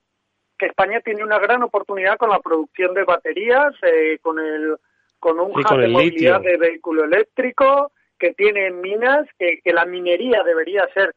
que 0.57 0.67
España 0.67 1.01
tiene 1.01 1.23
una 1.23 1.39
gran 1.39 1.63
oportunidad 1.63 2.17
con 2.17 2.29
la 2.29 2.39
producción 2.39 2.93
de 2.93 3.03
baterías, 3.03 3.73
eh, 3.83 4.19
con 4.21 4.39
el 4.39 4.75
con 5.19 5.39
un 5.39 5.51
hub 5.51 5.79
de 5.79 5.87
movilidad 5.87 6.41
de 6.41 6.57
vehículo 6.57 7.05
eléctrico, 7.05 7.91
que 8.19 8.33
tiene 8.33 8.69
minas, 8.69 9.27
que, 9.39 9.59
que 9.63 9.73
la 9.73 9.85
minería 9.85 10.43
debería 10.43 10.87
ser, 10.93 11.15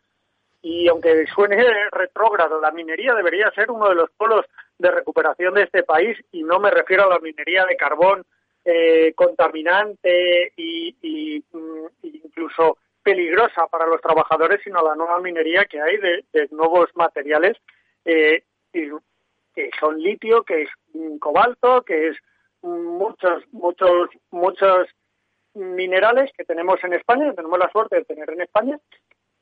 y 0.63 0.89
aunque 0.89 1.27
suene 1.27 1.63
retrógrado, 1.91 2.61
la 2.61 2.71
minería 2.71 3.15
debería 3.15 3.51
ser 3.51 3.71
uno 3.71 3.89
de 3.89 3.95
los 3.95 4.11
polos 4.13 4.47
de 4.79 4.91
recuperación 4.91 5.55
de 5.55 5.65
este 5.65 5.83
país, 5.83 6.17
y 6.33 6.43
no 6.43 6.59
me 6.61 6.71
refiero 6.71 7.05
a 7.05 7.11
la 7.11 7.19
minería 7.19 7.67
de 7.67 7.77
carbón 7.77 8.25
eh, 8.65 9.13
contaminante 9.15 10.53
mm, 10.57 11.87
incluso 12.03 12.79
peligrosa 13.03 13.67
para 13.69 13.87
los 13.87 14.01
trabajadores, 14.01 14.61
sino 14.63 14.83
la 14.83 14.95
nueva 14.95 15.21
minería 15.21 15.65
que 15.65 15.81
hay 15.81 15.97
de, 15.99 16.25
nuevos 16.51 16.91
materiales 16.95 17.57
eh, 18.05 18.45
que 18.73 19.71
son 19.79 20.01
litio, 20.01 20.43
que 20.43 20.63
es 20.63 20.71
cobalto, 21.19 21.83
que 21.83 22.09
es 22.09 22.17
muchos, 22.63 23.43
muchos, 23.53 24.11
muchos 24.31 24.89
minerales 25.55 26.31
que 26.37 26.45
tenemos 26.45 26.83
en 26.85 26.95
España, 26.95 27.33
tenemos 27.35 27.59
la 27.59 27.71
suerte 27.71 27.97
de 27.97 28.05
tener 28.05 28.31
en 28.31 28.43
España, 28.43 28.79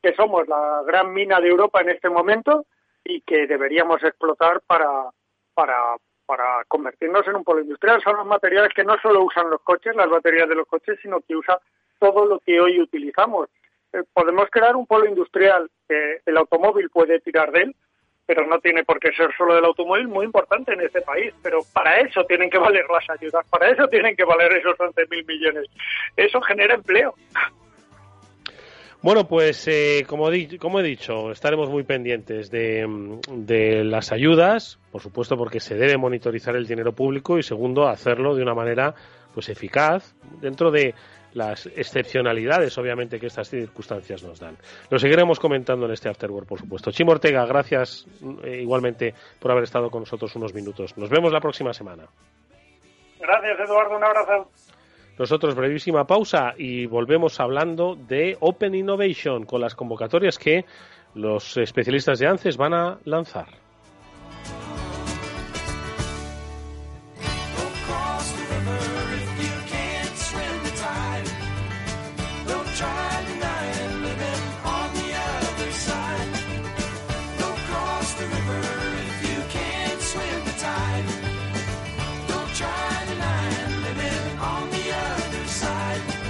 que 0.02 0.14
somos 0.14 0.46
la 0.48 0.82
gran 0.86 1.12
mina 1.12 1.40
de 1.40 1.48
Europa 1.48 1.80
en 1.80 1.90
este 1.90 2.08
momento 2.08 2.66
y 3.04 3.20
que 3.22 3.46
deberíamos 3.46 4.02
explotar 4.02 4.60
para, 4.66 5.10
para, 5.54 5.96
para 6.24 6.64
convertirnos 6.68 7.26
en 7.26 7.36
un 7.36 7.44
polo 7.44 7.60
industrial. 7.60 8.00
Son 8.02 8.16
los 8.16 8.26
materiales 8.26 8.72
que 8.74 8.84
no 8.84 8.96
solo 9.00 9.24
usan 9.24 9.50
los 9.50 9.60
coches, 9.62 9.96
las 9.96 10.08
baterías 10.08 10.48
de 10.48 10.54
los 10.54 10.66
coches, 10.66 10.98
sino 11.02 11.20
que 11.20 11.36
usa 11.36 11.58
todo 11.98 12.26
lo 12.26 12.40
que 12.40 12.60
hoy 12.60 12.80
utilizamos. 12.80 13.48
Eh, 13.92 14.02
podemos 14.12 14.48
crear 14.50 14.76
un 14.76 14.86
polo 14.86 15.06
industrial 15.06 15.70
que 15.88 16.20
el 16.26 16.36
automóvil 16.36 16.90
puede 16.90 17.20
tirar 17.20 17.52
de 17.52 17.62
él, 17.62 17.76
pero 18.26 18.46
no 18.46 18.58
tiene 18.60 18.84
por 18.84 19.00
qué 19.00 19.10
ser 19.12 19.30
solo 19.36 19.54
del 19.54 19.64
automóvil, 19.64 20.08
muy 20.08 20.26
importante 20.26 20.74
en 20.74 20.82
este 20.82 21.00
país. 21.00 21.32
Pero 21.42 21.60
para 21.72 22.00
eso 22.00 22.24
tienen 22.24 22.50
que 22.50 22.58
valer 22.58 22.84
las 22.92 23.08
ayudas, 23.08 23.46
para 23.48 23.70
eso 23.70 23.88
tienen 23.88 24.14
que 24.14 24.24
valer 24.24 24.52
esos 24.52 24.76
11.000 24.76 25.26
millones. 25.26 25.66
Eso 26.16 26.40
genera 26.42 26.74
empleo. 26.74 27.14
Bueno, 29.00 29.28
pues 29.28 29.68
eh, 29.68 30.04
como, 30.08 30.28
como, 30.58 30.80
he 30.80 30.82
dicho, 30.82 31.30
estaremos 31.30 31.70
muy 31.70 31.84
pendientes 31.84 32.50
de, 32.50 33.20
de, 33.30 33.84
las 33.84 34.10
ayudas, 34.10 34.80
por 34.90 35.00
supuesto 35.00 35.36
porque 35.36 35.60
se 35.60 35.76
debe 35.76 35.96
monitorizar 35.96 36.56
el 36.56 36.66
dinero 36.66 36.92
público 36.92 37.38
y 37.38 37.44
segundo, 37.44 37.86
hacerlo 37.86 38.34
de 38.34 38.42
una 38.42 38.54
manera 38.54 38.94
pues 39.32 39.48
eficaz 39.50 40.16
dentro 40.40 40.72
de 40.72 40.96
las 41.34 41.66
excepcionalidades, 41.66 42.76
obviamente, 42.78 43.18
que 43.18 43.26
estas 43.26 43.48
circunstancias 43.48 44.22
nos 44.22 44.40
dan. 44.40 44.56
Lo 44.90 44.98
seguiremos 44.98 45.38
comentando 45.38 45.86
en 45.86 45.92
este 45.92 46.08
Afterwork, 46.08 46.46
por 46.46 46.58
supuesto. 46.58 46.90
Chimo 46.90 47.12
Ortega, 47.12 47.44
gracias 47.46 48.06
eh, 48.44 48.60
igualmente 48.62 49.14
por 49.38 49.50
haber 49.50 49.64
estado 49.64 49.90
con 49.90 50.02
nosotros 50.02 50.34
unos 50.36 50.54
minutos. 50.54 50.96
Nos 50.96 51.10
vemos 51.10 51.32
la 51.32 51.40
próxima 51.40 51.72
semana. 51.72 52.04
Gracias, 53.20 53.60
Eduardo. 53.60 53.96
Un 53.96 54.04
abrazo. 54.04 54.50
Nosotros 55.18 55.56
brevísima 55.56 56.06
pausa 56.06 56.54
y 56.56 56.86
volvemos 56.86 57.40
hablando 57.40 57.96
de 57.96 58.36
Open 58.38 58.74
Innovation 58.74 59.44
con 59.44 59.60
las 59.60 59.74
convocatorias 59.74 60.38
que 60.38 60.64
los 61.14 61.56
especialistas 61.56 62.20
de 62.20 62.28
ANCES 62.28 62.56
van 62.56 62.74
a 62.74 62.98
lanzar. 63.04 63.48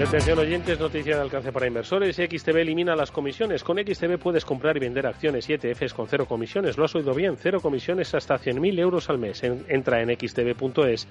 Atención 0.00 0.38
oyentes, 0.38 0.80
noticia 0.80 1.14
de 1.14 1.22
alcance 1.22 1.52
para 1.52 1.66
inversores. 1.66 2.16
XTB 2.16 2.56
elimina 2.56 2.96
las 2.96 3.12
comisiones. 3.12 3.62
Con 3.62 3.76
XTB 3.76 4.18
puedes 4.18 4.44
comprar 4.44 4.76
y 4.76 4.80
vender 4.80 5.06
acciones 5.06 5.48
y 5.48 5.52
ETFs 5.52 5.94
con 5.94 6.08
cero 6.08 6.26
comisiones. 6.26 6.76
Lo 6.76 6.86
has 6.86 6.94
oído 6.94 7.14
bien, 7.14 7.36
cero 7.36 7.60
comisiones 7.60 8.12
hasta 8.14 8.38
100.000 8.38 8.80
euros 8.80 9.10
al 9.10 9.18
mes. 9.18 9.44
entra 9.44 10.00
en 10.00 10.08
xtb.es 10.08 11.06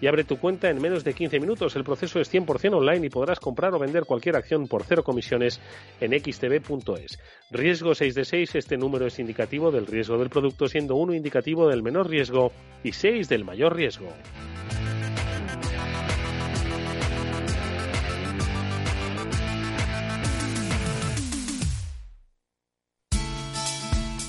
y 0.00 0.06
abre 0.06 0.22
tu 0.22 0.38
cuenta 0.38 0.70
en 0.70 0.80
menos 0.80 1.02
de 1.02 1.14
15 1.14 1.40
minutos. 1.40 1.74
El 1.76 1.84
proceso 1.84 2.20
es 2.20 2.32
100% 2.32 2.74
online 2.74 3.06
y 3.06 3.10
podrás 3.10 3.40
comprar 3.40 3.74
o 3.74 3.78
vender 3.78 4.04
cualquier 4.04 4.36
acción 4.36 4.68
por 4.68 4.84
cero 4.84 5.02
comisiones 5.02 5.60
en 6.00 6.12
xtb.es. 6.12 7.18
Riesgo 7.50 7.94
6 7.94 8.14
de 8.14 8.24
6, 8.24 8.54
este 8.54 8.76
número 8.76 9.06
es 9.06 9.18
indicativo 9.18 9.72
del 9.72 9.86
riesgo 9.86 10.18
del 10.18 10.30
producto, 10.30 10.68
siendo 10.68 10.94
uno 10.94 11.14
indicativo 11.14 11.68
del 11.68 11.82
menor 11.82 12.08
riesgo 12.08 12.52
y 12.84 12.92
6 12.92 13.28
del 13.28 13.44
mayor 13.44 13.74
riesgo. 13.74 14.08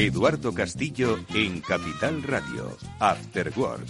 Eduardo 0.00 0.54
Castillo 0.54 1.18
en 1.34 1.60
Capital 1.60 2.22
Radio, 2.22 2.76
After 3.00 3.52
Work. 3.56 3.84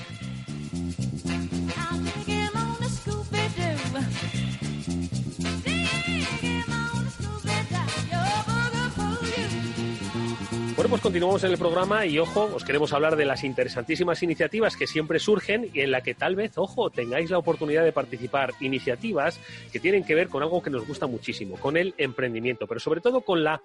Bueno, 10.74 10.88
pues 10.88 11.02
continuamos 11.02 11.44
en 11.44 11.50
el 11.50 11.58
programa 11.58 12.06
y 12.06 12.18
ojo, 12.18 12.48
os 12.54 12.64
queremos 12.64 12.94
hablar 12.94 13.16
de 13.16 13.26
las 13.26 13.44
interesantísimas 13.44 14.22
iniciativas 14.22 14.76
que 14.76 14.86
siempre 14.86 15.18
surgen 15.18 15.68
y 15.74 15.80
en 15.80 15.90
la 15.90 16.00
que 16.00 16.14
tal 16.14 16.36
vez, 16.36 16.56
ojo, 16.56 16.88
tengáis 16.88 17.28
la 17.28 17.36
oportunidad 17.36 17.84
de 17.84 17.92
participar. 17.92 18.54
Iniciativas 18.60 19.38
que 19.70 19.78
tienen 19.78 20.04
que 20.04 20.14
ver 20.14 20.28
con 20.28 20.42
algo 20.42 20.62
que 20.62 20.70
nos 20.70 20.86
gusta 20.86 21.06
muchísimo, 21.06 21.56
con 21.56 21.76
el 21.76 21.94
emprendimiento, 21.98 22.66
pero 22.66 22.80
sobre 22.80 23.02
todo 23.02 23.20
con 23.20 23.44
la 23.44 23.60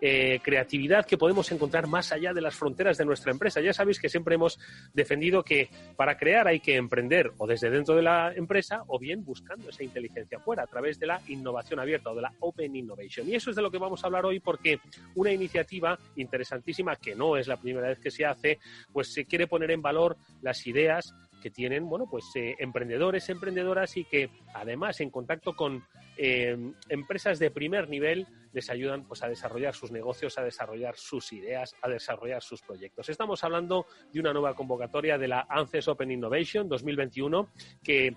eh, 0.00 0.40
creatividad 0.42 1.04
que 1.04 1.18
podemos 1.18 1.50
encontrar 1.52 1.86
más 1.86 2.12
allá 2.12 2.32
de 2.32 2.40
las 2.40 2.54
fronteras 2.54 2.98
de 2.98 3.04
nuestra 3.04 3.32
empresa. 3.32 3.60
Ya 3.60 3.72
sabéis 3.72 4.00
que 4.00 4.08
siempre 4.08 4.34
hemos 4.34 4.58
defendido 4.92 5.42
que 5.42 5.68
para 5.96 6.16
crear 6.16 6.48
hay 6.48 6.60
que 6.60 6.76
emprender 6.76 7.32
o 7.38 7.46
desde 7.46 7.70
dentro 7.70 7.94
de 7.94 8.02
la 8.02 8.32
empresa 8.34 8.82
o 8.86 8.98
bien 8.98 9.24
buscando 9.24 9.68
esa 9.68 9.84
inteligencia 9.84 10.38
fuera 10.38 10.62
a 10.62 10.66
través 10.66 10.98
de 10.98 11.06
la 11.06 11.20
innovación 11.28 11.80
abierta 11.80 12.10
o 12.10 12.14
de 12.14 12.22
la 12.22 12.32
Open 12.40 12.74
Innovation. 12.74 13.28
Y 13.28 13.34
eso 13.34 13.50
es 13.50 13.56
de 13.56 13.62
lo 13.62 13.70
que 13.70 13.78
vamos 13.78 14.02
a 14.02 14.06
hablar 14.06 14.24
hoy 14.24 14.40
porque 14.40 14.80
una 15.14 15.32
iniciativa 15.32 15.98
interesantísima 16.16 16.96
que 16.96 17.14
no 17.14 17.36
es 17.36 17.46
la 17.46 17.56
primera 17.56 17.88
vez 17.88 17.98
que 17.98 18.10
se 18.10 18.24
hace, 18.24 18.58
pues 18.92 19.12
se 19.12 19.24
quiere 19.24 19.46
poner 19.46 19.70
en 19.70 19.82
valor 19.82 20.16
las 20.42 20.66
ideas 20.66 21.14
que 21.40 21.50
tienen, 21.50 21.88
bueno, 21.88 22.06
pues 22.08 22.24
eh, 22.34 22.54
emprendedores, 22.58 23.28
emprendedoras 23.28 23.96
y 23.96 24.04
que 24.04 24.30
además 24.54 25.00
en 25.00 25.10
contacto 25.10 25.54
con 25.56 25.84
eh, 26.16 26.56
empresas 26.88 27.38
de 27.38 27.50
primer 27.50 27.88
nivel 27.88 28.26
les 28.52 28.68
ayudan 28.68 29.04
pues 29.04 29.22
a 29.22 29.28
desarrollar 29.28 29.74
sus 29.74 29.90
negocios, 29.90 30.36
a 30.38 30.42
desarrollar 30.42 30.96
sus 30.96 31.32
ideas, 31.32 31.76
a 31.82 31.88
desarrollar 31.88 32.42
sus 32.42 32.62
proyectos. 32.62 33.08
Estamos 33.08 33.42
hablando 33.44 33.86
de 34.12 34.20
una 34.20 34.32
nueva 34.32 34.54
convocatoria 34.54 35.18
de 35.18 35.28
la 35.28 35.46
ANCES 35.48 35.88
Open 35.88 36.10
Innovation 36.10 36.68
2021 36.68 37.48
que 37.82 38.16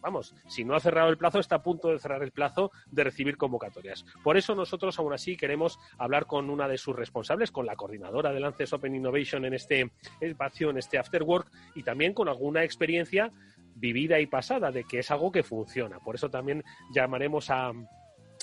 vamos, 0.00 0.34
si 0.48 0.64
no 0.64 0.74
ha 0.74 0.80
cerrado 0.80 1.10
el 1.10 1.18
plazo, 1.18 1.38
está 1.38 1.56
a 1.56 1.62
punto 1.62 1.88
de 1.88 1.98
cerrar 1.98 2.22
el 2.22 2.32
plazo 2.32 2.70
de 2.90 3.04
recibir 3.04 3.36
convocatorias. 3.36 4.04
Por 4.22 4.36
eso 4.36 4.54
nosotros 4.54 4.98
aún 4.98 5.12
así 5.12 5.36
queremos 5.36 5.78
hablar 5.98 6.26
con 6.26 6.50
una 6.50 6.68
de 6.68 6.78
sus 6.78 6.96
responsables, 6.96 7.50
con 7.50 7.66
la 7.66 7.76
coordinadora 7.76 8.32
del 8.32 8.44
ANCES 8.44 8.72
Open 8.72 8.94
Innovation 8.94 9.44
en 9.44 9.54
este 9.54 9.90
espacio, 10.20 10.70
en 10.70 10.78
este 10.78 10.98
After 10.98 11.22
Work, 11.22 11.50
y 11.74 11.82
también 11.82 12.14
con 12.14 12.28
alguna 12.28 12.64
experiencia 12.64 13.32
vivida 13.74 14.20
y 14.20 14.26
pasada 14.26 14.70
de 14.70 14.84
que 14.84 14.98
es 14.98 15.10
algo 15.10 15.32
que 15.32 15.42
funciona. 15.42 15.98
Por 16.00 16.14
eso 16.14 16.30
también 16.30 16.62
llamaremos 16.92 17.50
a, 17.50 17.72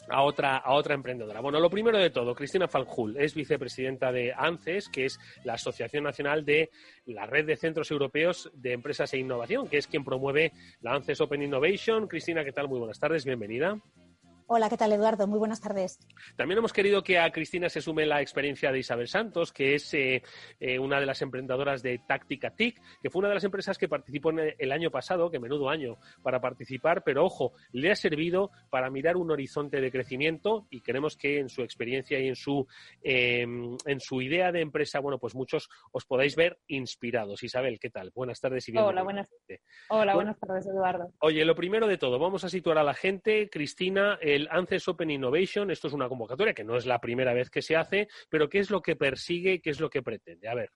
a 0.09 0.21
otra, 0.23 0.57
a 0.57 0.73
otra 0.73 0.93
emprendedora. 0.93 1.41
Bueno, 1.41 1.59
lo 1.59 1.69
primero 1.69 1.97
de 1.97 2.09
todo, 2.09 2.35
Cristina 2.35 2.67
Fanjul 2.67 3.17
es 3.17 3.33
vicepresidenta 3.33 4.11
de 4.11 4.33
ANCES, 4.35 4.89
que 4.89 5.05
es 5.05 5.19
la 5.43 5.53
Asociación 5.53 6.03
Nacional 6.03 6.45
de 6.45 6.69
la 7.05 7.25
Red 7.25 7.45
de 7.45 7.55
Centros 7.55 7.91
Europeos 7.91 8.51
de 8.53 8.73
Empresas 8.73 9.13
e 9.13 9.19
Innovación, 9.19 9.67
que 9.67 9.77
es 9.77 9.87
quien 9.87 10.03
promueve 10.03 10.51
la 10.81 10.93
ANCES 10.93 11.21
Open 11.21 11.41
Innovation. 11.41 12.07
Cristina, 12.07 12.43
¿qué 12.43 12.51
tal? 12.51 12.67
Muy 12.67 12.79
buenas 12.79 12.99
tardes, 12.99 13.25
bienvenida. 13.25 13.79
Hola, 14.49 14.69
¿qué 14.69 14.77
tal 14.77 14.93
Eduardo? 14.93 15.27
Muy 15.27 15.39
buenas 15.39 15.59
tardes. 15.59 15.99
También 16.37 16.59
hemos 16.59 16.71
querido 16.71 17.03
que 17.03 17.19
a 17.19 17.29
Cristina 17.31 17.67
se 17.67 17.81
sume 17.81 18.05
la 18.05 18.21
experiencia 18.21 18.71
de 18.71 18.79
Isabel 18.79 19.09
Santos, 19.09 19.51
que 19.51 19.75
es 19.75 19.93
eh, 19.93 20.23
eh, 20.61 20.79
una 20.79 21.01
de 21.01 21.05
las 21.05 21.21
emprendedoras 21.21 21.83
de 21.83 21.99
Táctica 22.07 22.51
TIC, 22.51 22.81
que 23.01 23.09
fue 23.09 23.19
una 23.19 23.27
de 23.27 23.33
las 23.33 23.43
empresas 23.43 23.77
que 23.77 23.89
participó 23.89 24.29
en 24.29 24.55
el 24.57 24.71
año 24.71 24.89
pasado, 24.89 25.29
que 25.29 25.39
menudo 25.39 25.69
año 25.69 25.97
para 26.23 26.39
participar, 26.39 27.03
pero 27.03 27.25
ojo, 27.25 27.51
le 27.73 27.91
ha 27.91 27.95
servido 27.97 28.51
para 28.69 28.89
mirar 28.89 29.17
un 29.17 29.31
horizonte 29.31 29.81
de 29.81 29.91
crecimiento 29.91 30.65
y 30.69 30.79
queremos 30.79 31.17
que 31.17 31.39
en 31.39 31.49
su 31.49 31.61
experiencia 31.61 32.17
y 32.17 32.29
en 32.29 32.37
su, 32.37 32.65
em, 33.03 33.75
en 33.85 33.99
su 33.99 34.21
idea 34.21 34.53
de 34.53 34.61
empresa, 34.61 35.01
bueno, 35.01 35.19
pues 35.19 35.35
muchos 35.35 35.69
os 35.91 36.05
podáis 36.05 36.37
ver 36.37 36.57
inspirados. 36.67 37.43
Isabel, 37.43 37.79
¿qué 37.81 37.89
tal? 37.89 38.11
Buenas 38.15 38.39
tardes 38.39 38.65
y 38.69 38.71
bienvenida. 38.71 38.91
Hola, 38.91 39.03
buenas, 39.03 39.29
Hola, 39.89 40.15
buenas 40.15 40.39
tardes, 40.39 40.67
Eduardo. 40.67 41.11
Oye, 41.19 41.43
lo 41.43 41.53
primero 41.53 41.85
de 41.85 41.97
todo, 41.97 42.17
vamos 42.17 42.45
a 42.45 42.49
situar 42.49 42.77
a 42.77 42.83
la 42.83 42.93
gente. 42.93 43.49
Cristina, 43.49 44.17
el 44.37 44.47
ANCES 44.51 44.87
Open 44.87 45.11
Innovation, 45.11 45.69
esto 45.71 45.87
es 45.87 45.93
una 45.93 46.07
convocatoria 46.07 46.53
que 46.53 46.63
no 46.63 46.77
es 46.77 46.85
la 46.85 46.99
primera 46.99 47.33
vez 47.33 47.49
que 47.49 47.61
se 47.61 47.75
hace, 47.75 48.07
pero 48.29 48.47
¿qué 48.47 48.59
es 48.59 48.69
lo 48.69 48.81
que 48.81 48.95
persigue, 48.95 49.61
qué 49.61 49.71
es 49.71 49.79
lo 49.79 49.89
que 49.89 50.01
pretende? 50.01 50.47
A 50.47 50.55
ver. 50.55 50.71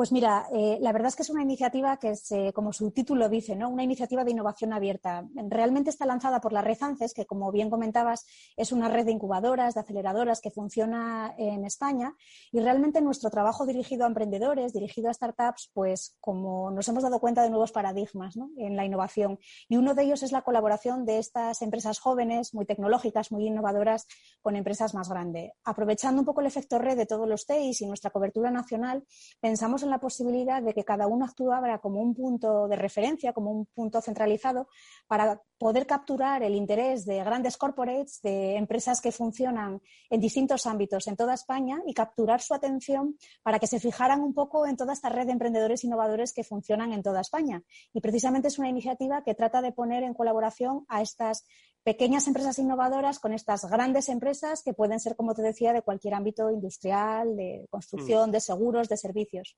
Pues 0.00 0.12
mira, 0.12 0.46
eh, 0.50 0.78
la 0.80 0.92
verdad 0.92 1.08
es 1.08 1.16
que 1.16 1.24
es 1.24 1.28
una 1.28 1.42
iniciativa 1.42 1.98
que 1.98 2.12
es, 2.12 2.32
eh, 2.32 2.52
como 2.54 2.72
su 2.72 2.90
título 2.90 3.28
dice, 3.28 3.54
¿no? 3.54 3.68
Una 3.68 3.82
iniciativa 3.82 4.24
de 4.24 4.30
innovación 4.30 4.72
abierta. 4.72 5.28
Realmente 5.34 5.90
está 5.90 6.06
lanzada 6.06 6.40
por 6.40 6.54
la 6.54 6.62
red 6.62 6.78
ANCES, 6.80 7.12
que 7.12 7.26
como 7.26 7.52
bien 7.52 7.68
comentabas, 7.68 8.24
es 8.56 8.72
una 8.72 8.88
red 8.88 9.04
de 9.04 9.12
incubadoras, 9.12 9.74
de 9.74 9.80
aceleradoras 9.80 10.40
que 10.40 10.50
funciona 10.50 11.34
en 11.36 11.66
España. 11.66 12.14
Y 12.50 12.60
realmente 12.60 13.02
nuestro 13.02 13.28
trabajo 13.28 13.66
dirigido 13.66 14.04
a 14.04 14.06
emprendedores, 14.06 14.72
dirigido 14.72 15.10
a 15.10 15.12
startups, 15.12 15.70
pues 15.74 16.16
como 16.18 16.70
nos 16.70 16.88
hemos 16.88 17.02
dado 17.02 17.20
cuenta 17.20 17.42
de 17.42 17.50
nuevos 17.50 17.70
paradigmas 17.70 18.36
en 18.56 18.76
la 18.76 18.86
innovación. 18.86 19.38
Y 19.68 19.76
uno 19.76 19.92
de 19.92 20.04
ellos 20.04 20.22
es 20.22 20.32
la 20.32 20.40
colaboración 20.40 21.04
de 21.04 21.18
estas 21.18 21.60
empresas 21.60 21.98
jóvenes, 21.98 22.54
muy 22.54 22.64
tecnológicas, 22.64 23.32
muy 23.32 23.46
innovadoras, 23.46 24.06
con 24.40 24.56
empresas 24.56 24.94
más 24.94 25.10
grandes. 25.10 25.52
Aprovechando 25.62 26.22
un 26.22 26.24
poco 26.24 26.40
el 26.40 26.46
efecto 26.46 26.78
red 26.78 26.96
de 26.96 27.04
todos 27.04 27.28
los 27.28 27.44
TEIs 27.44 27.82
y 27.82 27.86
nuestra 27.86 28.08
cobertura 28.08 28.50
nacional, 28.50 29.04
pensamos 29.42 29.82
en 29.82 29.89
la 29.90 29.98
posibilidad 29.98 30.62
de 30.62 30.72
que 30.72 30.84
cada 30.84 31.06
uno 31.06 31.24
actuara 31.24 31.78
como 31.78 32.00
un 32.00 32.14
punto 32.14 32.68
de 32.68 32.76
referencia, 32.76 33.32
como 33.32 33.50
un 33.50 33.66
punto 33.66 34.00
centralizado, 34.00 34.68
para 35.06 35.42
poder 35.58 35.86
capturar 35.86 36.42
el 36.42 36.54
interés 36.54 37.04
de 37.04 37.22
grandes 37.22 37.58
corporates, 37.58 38.22
de 38.22 38.56
empresas 38.56 39.00
que 39.00 39.12
funcionan 39.12 39.82
en 40.08 40.20
distintos 40.20 40.66
ámbitos 40.66 41.06
en 41.06 41.16
toda 41.16 41.34
España 41.34 41.82
y 41.86 41.92
capturar 41.92 42.40
su 42.40 42.54
atención 42.54 43.16
para 43.42 43.58
que 43.58 43.66
se 43.66 43.78
fijaran 43.78 44.22
un 44.22 44.32
poco 44.32 44.66
en 44.66 44.76
toda 44.76 44.94
esta 44.94 45.10
red 45.10 45.26
de 45.26 45.32
emprendedores 45.32 45.84
innovadores 45.84 46.32
que 46.32 46.44
funcionan 46.44 46.92
en 46.92 47.02
toda 47.02 47.20
España. 47.20 47.62
Y 47.92 48.00
precisamente 48.00 48.48
es 48.48 48.58
una 48.58 48.70
iniciativa 48.70 49.22
que 49.22 49.34
trata 49.34 49.60
de 49.60 49.72
poner 49.72 50.02
en 50.02 50.14
colaboración 50.14 50.86
a 50.88 51.02
estas 51.02 51.44
pequeñas 51.82 52.26
empresas 52.26 52.58
innovadoras 52.58 53.18
con 53.18 53.32
estas 53.32 53.68
grandes 53.70 54.08
empresas 54.08 54.62
que 54.62 54.74
pueden 54.74 55.00
ser, 55.00 55.16
como 55.16 55.34
te 55.34 55.42
decía, 55.42 55.72
de 55.72 55.82
cualquier 55.82 56.14
ámbito 56.14 56.50
industrial, 56.50 57.36
de 57.36 57.66
construcción, 57.70 58.30
mm. 58.30 58.32
de 58.32 58.40
seguros, 58.40 58.88
de 58.88 58.96
servicios. 58.96 59.56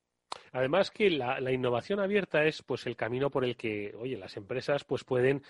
Además 0.53 0.91
que 0.91 1.11
la, 1.11 1.41
la, 1.41 1.53
innovación 1.53 2.01
abierta 2.01 2.45
es 2.45 2.63
pues 2.63 2.87
el 2.87 2.97
camino 2.97 3.31
por 3.31 3.45
el 3.45 3.57
que, 3.57 3.95
oye, 3.99 4.17
las 4.17 4.37
empresas 4.37 4.85
pues 4.85 5.05
pueden 5.05 5.43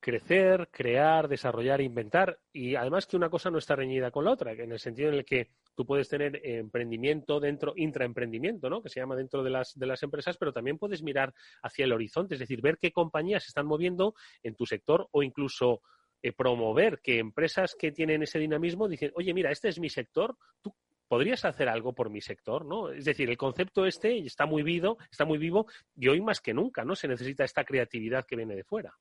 crecer, 0.00 0.68
crear, 0.70 1.28
desarrollar, 1.28 1.80
inventar 1.80 2.38
y 2.52 2.74
además 2.74 3.06
que 3.06 3.16
una 3.16 3.30
cosa 3.30 3.50
no 3.50 3.58
está 3.58 3.76
reñida 3.76 4.10
con 4.10 4.24
la 4.24 4.32
otra, 4.32 4.52
en 4.52 4.72
el 4.72 4.78
sentido 4.78 5.08
en 5.08 5.16
el 5.16 5.24
que 5.24 5.50
tú 5.74 5.84
puedes 5.84 6.08
tener 6.08 6.40
emprendimiento 6.44 7.40
dentro, 7.40 7.72
intraemprendimiento, 7.76 8.70
¿no? 8.70 8.82
que 8.82 8.88
se 8.88 9.00
llama 9.00 9.16
dentro 9.16 9.42
de 9.42 9.50
las, 9.50 9.78
de 9.78 9.86
las 9.86 10.02
empresas, 10.02 10.36
pero 10.36 10.52
también 10.52 10.78
puedes 10.78 11.02
mirar 11.02 11.34
hacia 11.62 11.84
el 11.84 11.92
horizonte, 11.92 12.34
es 12.34 12.40
decir, 12.40 12.60
ver 12.60 12.78
qué 12.78 12.92
compañías 12.92 13.44
se 13.44 13.48
están 13.48 13.66
moviendo 13.66 14.14
en 14.42 14.54
tu 14.54 14.66
sector 14.66 15.08
o 15.10 15.22
incluso 15.22 15.82
eh, 16.26 16.32
promover 16.32 17.00
que 17.00 17.18
empresas 17.18 17.74
que 17.78 17.92
tienen 17.92 18.22
ese 18.22 18.38
dinamismo 18.38 18.88
dicen, 18.88 19.12
oye, 19.14 19.32
mira, 19.32 19.50
este 19.50 19.68
es 19.68 19.78
mi 19.78 19.88
sector, 19.88 20.36
tú 20.60 20.74
podrías 21.08 21.44
hacer 21.44 21.68
algo 21.68 21.94
por 21.94 22.10
mi 22.10 22.20
sector, 22.20 22.64
¿no? 22.64 22.90
Es 22.90 23.04
decir, 23.04 23.28
el 23.30 23.36
concepto 23.36 23.86
este 23.86 24.18
está 24.18 24.46
muy 24.46 24.62
vivo, 24.62 24.98
está 25.10 25.24
muy 25.24 25.38
vivo 25.38 25.66
y 25.94 26.08
hoy 26.08 26.20
más 26.20 26.40
que 26.40 26.54
nunca, 26.54 26.84
¿no? 26.84 26.96
Se 26.96 27.08
necesita 27.08 27.44
esta 27.44 27.64
creatividad 27.64 28.24
que 28.24 28.36
viene 28.36 28.56
de 28.56 28.64
fuera. 28.64 28.94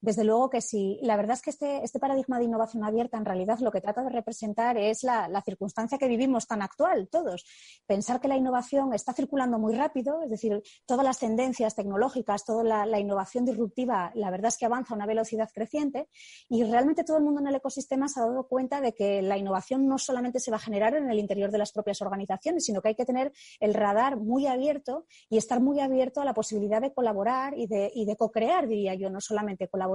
Desde 0.00 0.24
luego 0.24 0.50
que 0.50 0.60
sí. 0.60 0.98
La 1.02 1.16
verdad 1.16 1.34
es 1.34 1.42
que 1.42 1.50
este, 1.50 1.82
este, 1.82 1.98
paradigma 1.98 2.38
de 2.38 2.44
innovación 2.44 2.84
abierta 2.84 3.16
en 3.16 3.24
realidad 3.24 3.58
lo 3.60 3.70
que 3.70 3.80
trata 3.80 4.02
de 4.02 4.10
representar 4.10 4.76
es 4.76 5.02
la, 5.02 5.42
circunstancia 5.44 5.96
que 5.96 6.08
vivimos 6.08 6.46
tan 6.46 6.60
actual 6.60 7.08
todos. 7.08 7.44
Pensar 7.86 8.20
que 8.20 8.28
la 8.28 8.36
innovación 8.36 8.92
está 8.92 9.12
circulando 9.12 9.58
muy 9.58 9.74
rápido, 9.74 10.22
es 10.22 10.30
decir, 10.30 10.62
todas 10.84 11.04
las 11.04 11.18
tendencias 11.18 11.74
tecnológicas, 11.74 12.44
toda 12.44 12.84
la, 12.84 12.98
innovación 12.98 13.44
disruptiva, 13.44 14.10
la 14.14 14.30
verdad 14.30 14.48
es 14.48 14.56
que 14.56 14.66
avanza 14.66 14.94
a 14.94 14.96
una 14.96 15.06
velocidad 15.06 15.48
creciente 15.54 16.08
y 16.48 16.64
realmente 16.64 17.04
todo 17.04 17.18
el 17.18 17.24
mundo 17.24 17.40
en 17.40 17.48
el 17.48 17.54
ecosistema 17.54 18.08
se 18.08 18.20
ha 18.20 18.24
dado 18.24 18.48
cuenta 18.48 18.80
de 18.80 18.92
que 18.92 19.22
la 19.22 19.38
innovación 19.38 19.86
no 19.86 19.98
solamente 19.98 20.40
se 20.40 20.50
va 20.50 20.56
a 20.56 20.60
generar 20.60 20.94
en 20.96 21.10
el 21.10 21.18
interior 21.18 21.50
de 21.50 21.58
las 21.58 21.72
propias 21.72 22.02
organizaciones, 22.02 22.64
sino 22.64 22.82
que 22.82 22.88
hay 22.88 22.94
que 22.94 23.04
tener 23.04 23.32
el 23.60 23.74
radar 23.74 24.16
muy 24.16 24.46
abierto 24.46 25.06
y 25.28 25.36
estar 25.36 25.60
muy 25.60 25.80
abierto 25.80 26.20
a 26.20 26.24
la 26.24 26.34
posibilidad 26.34 26.80
de 26.80 26.92
colaborar 26.92 27.56
y 27.56 27.66
de, 27.66 27.92
y 27.94 28.04
de 28.04 28.16
co-crear, 28.16 28.66
diría 28.66 28.94
yo, 28.94 29.10
no 29.10 29.20
solamente 29.20 29.68
colaborar 29.68 29.85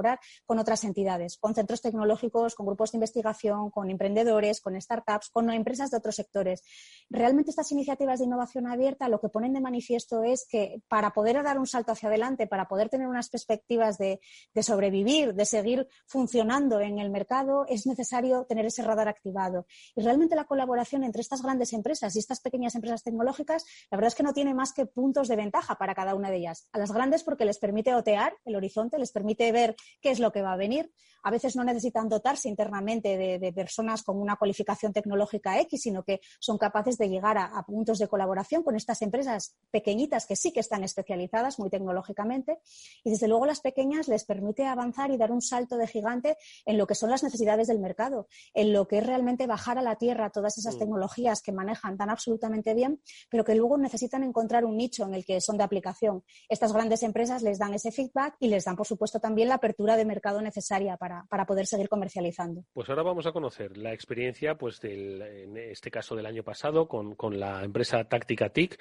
con 0.45 0.59
otras 0.59 0.83
entidades, 0.83 1.37
con 1.37 1.55
centros 1.55 1.81
tecnológicos, 1.81 2.55
con 2.55 2.65
grupos 2.65 2.91
de 2.91 2.97
investigación, 2.97 3.69
con 3.69 3.89
emprendedores, 3.89 4.61
con 4.61 4.79
startups, 4.79 5.29
con 5.29 5.49
empresas 5.51 5.91
de 5.91 5.97
otros 5.97 6.15
sectores. 6.15 6.63
Realmente 7.09 7.51
estas 7.51 7.71
iniciativas 7.71 8.19
de 8.19 8.25
innovación 8.25 8.67
abierta 8.67 9.09
lo 9.09 9.19
que 9.19 9.29
ponen 9.29 9.53
de 9.53 9.61
manifiesto 9.61 10.23
es 10.23 10.45
que 10.49 10.81
para 10.87 11.11
poder 11.11 11.41
dar 11.43 11.59
un 11.59 11.67
salto 11.67 11.91
hacia 11.91 12.09
adelante, 12.09 12.47
para 12.47 12.67
poder 12.67 12.89
tener 12.89 13.07
unas 13.07 13.29
perspectivas 13.29 13.97
de, 13.97 14.19
sobrevivir, 14.61 15.33
de 15.33 15.45
seguir 15.45 15.87
funcionando 16.05 16.79
en 16.79 16.99
el 16.99 17.09
mercado, 17.09 17.65
es 17.67 17.85
necesario 17.85 18.45
tener 18.45 18.65
ese 18.65 18.83
radar 18.83 19.07
activado. 19.07 19.65
Y 19.95 20.01
realmente 20.01 20.35
la 20.35 20.45
colaboración 20.45 21.03
entre 21.03 21.21
estas 21.21 21.41
grandes 21.41 21.73
empresas 21.73 22.15
y 22.15 22.19
estas 22.19 22.41
pequeñas 22.41 22.75
empresas 22.75 23.03
tecnológicas, 23.03 23.65
la 23.89 23.97
verdad 23.97 24.09
es 24.09 24.15
que 24.15 24.23
no 24.23 24.33
tiene 24.33 24.53
más 24.53 24.73
que 24.73 24.85
puntos 24.85 25.27
de 25.27 25.35
ventaja 25.35 25.75
para 25.75 25.95
cada 25.95 26.15
una 26.15 26.29
de 26.29 26.37
ellas. 26.37 26.67
A 26.71 26.79
las 26.79 26.91
grandes 26.91 27.23
porque 27.23 27.45
les 27.45 27.59
permite 27.59 27.93
otear 27.93 28.35
el 28.45 28.55
horizonte, 28.55 28.97
les 28.97 29.11
permite 29.11 29.51
ver 29.51 29.75
qué 30.01 30.11
es 30.11 30.19
lo 30.19 30.31
que 30.31 30.41
va 30.41 30.53
a 30.53 30.57
venir. 30.57 30.91
A 31.23 31.31
veces 31.31 31.55
no 31.55 31.63
necesitan 31.63 32.09
dotarse 32.09 32.49
internamente 32.49 33.17
de, 33.17 33.53
personas 33.53 34.01
con 34.03 34.17
una 34.17 34.37
cualificación 34.37 34.93
tecnológica 34.93 35.59
X, 35.61 35.81
sino 35.81 36.03
que 36.03 36.21
son 36.39 36.57
capaces 36.57 36.97
de 36.97 37.09
llegar 37.09 37.37
a, 37.37 37.63
puntos 37.67 37.99
de 37.99 38.07
colaboración 38.07 38.63
con 38.63 38.75
estas 38.75 39.01
empresas 39.01 39.55
pequeñitas 39.69 40.25
que 40.25 40.35
sí 40.35 40.51
que 40.51 40.61
están 40.61 40.83
especializadas 40.83 41.59
muy 41.59 41.69
tecnológicamente. 41.69 42.59
Y 43.03 43.11
desde 43.11 43.27
luego 43.27 43.45
las 43.45 43.61
pequeñas 43.61 44.07
les 44.07 44.25
permite 44.25 44.65
avanzar 44.65 45.11
y 45.11 45.17
dar 45.17 45.31
un 45.31 45.41
salto 45.41 45.77
de 45.77 45.87
gigante 45.87 46.37
en 46.65 46.77
lo 46.77 46.87
que 46.87 46.95
son 46.95 47.09
las 47.09 47.23
necesidades 47.23 47.67
del 47.67 47.79
mercado, 47.79 48.27
en 48.53 48.73
lo 48.73 48.87
que 48.87 48.97
es 48.97 49.05
realmente 49.05 49.47
bajar 49.47 49.77
a 49.77 49.81
la 49.81 49.97
tierra 49.97 50.31
todas 50.31 50.57
esas 50.57 50.75
mm. 50.75 50.79
tecnologías 50.79 51.41
que 51.41 51.51
manejan 51.51 51.97
tan 51.97 52.09
absolutamente 52.09 52.73
bien, 52.73 53.01
pero 53.29 53.43
que 53.43 53.55
luego 53.55 53.77
necesitan 53.77 54.23
encontrar 54.23 54.65
un 54.65 54.77
nicho 54.77 55.05
en 55.05 55.13
el 55.13 55.25
que 55.25 55.39
son 55.41 55.57
de 55.57 55.63
aplicación. 55.63 56.23
Estas 56.49 56.73
grandes 56.73 57.03
empresas 57.03 57.43
les 57.43 57.59
dan 57.59 57.73
ese 57.73 57.91
feedback 57.91 58.35
y 58.39 58.47
les 58.47 58.65
dan, 58.65 58.75
por 58.75 58.87
supuesto, 58.87 59.19
también 59.19 59.49
la 59.49 59.59
apertura 59.71 59.95
de 59.95 60.05
mercado 60.05 60.41
necesaria 60.41 60.97
para, 60.97 61.45
poder 61.45 61.65
seguir 61.65 61.87
comercializando. 61.87 62.65
Pues 62.73 62.89
ahora 62.89 63.03
vamos 63.03 63.25
a 63.25 63.31
conocer 63.31 63.77
la 63.77 63.93
experiencia, 63.93 64.57
pues 64.57 64.79
del, 64.81 65.21
en 65.21 65.57
este 65.57 65.89
caso 65.89 66.15
del 66.15 66.25
año 66.25 66.43
pasado, 66.43 66.87
con, 66.87 67.39
la 67.39 67.63
empresa 67.63 68.03
Táctica 68.03 68.49
TIC. 68.49 68.77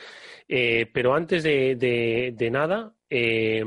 Eh, 0.49 0.91
pero 0.93 1.14
antes 1.14 1.45
de, 1.45 2.49
nada, 2.51 2.93
eh, 3.11 3.63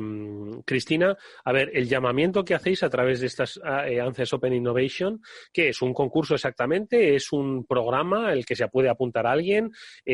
Cristina, 0.66 1.18
a 1.44 1.52
ver, 1.52 1.70
el 1.74 1.88
llamamiento 1.88 2.44
que 2.44 2.56
hacéis 2.56 2.82
a 2.84 2.90
través 2.90 3.20
de 3.20 3.28
estas 3.28 3.60
eh, 3.88 4.00
ANCES 4.00 4.34
Open 4.34 4.54
Innovation, 4.54 5.22
¿qué 5.52 5.70
es? 5.70 5.82
¿Un 5.82 5.94
concurso 5.94 6.36
exactamente? 6.36 7.16
¿Es 7.16 7.32
un 7.32 7.66
programa 7.66 8.34
el 8.34 8.46
que 8.46 8.56
se 8.56 8.68
puede 8.70 8.90
apuntar 8.90 9.28
a 9.28 9.32
alguien? 9.32 9.72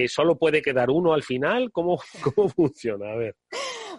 ¿Solo 0.07 0.37
puede 0.37 0.61
quedar 0.61 0.89
uno 0.89 1.13
al 1.13 1.23
final? 1.23 1.71
¿Cómo, 1.71 1.99
cómo 2.35 2.49
funciona? 2.49 3.11
A 3.11 3.15
ver. 3.15 3.35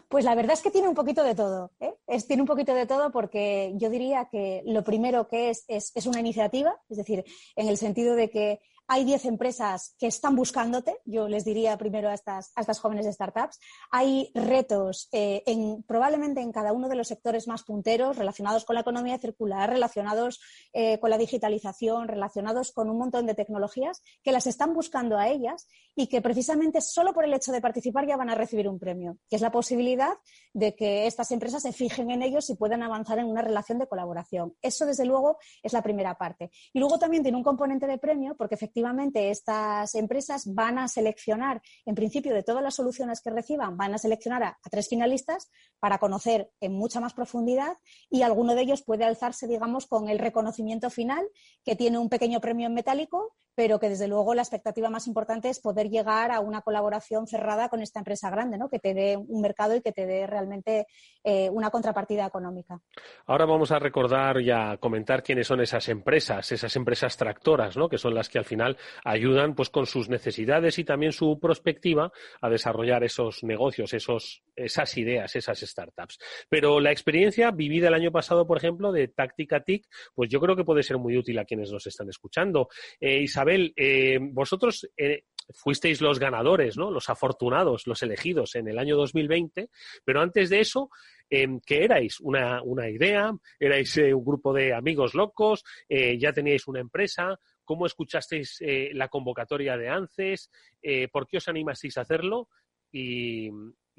Pues 0.08 0.24
la 0.24 0.34
verdad 0.34 0.54
es 0.54 0.62
que 0.62 0.72
tiene 0.72 0.88
un 0.88 0.94
poquito 0.94 1.22
de 1.22 1.36
todo. 1.36 1.70
¿eh? 1.78 1.94
Es, 2.08 2.26
tiene 2.26 2.42
un 2.42 2.48
poquito 2.48 2.74
de 2.74 2.84
todo 2.84 3.12
porque 3.12 3.72
yo 3.76 3.90
diría 3.90 4.28
que 4.30 4.62
lo 4.66 4.82
primero 4.82 5.28
que 5.28 5.50
es, 5.50 5.64
es 5.68 6.06
una 6.06 6.18
iniciativa, 6.18 6.74
es 6.88 6.96
decir, 6.96 7.24
en 7.54 7.68
el 7.68 7.76
sentido 7.76 8.16
de 8.16 8.28
que 8.28 8.58
hay 8.92 9.04
10 9.04 9.26
empresas 9.26 9.94
que 10.00 10.08
están 10.08 10.34
buscándote, 10.34 10.96
yo 11.04 11.28
les 11.28 11.44
diría 11.44 11.78
primero 11.78 12.08
a 12.08 12.14
estas, 12.14 12.50
a 12.56 12.60
estas 12.60 12.80
jóvenes 12.80 13.06
startups. 13.06 13.60
Hay 13.92 14.32
retos 14.34 15.08
eh, 15.12 15.44
en, 15.46 15.84
probablemente 15.84 16.40
en 16.40 16.50
cada 16.50 16.72
uno 16.72 16.88
de 16.88 16.96
los 16.96 17.06
sectores 17.06 17.46
más 17.46 17.62
punteros 17.62 18.16
relacionados 18.16 18.64
con 18.64 18.74
la 18.74 18.80
economía 18.80 19.16
circular, 19.18 19.70
relacionados 19.70 20.40
eh, 20.72 20.98
con 20.98 21.08
la 21.08 21.18
digitalización, 21.18 22.08
relacionados 22.08 22.72
con 22.72 22.90
un 22.90 22.98
montón 22.98 23.26
de 23.26 23.34
tecnologías 23.36 24.02
que 24.24 24.32
las 24.32 24.48
están 24.48 24.74
buscando 24.74 25.16
a 25.16 25.28
ellas 25.28 25.68
y 25.94 26.08
que 26.08 26.20
precisamente 26.20 26.80
solo 26.80 27.14
por 27.14 27.24
el 27.24 27.32
hecho 27.32 27.52
de 27.52 27.60
participar 27.60 28.08
ya 28.08 28.16
van 28.16 28.30
a 28.30 28.34
recibir 28.34 28.68
un 28.68 28.80
premio, 28.80 29.18
que 29.28 29.36
es 29.36 29.42
la 29.42 29.52
posibilidad 29.52 30.14
de 30.52 30.74
que 30.74 31.06
estas 31.06 31.30
empresas 31.30 31.62
se 31.62 31.72
fijen 31.72 32.10
en 32.10 32.22
ellos 32.22 32.50
y 32.50 32.56
puedan 32.56 32.82
avanzar 32.82 33.20
en 33.20 33.26
una 33.26 33.42
relación 33.42 33.78
de 33.78 33.86
colaboración. 33.86 34.56
Eso, 34.60 34.84
desde 34.84 35.04
luego, 35.04 35.38
es 35.62 35.72
la 35.72 35.82
primera 35.82 36.16
parte. 36.18 36.50
Y 36.72 36.80
luego 36.80 36.98
también 36.98 37.22
tiene 37.22 37.38
un 37.38 37.44
componente 37.44 37.86
de 37.86 37.96
premio 37.96 38.34
porque 38.36 38.56
efectivamente 38.56 38.79
efectivamente 38.80 39.30
estas 39.30 39.94
empresas 39.94 40.54
van 40.54 40.78
a 40.78 40.88
seleccionar, 40.88 41.60
en 41.84 41.94
principio, 41.94 42.34
de 42.34 42.42
todas 42.42 42.62
las 42.62 42.74
soluciones 42.74 43.20
que 43.20 43.28
reciban, 43.28 43.76
van 43.76 43.92
a 43.92 43.98
seleccionar 43.98 44.42
a, 44.42 44.58
tres 44.70 44.88
finalistas 44.88 45.50
para 45.80 45.98
conocer 45.98 46.50
en 46.60 46.72
mucha 46.72 46.98
más 46.98 47.12
profundidad 47.12 47.76
y 48.08 48.22
alguno 48.22 48.54
de 48.54 48.62
ellos 48.62 48.82
puede 48.82 49.04
alzarse, 49.04 49.46
digamos, 49.46 49.86
con 49.86 50.08
el 50.08 50.18
reconocimiento 50.18 50.88
final, 50.88 51.28
que 51.62 51.76
tiene 51.76 51.98
un 51.98 52.08
pequeño 52.08 52.40
premio 52.40 52.68
en 52.68 52.74
metálico, 52.74 53.36
pero 53.60 53.78
que 53.78 53.90
desde 53.90 54.08
luego 54.08 54.32
la 54.32 54.40
expectativa 54.40 54.88
más 54.88 55.06
importante 55.06 55.50
es 55.50 55.60
poder 55.60 55.90
llegar 55.90 56.30
a 56.30 56.40
una 56.40 56.62
colaboración 56.62 57.26
cerrada 57.26 57.68
con 57.68 57.82
esta 57.82 58.00
empresa 58.00 58.30
grande, 58.30 58.56
¿no? 58.56 58.70
que 58.70 58.78
te 58.78 58.94
dé 58.94 59.18
un 59.18 59.42
mercado 59.42 59.76
y 59.76 59.82
que 59.82 59.92
te 59.92 60.06
dé 60.06 60.26
realmente 60.26 60.86
eh, 61.22 61.50
una 61.50 61.68
contrapartida 61.68 62.24
económica. 62.24 62.80
Ahora 63.26 63.44
vamos 63.44 63.70
a 63.70 63.78
recordar 63.78 64.40
y 64.40 64.50
a 64.50 64.78
comentar 64.78 65.22
quiénes 65.22 65.46
son 65.46 65.60
esas 65.60 65.90
empresas, 65.90 66.50
esas 66.50 66.74
empresas 66.74 67.18
tractoras, 67.18 67.76
¿no? 67.76 67.90
que 67.90 67.98
son 67.98 68.14
las 68.14 68.30
que 68.30 68.38
al 68.38 68.46
final 68.46 68.78
ayudan 69.04 69.54
pues 69.54 69.68
con 69.68 69.84
sus 69.84 70.08
necesidades 70.08 70.78
y 70.78 70.84
también 70.84 71.12
su 71.12 71.38
perspectiva 71.38 72.10
a 72.40 72.48
desarrollar 72.48 73.04
esos 73.04 73.44
negocios, 73.44 73.92
esos, 73.92 74.42
esas 74.56 74.96
ideas, 74.96 75.36
esas 75.36 75.60
startups. 75.60 76.18
Pero 76.48 76.80
la 76.80 76.92
experiencia 76.92 77.50
vivida 77.50 77.88
el 77.88 77.94
año 77.94 78.10
pasado, 78.10 78.46
por 78.46 78.56
ejemplo, 78.56 78.90
de 78.90 79.08
Táctica 79.08 79.62
TIC, 79.62 79.86
pues 80.14 80.30
yo 80.30 80.40
creo 80.40 80.56
que 80.56 80.64
puede 80.64 80.82
ser 80.82 80.96
muy 80.96 81.18
útil 81.18 81.38
a 81.38 81.44
quienes 81.44 81.70
nos 81.70 81.86
están 81.86 82.08
escuchando. 82.08 82.70
Eh, 82.98 83.20
Isabel, 83.20 83.49
eh, 83.76 84.18
vosotros 84.20 84.88
eh, 84.96 85.24
fuisteis 85.52 86.00
los 86.00 86.18
ganadores, 86.18 86.76
¿no? 86.76 86.90
Los 86.90 87.10
afortunados, 87.10 87.86
los 87.86 88.02
elegidos 88.02 88.54
en 88.54 88.68
el 88.68 88.78
año 88.78 88.96
2020, 88.96 89.68
pero 90.04 90.20
antes 90.20 90.50
de 90.50 90.60
eso, 90.60 90.90
¿qué 91.28 91.84
erais? 91.84 92.20
Una, 92.20 92.62
idea? 92.88 93.32
¿Erais 93.58 93.96
un 93.96 94.24
grupo 94.24 94.52
de 94.52 94.74
amigos 94.74 95.14
locos? 95.14 95.64
¿Ya 95.88 96.32
teníais 96.32 96.66
una 96.66 96.80
empresa? 96.80 97.38
¿Cómo 97.70 97.86
escuchasteis 97.86 98.56
eh, 98.62 98.90
la 98.94 99.06
convocatoria 99.06 99.76
de 99.76 99.88
ANCES? 99.88 100.50
Eh, 100.82 101.06
¿Por 101.06 101.28
qué 101.28 101.36
os 101.36 101.46
animasteis 101.46 101.98
a 101.98 102.00
hacerlo? 102.00 102.48
Y, 102.90 103.48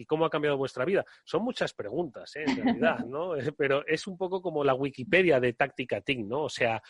cómo 0.05 0.25
ha 0.25 0.29
cambiado 0.29 0.57
vuestra 0.57 0.83
vida? 0.83 1.05
Son 1.23 1.41
muchas 1.41 1.73
preguntas, 1.73 2.35
¿eh? 2.35 2.43
en 2.45 2.57
realidad, 2.57 2.99
¿no? 3.05 3.31
Pero 3.57 3.87
es 3.87 4.07
un 4.07 4.17
poco 4.17 4.41
como 4.41 4.65
la 4.65 4.73
Wikipedia 4.73 5.39
de 5.39 5.53
Táctica 5.53 6.01
TIC, 6.01 6.19
¿no? 6.25 6.41
O 6.41 6.49
sea, 6.49 6.83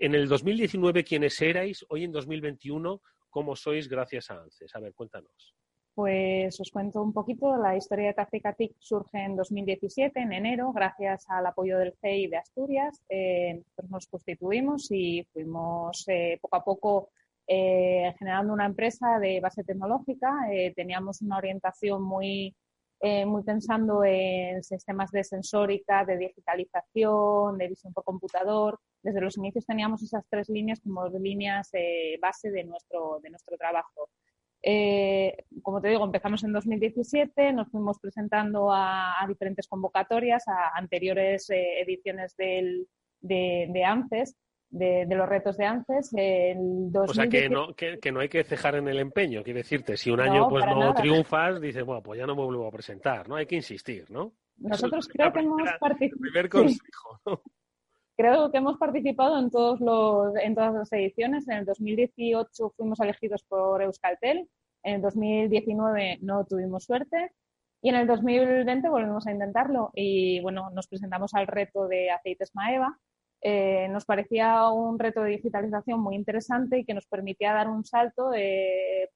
en 0.00 0.14
el 0.14 0.28
2019, 0.28 1.04
¿quiénes 1.04 1.40
erais? 1.42 1.84
Hoy 1.90 2.04
en 2.04 2.12
2021, 2.12 3.02
¿cómo 3.28 3.54
sois 3.54 3.86
gracias 3.86 4.30
a 4.30 4.40
ANCES? 4.40 4.74
A 4.74 4.80
ver, 4.80 4.94
cuéntanos. 4.94 5.54
Pues 5.94 6.58
os 6.58 6.70
cuento 6.70 7.02
un 7.02 7.12
poquito. 7.12 7.54
La 7.58 7.76
historia 7.76 8.08
de 8.08 8.14
Tacicatic 8.14 8.72
surge 8.78 9.18
en 9.18 9.36
2017, 9.36 10.18
en 10.18 10.32
enero, 10.32 10.72
gracias 10.72 11.26
al 11.28 11.44
apoyo 11.44 11.76
del 11.76 11.92
CEI 12.00 12.28
de 12.28 12.38
Asturias. 12.38 13.02
Eh, 13.10 13.62
nos 13.90 14.06
constituimos 14.06 14.90
y 14.90 15.26
fuimos 15.34 16.08
eh, 16.08 16.38
poco 16.40 16.56
a 16.56 16.64
poco 16.64 17.10
eh, 17.46 18.14
generando 18.18 18.54
una 18.54 18.64
empresa 18.64 19.18
de 19.18 19.40
base 19.40 19.64
tecnológica. 19.64 20.32
teníamos 20.74 21.20
una 21.20 21.36
orientación 21.36 22.02
muy, 22.02 22.56
muy 23.26 23.42
pensando 23.42 24.04
en 24.04 24.62
sistemas 24.62 25.10
de 25.10 25.24
sensórica, 25.24 26.04
de 26.04 26.18
digitalización, 26.18 27.56
de 27.56 27.68
visión 27.68 27.92
por 27.92 28.04
computador. 28.04 28.78
Desde 29.02 29.20
los 29.20 29.36
inicios 29.38 29.64
teníamos 29.64 30.02
esas 30.02 30.24
tres 30.28 30.48
líneas 30.48 30.80
como 30.80 31.08
líneas 31.08 31.70
base 32.20 32.50
de 32.50 32.64
nuestro, 32.64 33.20
de 33.22 33.30
nuestro 33.30 33.56
trabajo. 33.56 34.10
Eh, 34.62 35.46
como 35.62 35.80
te 35.80 35.88
digo, 35.88 36.04
empezamos 36.04 36.44
en 36.44 36.52
2017, 36.52 37.52
nos 37.52 37.70
fuimos 37.70 37.98
presentando 37.98 38.70
a, 38.70 39.24
diferentes 39.26 39.66
convocatorias, 39.66 40.46
a 40.48 40.76
anteriores 40.76 41.48
eh, 41.50 41.80
ediciones 41.80 42.36
del, 42.36 42.86
de, 43.20 43.84
ANCES, 43.84 44.36
de, 44.70 45.06
los 45.08 45.28
retos 45.28 45.56
de 45.56 45.66
ANCES. 45.66 46.12
O 46.94 47.14
sea, 47.14 47.28
que 47.28 47.48
no, 47.48 47.74
que, 47.74 48.12
no 48.12 48.20
hay 48.20 48.28
que 48.28 48.44
cejar 48.44 48.76
en 48.76 48.88
el 48.88 48.98
empeño, 48.98 49.42
quiere 49.42 49.60
decirte, 49.60 49.96
si 49.96 50.10
un 50.10 50.20
año 50.20 50.48
pues 50.48 50.64
no 50.66 50.94
triunfas, 50.94 51.60
dices, 51.60 51.84
bueno, 51.84 52.02
pues 52.02 52.18
ya 52.18 52.26
no 52.26 52.34
me 52.34 52.44
vuelvo 52.44 52.66
a 52.66 52.72
presentar, 52.72 53.28
¿no? 53.28 53.36
Hay 53.36 53.46
que 53.46 53.56
insistir, 53.56 54.10
¿no? 54.10 54.32
Nosotros 54.58 55.08
creo 55.08 55.32
que 55.32 55.40
hemos 55.40 55.62
participado. 55.78 56.66
Creo 58.16 58.50
que 58.52 58.58
hemos 58.58 58.76
participado 58.76 59.38
en, 59.38 59.50
todos 59.50 59.80
los, 59.80 60.36
en 60.36 60.54
todas 60.54 60.74
las 60.74 60.92
ediciones. 60.92 61.48
En 61.48 61.56
el 61.56 61.64
2018 61.64 62.74
fuimos 62.76 63.00
elegidos 63.00 63.42
por 63.44 63.80
Euskaltel, 63.80 64.46
en 64.82 64.96
el 64.96 65.00
2019 65.00 66.18
no 66.20 66.44
tuvimos 66.44 66.84
suerte 66.84 67.32
y 67.80 67.88
en 67.88 67.96
el 67.96 68.06
2020 68.06 68.90
volvimos 68.90 69.26
a 69.26 69.32
intentarlo 69.32 69.90
y 69.94 70.40
bueno, 70.40 70.68
nos 70.70 70.86
presentamos 70.86 71.32
al 71.32 71.46
reto 71.46 71.88
de 71.88 72.10
aceites 72.10 72.54
Maeva. 72.54 72.98
Eh, 73.42 73.88
nos 73.88 74.04
parecía 74.04 74.68
un 74.68 74.98
reto 74.98 75.22
de 75.22 75.30
digitalización 75.30 76.00
muy 76.00 76.14
interesante 76.14 76.78
y 76.78 76.84
que 76.84 76.92
nos 76.92 77.06
permitía 77.06 77.54
dar 77.54 77.68
un 77.68 77.84
salto 77.84 78.32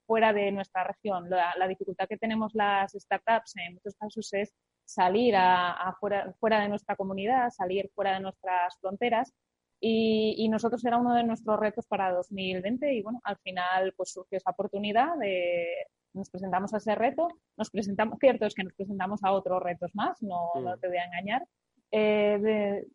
fuera 0.07 0.33
de 0.33 0.51
nuestra 0.51 0.85
región. 0.85 1.29
La, 1.29 1.69
dificultad 1.69 2.09
que 2.09 2.17
tenemos 2.17 2.55
las 2.55 2.93
startups 2.93 3.57
en 3.57 3.75
muchos 3.75 3.95
casos 3.97 4.33
es 4.33 4.55
salir 4.85 5.35
a, 5.37 5.95
fuera, 6.01 6.61
de 6.61 6.69
nuestra 6.69 6.97
comunidad, 6.97 7.51
salir 7.51 7.91
fuera 7.95 8.15
de 8.15 8.21
nuestras 8.21 8.79
fronteras. 8.81 9.33
Y, 9.81 10.49
nosotros 10.49 10.83
era 10.85 10.97
uno 10.97 11.15
de 11.15 11.25
nuestros 11.25 11.59
retos 11.61 11.87
para 11.87 12.11
2020 12.13 12.95
y 12.95 13.03
bueno, 13.03 13.21
al 13.25 13.37
final 13.39 13.93
pues 13.97 14.13
surgió 14.13 14.39
esa 14.39 14.51
oportunidad 14.51 15.17
de 15.19 15.67
nos 16.15 16.31
presentamos 16.31 16.73
a 16.73 16.77
ese 16.77 16.95
reto, 16.95 17.29
nos 17.57 17.71
presentamos, 17.71 18.19
cierto 18.21 18.47
es 18.47 18.55
que 18.55 18.63
nos 18.63 18.73
presentamos 18.75 19.23
a 19.25 19.33
otros 19.33 19.61
retos 19.61 19.91
más, 19.95 20.23
no, 20.23 20.53
no 20.55 20.77
mm. 20.77 20.81
te 20.81 20.89
voy 20.89 20.97
a 20.97 21.05
engañar. 21.07 21.45
Eh, 21.91 22.87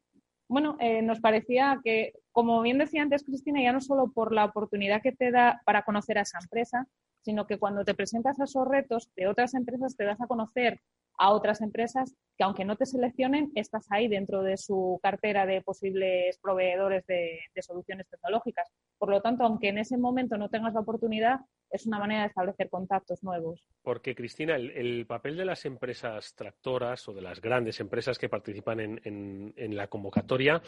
bueno, 0.49 0.75
eh, 0.79 1.01
nos 1.03 1.21
parecía 1.21 1.79
que, 1.83 2.13
como 2.31 2.61
bien 2.61 2.79
decía 2.79 3.03
antes 3.03 3.23
Cristina, 3.23 3.61
ya 3.61 3.71
no 3.71 3.81
solo 3.81 4.11
por 4.11 4.33
la 4.33 4.45
oportunidad 4.45 5.01
que 5.01 5.11
te 5.11 5.31
da 5.31 5.61
para 5.63 5.83
conocer 5.83 6.17
a 6.17 6.21
esa 6.21 6.39
empresa, 6.39 6.87
sino 7.21 7.45
que 7.45 7.59
cuando 7.59 7.85
te 7.85 7.93
presentas 7.93 8.39
a 8.39 8.45
esos 8.45 8.67
retos 8.67 9.11
de 9.15 9.27
otras 9.27 9.53
empresas 9.53 9.95
te 9.95 10.05
das 10.05 10.19
a 10.19 10.27
conocer 10.27 10.81
a 11.19 11.31
otras 11.31 11.61
empresas 11.61 12.15
que 12.37 12.45
aunque 12.45 12.63
no 12.63 12.77
te 12.77 12.85
seleccionen, 12.85 13.51
estás 13.53 13.85
ahí 13.91 14.07
dentro 14.07 14.41
de 14.41 14.55
su 14.55 14.97
cartera 15.03 15.45
de 15.45 15.61
posibles 15.61 16.39
proveedores 16.41 17.05
de, 17.05 17.41
soluciones 17.61 18.07
tecnológicas. 18.09 18.71
Por 18.97 19.09
lo 19.09 19.21
tanto, 19.21 19.43
aunque 19.43 19.67
en 19.67 19.77
ese 19.77 19.97
momento 19.97 20.37
no 20.37 20.47
tengas 20.47 20.73
la 20.73 20.79
oportunidad, 20.79 21.41
es 21.69 21.85
una 21.85 21.99
manera 21.99 22.21
de 22.21 22.27
establecer 22.27 22.69
contactos 22.69 23.21
nuevos. 23.23 23.61
Porque, 23.83 24.15
Cristina, 24.15 24.55
el, 24.55 25.05
papel 25.05 25.35
de 25.35 25.43
las 25.43 25.65
empresas 25.65 26.33
tractoras 26.33 27.05
o 27.09 27.13
de 27.13 27.21
las 27.21 27.41
grandes 27.41 27.81
empresas 27.81 28.17
que 28.17 28.29
participan 28.29 28.79
en, 28.79 29.75
la 29.75 29.87
convocatoria 29.87 30.61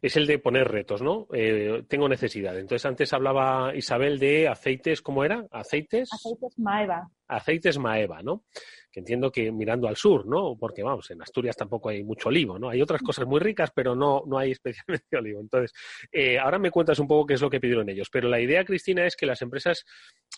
es 0.00 0.16
el 0.16 0.26
de 0.26 0.38
poner 0.38 0.66
retos, 0.68 1.02
¿no? 1.02 1.26
Eh, 1.34 1.84
tengo 1.88 2.08
necesidad. 2.08 2.58
Entonces, 2.58 2.86
antes 2.86 3.12
hablaba 3.12 3.76
Isabel 3.76 4.18
de 4.18 4.48
aceites, 4.48 5.02
¿cómo 5.02 5.24
era? 5.24 5.46
¿Aceites? 5.50 6.08
Aceites 6.10 6.58
Maeva. 6.58 7.10
Aceites 7.28 7.78
Maeva, 7.78 8.22
¿no? 8.22 8.44
Que 8.90 9.00
entiendo 9.00 9.30
que 9.30 9.52
mirando 9.52 9.86
al 9.86 9.96
sur, 9.96 10.26
¿no? 10.26 10.56
Porque, 10.58 10.82
vamos, 10.82 11.10
en 11.10 11.20
Asturias 11.22 11.56
tampoco 11.56 11.90
hay 11.90 12.02
mucho 12.02 12.30
olivo, 12.30 12.58
¿no? 12.58 12.70
Hay 12.70 12.80
otras 12.80 13.02
cosas 13.02 13.26
muy 13.26 13.38
ricas, 13.38 13.70
pero 13.74 13.94
no, 13.94 14.22
no 14.26 14.38
hay 14.38 14.52
especialmente 14.52 15.16
olivo. 15.16 15.40
Entonces, 15.40 15.72
eh, 16.10 16.38
ahora 16.38 16.58
me 16.58 16.70
cuentas 16.70 16.98
un 16.98 17.06
poco 17.06 17.26
qué 17.26 17.34
es 17.34 17.42
lo 17.42 17.50
que 17.50 17.60
pidieron 17.60 17.88
ellos. 17.88 18.08
Pero 18.10 18.28
la 18.28 18.40
idea, 18.40 18.64
Cristina, 18.64 19.06
es 19.06 19.14
que 19.14 19.26
las 19.26 19.42
empresas 19.42 19.84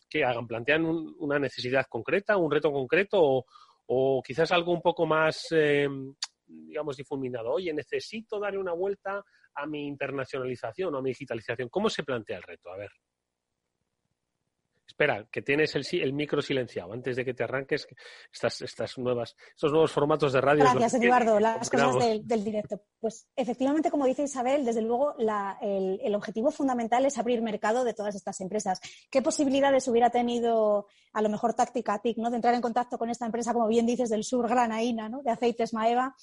que 0.09 0.25
hagan, 0.25 0.47
plantean 0.47 0.85
una 0.85 1.39
necesidad 1.39 1.87
concreta, 1.89 2.37
un 2.37 2.51
reto 2.51 2.73
concreto 2.73 3.45
o, 3.87 4.23
quizás 4.23 4.51
algo 4.53 4.73
un 4.73 4.83
poco 4.83 5.07
más, 5.07 5.47
eh, 5.53 5.89
digamos, 6.47 6.97
difuminado. 6.97 7.53
Oye, 7.53 7.73
necesito 7.73 8.39
darle 8.41 8.59
una 8.59 8.73
vuelta 8.73 9.25
a 9.55 9.67
mi 9.67 9.87
internacionalización 9.87 10.95
o 10.95 10.99
a 10.99 11.03
mi 11.03 11.11
digitalización. 11.11 11.69
¿Cómo 11.69 11.89
se 11.89 12.03
plantea 12.03 12.37
el 12.39 12.43
reto? 12.43 12.71
A 12.71 12.77
ver. 12.77 12.91
Espera, 15.01 15.27
que 15.33 15.41
tienes 15.41 15.75
el, 15.75 16.13
micro 16.13 16.43
silenciado 16.43 16.93
antes 16.93 17.17
de 17.17 17.25
que 17.25 17.33
te 17.33 17.43
arranques 17.43 17.89
estas, 18.31 18.61
estas 18.61 18.99
nuevas, 18.99 19.35
estos 19.55 19.73
nuevos 19.73 19.91
formatos 19.91 20.31
de 20.35 20.43
radio. 20.43 20.63
Gracias, 20.63 21.03
Eduardo. 21.03 21.41
Las 21.41 21.71
cosas 21.71 21.97
del, 22.23 22.45
directo. 22.45 22.83
Pues 23.01 23.27
efectivamente, 23.35 23.91
como 23.91 24.05
dice 24.05 24.25
Isabel, 24.25 24.63
desde 24.63 24.83
luego 24.83 25.15
el, 25.63 26.15
objetivo 26.15 26.51
fundamental 26.51 27.07
es 27.07 27.17
abrir 27.17 27.41
mercado 27.41 27.83
de 27.83 27.95
todas 27.95 28.15
estas 28.15 28.43
empresas. 28.43 28.79
¿Qué 29.11 29.23
posibilidades 29.23 29.89
hubiera 29.89 30.11
tenido 30.11 30.87
a 31.15 31.23
lo 31.23 31.31
mejor 31.31 31.55
Táctica 31.55 31.99
TIC, 32.03 32.19
¿no? 32.19 32.29
de 32.29 32.37
entrar 32.37 32.53
en 32.53 32.61
contacto 32.61 32.99
con 32.99 33.09
esta 33.09 33.25
empresa, 33.25 33.55
como 33.55 33.69
bien 33.69 33.87
dices, 33.87 34.11
del 34.11 34.23
sur 34.23 34.51
granaína, 34.51 35.09
¿no? 35.09 35.23
de 35.23 35.31
aceites 35.31 35.73
Maeva? 35.73 36.15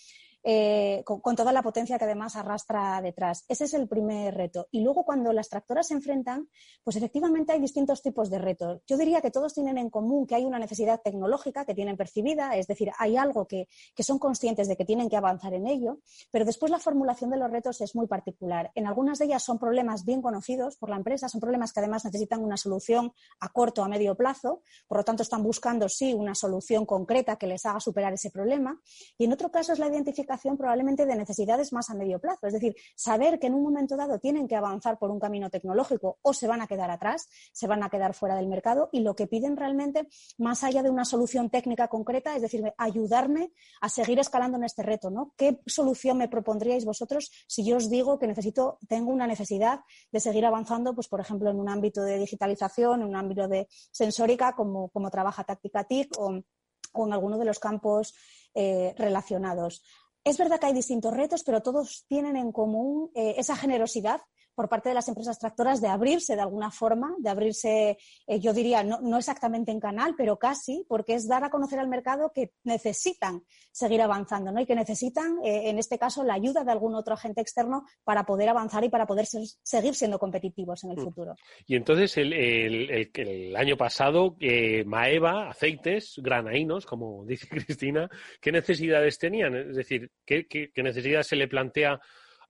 Eh, 0.44 1.04
con, 1.04 1.36
toda 1.36 1.52
la 1.52 1.62
potencia 1.62 1.98
que 1.98 2.06
además 2.06 2.36
arrastra 2.36 3.02
detrás. 3.02 3.44
Ese 3.48 3.66
es 3.66 3.74
el 3.74 3.88
primer 3.88 4.34
reto. 4.34 4.68
Y 4.72 4.82
luego 4.82 5.04
cuando 5.04 5.34
las 5.34 5.50
tractoras 5.50 5.88
se 5.88 5.94
enfrentan, 5.94 6.48
pues 6.84 6.96
efectivamente 6.96 7.52
hay 7.52 7.60
distintos 7.60 8.02
tipos 8.02 8.30
de 8.30 8.38
retos. 8.38 8.82
Yo 8.88 8.98
diría 8.98 9.20
que 9.20 9.32
todos 9.32 9.54
tienen 9.54 9.78
en 9.78 9.90
común 9.90 10.26
que 10.26 10.36
hay 10.36 10.46
una 10.46 10.60
necesidad 10.60 11.02
tecnológica 11.04 11.66
que 11.66 11.74
tienen 11.74 11.98
percibida, 11.98 12.56
es 12.56 12.68
decir, 12.68 12.92
hay 12.98 13.18
algo 13.18 13.46
que, 13.46 13.68
que 13.94 14.04
son 14.04 14.20
conscientes 14.20 14.68
de 14.68 14.78
que 14.78 14.86
tienen 14.86 15.10
que 15.10 15.18
avanzar 15.18 15.54
en 15.54 15.68
ello, 15.68 16.00
pero 16.32 16.46
después 16.46 16.72
la 16.72 16.80
formulación 16.80 17.30
de 17.30 17.38
los 17.38 17.52
retos 17.52 17.82
es 17.82 17.94
muy 17.94 18.08
particular. 18.08 18.72
En 18.76 18.88
algunas 18.88 19.20
de 19.20 19.26
ellas 19.26 19.44
son 19.44 19.60
problemas 19.60 20.06
bien 20.06 20.22
conocidos 20.22 20.78
por 20.78 20.90
la 20.90 20.96
empresa, 20.96 21.28
son 21.28 21.42
problemas 21.42 21.74
que 21.74 21.82
además 21.82 22.06
necesitan 22.06 22.44
una 22.44 22.56
solución 22.58 23.12
a 23.42 23.50
corto 23.50 23.84
a 23.84 23.90
medio 23.90 24.16
plazo, 24.16 24.62
por 24.88 25.00
lo 25.00 25.04
tanto 25.04 25.24
están 25.24 25.44
buscando 25.44 25.90
sí 25.90 26.14
una 26.14 26.36
solución 26.36 26.86
concreta 26.86 27.36
que 27.36 27.48
les 27.48 27.66
haga 27.66 27.80
superar 27.82 28.14
ese 28.14 28.32
problema. 28.32 28.80
Y 29.18 29.26
en 29.26 29.34
otro 29.34 29.52
caso 29.52 29.74
es 29.74 29.80
la 29.80 29.88
identificación 29.88 30.37
probablemente 30.58 31.06
de 31.06 31.16
necesidades 31.16 31.74
más 31.74 31.90
a 31.90 31.96
medio 31.96 32.20
plazo. 32.20 32.48
Es 32.48 32.54
decir, 32.54 32.76
saber 32.96 33.40
que 33.40 33.48
en 33.48 33.54
un 33.54 33.64
momento 33.64 33.98
dado 33.98 34.20
tienen 34.20 34.48
que 34.48 34.56
avanzar 34.56 34.98
por 34.98 35.12
un 35.12 35.20
camino 35.20 35.50
tecnológico 35.50 36.20
o 36.22 36.34
se 36.34 36.48
van 36.48 36.62
a 36.62 36.68
quedar 36.68 36.90
atrás, 36.92 37.28
se 37.52 37.68
van 37.68 37.84
a 37.84 37.90
quedar 37.90 38.14
fuera 38.14 38.36
del 38.36 38.48
mercado 38.48 38.90
y 38.92 39.02
lo 39.02 39.16
que 39.16 39.28
piden 39.28 39.58
realmente, 39.58 40.08
más 40.38 40.64
allá 40.64 40.84
de 40.84 40.90
una 40.90 41.06
solución 41.06 41.50
técnica 41.50 41.88
concreta, 41.88 42.36
es 42.36 42.42
decir, 42.42 42.64
ayudarme 42.78 43.52
a 43.82 43.90
seguir 43.90 44.20
escalando 44.20 44.58
en 44.58 44.64
este 44.64 44.84
reto. 44.84 45.10
¿no? 45.10 45.34
¿Qué 45.38 45.60
solución 45.66 46.18
me 46.18 46.28
propondríais 46.28 46.86
vosotros 46.86 47.32
si 47.48 47.66
yo 47.66 47.78
os 47.78 47.90
digo 47.90 48.20
que 48.20 48.28
necesito, 48.28 48.78
tengo 48.88 49.12
una 49.12 49.28
necesidad 49.28 49.82
de 50.12 50.20
seguir 50.20 50.46
avanzando, 50.46 50.94
pues 50.94 51.08
por 51.08 51.20
ejemplo, 51.20 51.50
en 51.50 51.60
un 51.60 51.70
ámbito 51.70 52.02
de 52.04 52.18
digitalización, 52.18 53.02
en 53.02 53.08
un 53.08 53.16
ámbito 53.16 53.48
de 53.48 53.68
sensórica, 53.92 54.54
como, 54.56 54.90
como 54.90 55.10
trabaja 55.10 55.44
Táctica 55.44 55.84
TIC 55.84 56.18
o, 56.18 56.34
en 56.34 57.14
alguno 57.14 57.38
de 57.38 57.46
los 57.46 57.60
campos 57.60 58.16
eh, 58.54 58.94
relacionados. 58.98 59.84
Es 60.28 60.38
verdad 60.38 60.60
que 60.60 60.66
hay 60.66 60.74
distintos 60.74 61.14
retos, 61.16 61.42
pero 61.46 61.62
todos 61.62 62.04
tienen 62.10 62.36
en 62.36 62.52
común 62.52 63.10
eh, 63.16 63.36
esa 63.38 63.56
generosidad 63.56 64.20
por 64.58 64.70
parte 64.70 64.90
de 64.90 64.96
las 64.96 65.08
empresas 65.08 65.38
tractoras 65.38 65.82
de 65.82 65.88
abrirse 65.88 66.36
de 66.36 66.42
alguna 66.42 66.72
forma, 66.72 67.14
de 67.20 67.30
abrirse, 67.30 67.96
eh, 68.26 68.40
yo 68.40 68.54
diría, 68.54 68.82
no, 68.82 69.16
exactamente 69.16 69.72
en 69.72 69.80
canal, 69.80 70.16
pero 70.18 70.40
casi, 70.40 70.84
porque 70.90 71.14
es 71.14 71.28
dar 71.28 71.44
a 71.44 71.52
conocer 71.52 71.78
al 71.78 71.88
mercado 71.88 72.32
que 72.34 72.54
necesitan 72.64 73.44
seguir 73.72 74.02
avanzando 74.02 74.52
¿no? 74.52 74.60
y 74.60 74.66
que 74.66 74.74
necesitan, 74.74 75.38
eh, 75.46 75.70
en 75.70 75.78
este 75.78 76.00
caso, 76.00 76.24
la 76.24 76.34
ayuda 76.34 76.64
de 76.64 76.72
algún 76.72 76.96
otro 76.96 77.14
agente 77.14 77.40
externo 77.40 77.86
para 78.04 78.26
poder 78.26 78.50
avanzar 78.50 78.84
y 78.84 78.90
para 78.90 79.06
poder 79.06 79.28
seguir 79.28 79.94
siendo 79.94 80.18
competitivos 80.18 80.84
en 80.86 80.90
el 80.90 80.98
mm. 80.98 81.04
futuro. 81.04 81.36
Y 81.68 81.76
entonces, 81.76 82.18
el, 82.18 83.56
año 83.56 83.78
pasado, 83.78 84.38
eh, 84.40 84.84
Maeva, 84.86 85.50
aceites, 85.50 86.16
granaínos, 86.18 86.88
como 86.88 87.26
dice 87.28 87.48
Cristina, 87.48 88.10
¿qué 88.42 88.52
necesidades 88.52 89.20
tenían? 89.20 89.56
Es 89.56 89.76
decir, 89.76 90.10
qué 90.26 90.72
necesidad 90.78 91.22
se 91.22 91.36
le 91.36 91.48
plantea 91.48 92.00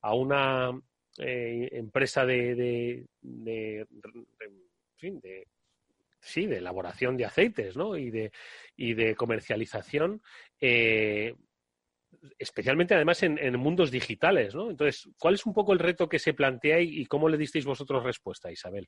a 0.01 0.15
una 0.15 0.71
eh, 1.19 1.69
empresa 1.71 2.25
de, 2.25 3.07
de, 3.21 3.87
sí, 6.21 6.45
de 6.45 6.57
elaboración 6.57 7.17
de 7.17 7.25
aceites 7.25 7.75
¿no? 7.75 7.97
y, 7.97 8.11
de, 8.11 8.31
y 8.75 8.93
de 8.93 9.15
comercialización, 9.15 10.21
eh, 10.59 11.35
especialmente 12.37 12.93
además 12.93 13.23
en, 13.23 13.59
mundos 13.59 13.91
digitales. 13.91 14.53
¿no? 14.53 14.69
Entonces, 14.69 15.09
¿cuál 15.19 15.35
es 15.35 15.45
un 15.45 15.53
poco 15.53 15.73
el 15.73 15.79
reto 15.79 16.07
que 16.07 16.19
se 16.19 16.33
plantea 16.33 16.79
y, 16.81 17.05
cómo 17.05 17.29
le 17.29 17.37
disteis 17.37 17.65
vosotros 17.65 18.03
respuesta, 18.03 18.51
Isabel? 18.51 18.87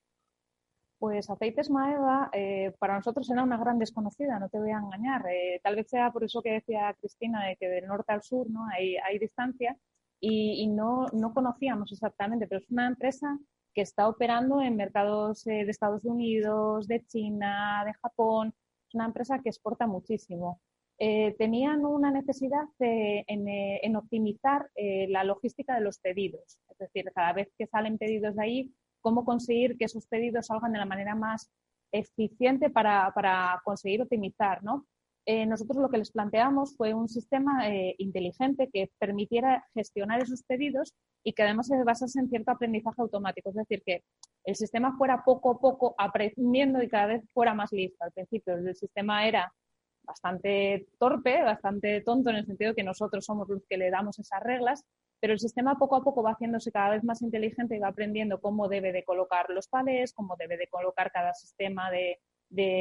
Pues 1.00 1.30
Aceites 1.30 1.70
Maeva 1.70 2.30
eh, 2.34 2.74
para 2.78 2.96
nosotros 2.96 3.30
era 3.32 3.42
una 3.42 3.58
gran 3.58 3.80
desconocida, 3.80 4.38
no 4.38 4.50
te 4.50 4.60
voy 4.60 4.72
a 4.72 4.80
engañar. 4.80 5.26
Eh, 5.32 5.62
tal 5.64 5.78
vez 5.78 5.88
sea 5.88 6.12
por 6.12 6.26
eso 6.26 6.42
que 6.42 6.52
decía 6.52 6.94
Cristina, 7.00 7.48
de 7.48 7.56
que 7.56 7.70
del 7.70 7.88
norte 7.88 8.12
al 8.12 8.22
sur 8.22 8.50
¿no? 8.50 8.68
hay 8.68 9.18
distancia 9.18 9.78
y, 10.20 10.68
no, 10.68 11.08
no, 11.14 11.34
conocíamos 11.34 11.92
exactamente, 11.92 12.48
pero 12.48 12.62
es 12.62 12.70
una 12.70 12.88
empresa 12.88 13.38
que 13.74 13.82
está 13.82 14.08
operando 14.08 14.62
en 14.62 14.76
mercados 14.76 15.46
eh, 15.48 15.64
de 15.66 15.72
Estados 15.72 16.04
Unidos, 16.04 16.88
de 16.88 17.06
China, 17.06 17.84
de 17.86 17.94
Japón. 17.94 18.54
Es 18.88 18.96
una 18.96 19.06
empresa 19.06 19.40
que 19.40 19.50
exporta 19.50 19.88
muchísimo. 19.88 20.62
tenían 20.98 21.86
una 21.86 22.12
necesidad 22.12 22.66
en, 22.80 23.48
en, 23.48 23.96
optimizar 23.96 24.70
la 24.76 25.24
logística 25.24 25.76
de 25.76 25.82
los 25.82 26.00
pedidos. 26.00 26.60
Es 26.68 26.78
decir, 26.78 27.12
cada 27.16 27.32
vez 27.34 27.48
que 27.58 27.68
salen 27.68 27.98
pedidos 27.98 28.36
de 28.36 28.44
ahí, 28.44 28.74
cómo 29.02 29.24
conseguir 29.24 29.78
que 29.78 29.86
esos 29.86 30.08
pedidos 30.08 30.48
salgan 30.48 30.74
de 30.74 30.80
la 30.80 30.86
manera 30.86 31.16
más 31.16 31.50
eficiente 31.92 32.70
para, 32.70 33.62
conseguir 33.64 34.02
optimizar, 34.02 34.64
¿no? 34.64 34.86
Eh, 35.32 35.46
nosotros 35.46 35.78
lo 35.78 35.90
que 35.90 36.00
les 36.00 36.10
planteamos 36.10 36.76
fue 36.76 36.96
un 36.96 37.08
sistema 37.08 37.70
eh, 37.70 37.94
inteligente 38.00 38.68
que 38.74 38.90
permitiera 38.98 39.64
gestionar 39.76 40.24
esos 40.24 40.42
pedidos 40.42 40.96
y 41.24 41.34
que 41.34 41.44
además 41.44 41.68
se 41.68 41.84
basase 41.84 42.20
en 42.20 42.30
cierto 42.30 42.50
aprendizaje 42.50 43.00
automático, 43.00 43.50
es 43.50 43.56
decir, 43.56 43.84
que 43.86 44.04
el 44.44 44.56
sistema 44.56 44.98
fuera 44.98 45.24
poco 45.24 45.52
a 45.52 45.60
poco 45.60 45.94
aprendiendo 46.00 46.82
y 46.82 46.90
cada 46.90 47.06
vez 47.06 47.24
fuera 47.32 47.54
más 47.54 47.72
listo. 47.72 48.04
Al 48.04 48.12
principio 48.12 48.56
el 48.56 48.76
sistema 48.76 49.28
era 49.28 49.54
bastante 50.02 50.88
torpe, 50.98 51.44
bastante 51.44 52.02
tonto 52.02 52.32
en 52.32 52.38
el 52.38 52.48
sentido 52.48 52.74
que 52.74 52.84
nosotros 52.84 53.24
somos 53.24 53.48
los 53.50 53.64
que 53.70 53.78
le 53.78 53.92
damos 53.92 54.18
esas 54.18 54.42
reglas, 54.42 54.84
pero 55.20 55.34
el 55.34 55.40
sistema 55.40 55.78
poco 55.78 55.98
a 55.98 56.04
poco 56.04 56.24
va 56.24 56.32
haciéndose 56.32 56.72
cada 56.72 56.90
vez 56.90 57.04
más 57.04 57.22
inteligente 57.22 57.76
y 57.76 57.80
va 57.80 57.90
aprendiendo 57.90 58.42
cómo 58.42 58.68
debe 58.68 58.92
de 58.92 59.04
colocar 59.04 59.52
los 59.52 59.68
palés, 59.68 60.12
cómo 60.12 60.36
debe 60.40 60.58
de 60.58 60.66
colocar 60.66 61.12
cada 61.12 61.36
sistema 61.36 61.92
de, 61.92 62.18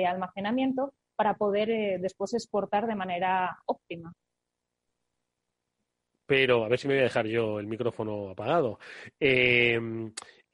almacenamiento 0.06 0.94
para 1.18 1.34
poder 1.34 1.68
eh, 1.68 1.98
después 2.00 2.32
exportar 2.32 2.86
de 2.86 2.94
manera 2.94 3.58
óptima. 3.66 4.12
Pero 6.26 6.64
a 6.64 6.68
ver 6.68 6.78
si 6.78 6.86
me 6.86 6.94
voy 6.94 7.00
a 7.00 7.04
dejar 7.04 7.26
yo 7.26 7.58
el 7.58 7.66
micrófono 7.66 8.30
apagado. 8.30 8.78
Eh, 9.18 9.80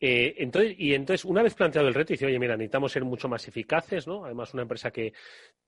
eh, 0.07 0.35
entonces, 0.37 0.75
y 0.77 0.93
entonces, 0.93 1.25
una 1.25 1.43
vez 1.43 1.55
planteado 1.55 1.89
el 1.89 1.95
reto, 1.95 2.13
dice, 2.13 2.27
oye, 2.27 2.39
mira, 2.39 2.59
necesitamos 2.59 2.93
ser 2.93 3.07
mucho 3.07 3.27
más 3.27 3.49
eficaces, 3.49 4.07
¿no? 4.07 4.27
Además, 4.27 4.53
una 4.53 4.65
empresa 4.65 4.91
que 4.91 5.15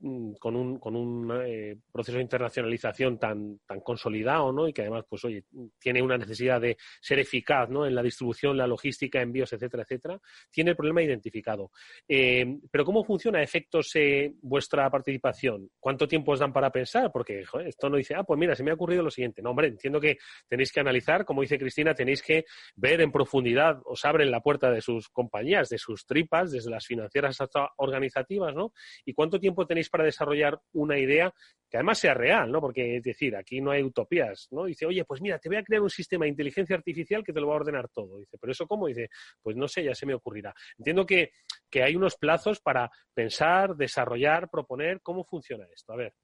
mm, 0.01 0.35
con 0.35 0.55
un, 0.55 0.79
con 0.79 0.95
un 0.95 1.33
eh, 1.43 1.79
proceso 1.91 2.19
de 2.19 2.23
internacionalización 2.23 3.19
tan, 3.19 3.61
tan 3.67 3.81
consolidado, 3.81 4.53
¿no? 4.53 4.69
Y 4.69 4.75
que 4.75 4.83
además, 4.83 5.07
pues, 5.09 5.25
oye, 5.25 5.45
tiene 5.79 6.03
una 6.03 6.19
necesidad 6.19 6.61
de 6.61 6.77
ser 7.01 7.19
eficaz, 7.19 7.71
¿no? 7.71 7.87
En 7.87 7.95
la 7.95 8.03
distribución, 8.03 8.59
la 8.59 8.67
logística, 8.67 9.23
envíos, 9.23 9.51
etcétera, 9.55 9.85
etcétera, 9.85 10.21
tiene 10.51 10.73
el 10.73 10.77
problema 10.77 11.03
identificado. 11.03 11.71
Eh, 12.07 12.59
pero, 12.71 12.85
¿cómo 12.85 13.05
funciona 13.05 13.39
a 13.39 13.43
efectos 13.43 13.95
vuestra 14.43 14.91
participación? 14.91 15.71
¿Cuánto 15.81 16.07
tiempo 16.07 16.33
os 16.33 16.41
dan 16.41 16.53
para 16.53 16.71
pensar? 16.71 17.11
Porque, 17.11 17.43
esto 17.65 17.89
no 17.89 17.97
dice, 17.97 18.15
ah, 18.15 18.23
pues 18.23 18.39
mira, 18.39 18.55
se 18.55 18.63
me 18.63 18.71
ha 18.71 18.75
ocurrido 18.75 19.03
lo 19.03 19.11
siguiente. 19.11 19.41
No, 19.41 19.53
hombre, 19.53 19.69
entiendo 19.69 19.99
que 19.99 20.19
tenéis 20.47 20.71
que 20.73 20.81
analizar, 20.81 21.25
como 21.25 21.41
dice 21.41 21.59
Cristina, 21.59 21.95
tenéis 21.95 22.23
que 22.23 22.45
ver 22.75 23.01
en 23.01 23.11
profundidad, 23.11 23.81
os 23.87 24.05
abre 24.05 24.26
la 24.31 24.41
puerta 24.41 24.71
de 24.71 24.81
sus 24.81 25.09
compañías, 25.09 25.69
de 25.69 25.79
sus 25.79 26.07
tripas, 26.07 26.53
desde 26.53 26.71
las 26.71 26.87
financieras 26.87 27.41
hasta 27.41 27.71
organizativas, 27.77 28.55
¿no? 28.55 28.73
¿Y 29.05 29.13
cuánto 29.13 29.41
tiempo 29.41 29.67
tenéis 29.67 29.89
para 29.89 30.05
desarrollar 30.05 30.61
una 30.73 30.99
idea 30.99 31.33
que 31.69 31.77
además 31.77 31.99
sea 31.99 32.15
real, 32.15 32.51
¿no? 32.51 32.61
Porque 32.61 32.97
es 32.97 33.03
decir, 33.03 33.37
aquí 33.37 33.61
no 33.61 33.71
hay 33.71 33.83
utopías, 33.83 34.49
¿no? 34.51 34.65
Dice, 34.65 34.87
oye, 34.87 35.05
pues 35.05 35.21
mira, 35.21 35.39
te 35.39 35.49
voy 35.49 35.59
a 35.59 35.65
crear 35.65 35.83
un 35.83 35.91
sistema 35.91 36.25
de 36.25 36.31
inteligencia 36.31 36.77
artificial 36.77 37.25
que 37.25 37.33
te 37.33 37.41
lo 37.41 37.49
va 37.49 37.55
a 37.55 37.57
ordenar 37.57 37.89
todo. 37.89 38.19
Dice, 38.19 38.39
¿pero 38.41 38.53
eso 38.53 38.67
cómo? 38.67 38.87
Dice, 38.87 39.11
pues 39.43 39.57
no 39.57 39.67
sé, 39.67 39.83
ya 39.85 39.95
se 39.95 40.07
me 40.07 40.15
ocurrirá. 40.15 40.55
Entiendo 40.79 41.05
que, 41.05 41.31
hay 41.73 41.95
unos 41.95 42.17
plazos 42.17 42.61
para 42.61 42.91
pensar, 43.13 43.77
desarrollar, 43.77 44.49
proponer 44.49 45.03
cómo 45.03 45.25
funciona 45.25 45.67
esto. 45.71 45.93
A 45.93 45.97
ver. 45.97 46.15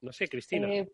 No 0.00 0.12
sé, 0.12 0.26
Cristina. 0.26 0.68
Eh, 0.68 0.90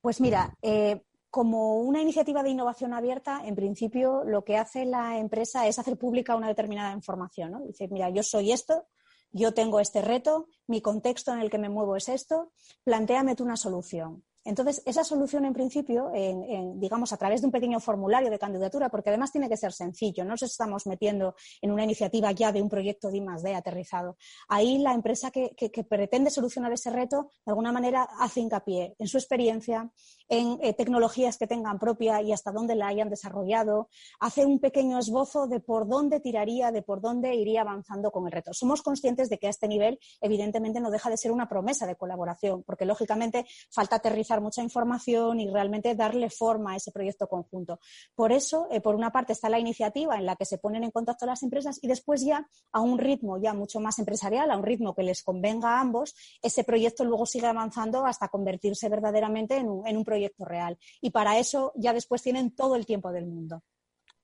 pues 0.00 0.22
mira, 0.22 0.54
eh, 0.62 1.02
como 1.34 1.78
una 1.78 2.00
iniciativa 2.00 2.44
de 2.44 2.50
innovación 2.50 2.94
abierta, 2.94 3.42
en 3.44 3.56
principio 3.56 4.22
lo 4.22 4.44
que 4.44 4.56
hace 4.56 4.84
la 4.84 5.18
empresa 5.18 5.66
es 5.66 5.80
hacer 5.80 5.98
pública 5.98 6.36
una 6.36 6.46
determinada 6.46 6.92
información. 6.92 7.50
¿no? 7.50 7.60
Dice, 7.66 7.88
mira, 7.88 8.08
yo 8.08 8.22
soy 8.22 8.52
esto, 8.52 8.86
yo 9.32 9.52
tengo 9.52 9.80
este 9.80 10.00
reto, 10.00 10.46
mi 10.68 10.80
contexto 10.80 11.32
en 11.32 11.40
el 11.40 11.50
que 11.50 11.58
me 11.58 11.68
muevo 11.68 11.96
es 11.96 12.08
esto, 12.08 12.52
planteame 12.84 13.34
tú 13.34 13.42
una 13.42 13.56
solución. 13.56 14.22
Entonces, 14.44 14.82
esa 14.84 15.04
solución 15.04 15.46
en 15.46 15.54
principio, 15.54 16.12
digamos, 16.74 17.12
a 17.14 17.16
través 17.16 17.40
de 17.40 17.46
un 17.46 17.52
pequeño 17.52 17.80
formulario 17.80 18.30
de 18.30 18.38
candidatura, 18.38 18.90
porque 18.90 19.08
además 19.08 19.32
tiene 19.32 19.48
que 19.48 19.56
ser 19.56 19.72
sencillo, 19.72 20.22
no 20.22 20.32
nos 20.32 20.42
estamos 20.42 20.86
metiendo 20.86 21.34
en 21.62 21.70
una 21.70 21.84
iniciativa 21.84 22.30
ya 22.32 22.52
de 22.52 22.60
un 22.60 22.68
proyecto 22.68 23.10
de 23.10 23.18
I+.D. 23.18 23.54
aterrizado. 23.54 24.18
Ahí 24.48 24.78
la 24.78 24.92
empresa 24.92 25.30
que, 25.30 25.54
pretende 25.88 26.30
solucionar 26.30 26.72
ese 26.72 26.90
reto, 26.90 27.30
de 27.44 27.52
alguna 27.52 27.72
manera, 27.72 28.06
hace 28.20 28.40
hincapié 28.40 28.94
en 28.98 29.08
su 29.08 29.16
experiencia, 29.16 29.90
en 30.28 30.58
eh, 30.62 30.72
tecnologías 30.72 31.36
que 31.36 31.46
tengan 31.46 31.78
propia 31.78 32.22
y 32.22 32.32
hasta 32.32 32.52
dónde 32.52 32.74
la 32.74 32.88
hayan 32.88 33.10
desarrollado, 33.10 33.88
hace 34.20 34.46
un 34.46 34.58
pequeño 34.58 34.98
esbozo 34.98 35.46
de 35.46 35.60
por 35.60 35.86
dónde 35.86 36.20
tiraría, 36.20 36.72
de 36.72 36.82
por 36.82 37.00
dónde 37.00 37.34
iría 37.34 37.60
avanzando 37.60 38.10
con 38.10 38.26
el 38.26 38.32
reto. 38.32 38.52
Somos 38.54 38.82
conscientes 38.82 39.28
de 39.28 39.38
que 39.38 39.46
a 39.46 39.50
este 39.50 39.68
nivel, 39.68 39.98
evidentemente, 40.20 40.80
no 40.80 40.90
deja 40.90 41.10
de 41.10 41.16
ser 41.16 41.32
una 41.32 41.48
promesa 41.48 41.86
de 41.86 41.96
colaboración, 41.96 42.62
porque 42.62 42.84
lógicamente 42.84 43.46
falta 43.70 43.96
aterrizar 43.96 44.40
mucha 44.40 44.62
información 44.62 45.40
y 45.40 45.48
realmente 45.48 45.94
darle 45.94 46.30
forma 46.30 46.72
a 46.72 46.76
ese 46.76 46.90
proyecto 46.90 47.28
conjunto. 47.28 47.80
Por 48.14 48.32
eso, 48.32 48.66
eh, 48.70 48.80
por 48.80 48.94
una 48.94 49.10
parte, 49.10 49.32
está 49.32 49.48
la 49.48 49.58
iniciativa 49.58 50.16
en 50.16 50.26
la 50.26 50.36
que 50.36 50.44
se 50.44 50.58
ponen 50.58 50.84
en 50.84 50.90
contacto 50.90 51.26
las 51.26 51.42
empresas 51.42 51.78
y 51.82 51.88
después 51.88 52.24
ya 52.24 52.48
a 52.72 52.80
un 52.80 52.98
ritmo 52.98 53.38
ya 53.38 53.52
mucho 53.52 53.80
más 53.80 53.98
empresarial, 53.98 54.50
a 54.50 54.56
un 54.56 54.64
ritmo 54.64 54.94
que 54.94 55.02
les 55.02 55.22
convenga 55.22 55.76
a 55.76 55.80
ambos, 55.80 56.14
ese 56.42 56.64
proyecto 56.64 57.04
luego 57.04 57.26
sigue 57.26 57.46
avanzando 57.46 58.06
hasta 58.06 58.28
convertirse 58.28 58.88
verdaderamente 58.88 59.56
en 59.56 59.68
un, 59.68 59.86
en 59.86 59.96
un 59.96 60.04
proyecto 60.04 60.13
real. 60.38 60.78
Y 61.00 61.10
para 61.10 61.38
eso 61.38 61.72
ya 61.76 61.92
después 61.92 62.22
tienen 62.22 62.54
todo 62.54 62.76
el 62.76 62.86
tiempo 62.86 63.12
del 63.12 63.26
mundo. 63.26 63.62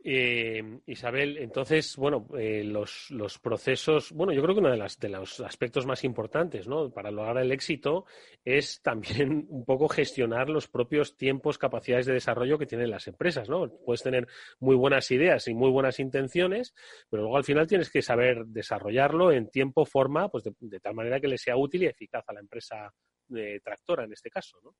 Eh, 0.02 0.62
Isabel, 0.86 1.36
entonces, 1.36 1.94
bueno, 1.96 2.26
eh, 2.38 2.64
los, 2.64 3.10
los, 3.10 3.38
procesos, 3.38 4.12
bueno, 4.12 4.32
yo 4.32 4.40
creo 4.40 4.54
que 4.54 4.60
uno 4.60 4.70
de, 4.70 4.78
las, 4.78 4.98
de 4.98 5.10
los 5.10 5.40
aspectos 5.40 5.84
más 5.84 6.04
importantes 6.04 6.66
¿no? 6.66 6.90
para 6.90 7.10
lograr 7.10 7.36
el 7.36 7.52
éxito 7.52 8.06
es 8.42 8.80
también 8.80 9.46
un 9.50 9.66
poco 9.66 9.88
gestionar 9.88 10.48
los 10.48 10.68
propios 10.68 11.18
tiempos, 11.18 11.58
capacidades 11.58 12.06
de 12.06 12.14
desarrollo 12.14 12.58
que 12.58 12.64
tienen 12.64 12.90
las 12.90 13.08
empresas. 13.08 13.50
¿no? 13.50 13.68
Puedes 13.84 14.02
tener 14.02 14.26
muy 14.58 14.74
buenas 14.74 15.10
ideas 15.10 15.46
y 15.48 15.54
muy 15.54 15.70
buenas 15.70 16.00
intenciones, 16.00 16.74
pero 17.10 17.24
luego 17.24 17.36
al 17.36 17.44
final 17.44 17.66
tienes 17.66 17.90
que 17.90 18.00
saber 18.00 18.46
desarrollarlo 18.46 19.32
en 19.32 19.50
tiempo, 19.50 19.84
forma, 19.84 20.30
pues 20.30 20.44
de, 20.44 20.54
de 20.60 20.80
tal 20.80 20.94
manera 20.94 21.20
que 21.20 21.28
le 21.28 21.36
sea 21.36 21.58
útil 21.58 21.82
y 21.82 21.86
eficaz 21.86 22.24
a 22.26 22.32
la 22.32 22.40
empresa 22.40 22.90
eh, 23.36 23.60
tractora 23.62 24.04
en 24.04 24.12
este 24.14 24.30
caso. 24.30 24.58
¿no? 24.64 24.74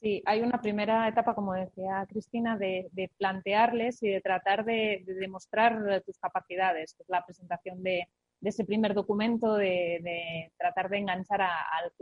Sí, 0.00 0.22
hay 0.26 0.42
una 0.42 0.60
primera 0.60 1.08
etapa, 1.08 1.34
como 1.34 1.54
decía 1.54 2.06
Cristina, 2.08 2.56
de, 2.56 2.88
plantearles 3.18 4.00
y 4.02 4.08
de 4.08 4.20
tratar 4.20 4.64
de, 4.64 5.02
demostrar 5.04 6.02
tus 6.06 6.18
capacidades, 6.18 6.94
que 6.94 7.02
es 7.02 7.08
la 7.08 7.24
presentación 7.24 7.82
de, 7.82 8.06
ese 8.42 8.64
primer 8.64 8.94
documento, 8.94 9.54
de, 9.54 10.52
tratar 10.56 10.88
de 10.88 10.98
enganchar 10.98 11.42
al, 11.42 11.92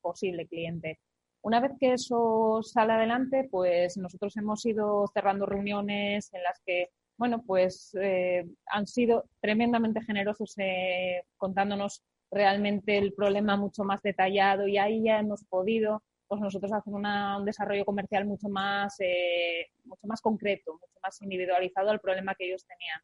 posible 0.00 0.46
cliente. 0.46 0.98
Una 1.42 1.60
vez 1.60 1.72
que 1.78 1.92
eso 1.92 2.62
sale 2.62 2.94
adelante, 2.94 3.46
pues 3.50 3.98
nosotros 3.98 4.34
hemos 4.38 4.64
ido 4.64 5.06
cerrando 5.12 5.44
reuniones 5.44 6.32
en 6.32 6.42
las 6.42 6.58
que, 6.64 6.88
bueno, 7.18 7.42
pues 7.46 7.94
eh, 8.00 8.46
han 8.66 8.86
sido 8.86 9.24
tremendamente 9.40 10.02
generosos 10.02 10.54
eh, 10.56 11.24
contándonos 11.36 12.02
realmente 12.30 12.96
el 12.96 13.12
problema 13.12 13.56
mucho 13.58 13.84
más 13.84 14.00
detallado 14.02 14.66
y 14.66 14.78
ahí 14.78 15.04
ya 15.04 15.18
hemos 15.18 15.44
podido 15.44 16.02
pues 16.34 16.42
nosotros 16.42 16.72
hacemos 16.72 17.00
un 17.00 17.44
desarrollo 17.44 17.84
comercial 17.84 18.24
mucho 18.24 18.48
más, 18.48 18.96
eh, 18.98 19.68
mucho 19.84 20.06
más 20.08 20.20
concreto, 20.20 20.72
mucho 20.72 20.98
más 21.00 21.22
individualizado 21.22 21.90
al 21.90 22.00
problema 22.00 22.34
que 22.34 22.46
ellos 22.46 22.66
tenían. 22.66 23.00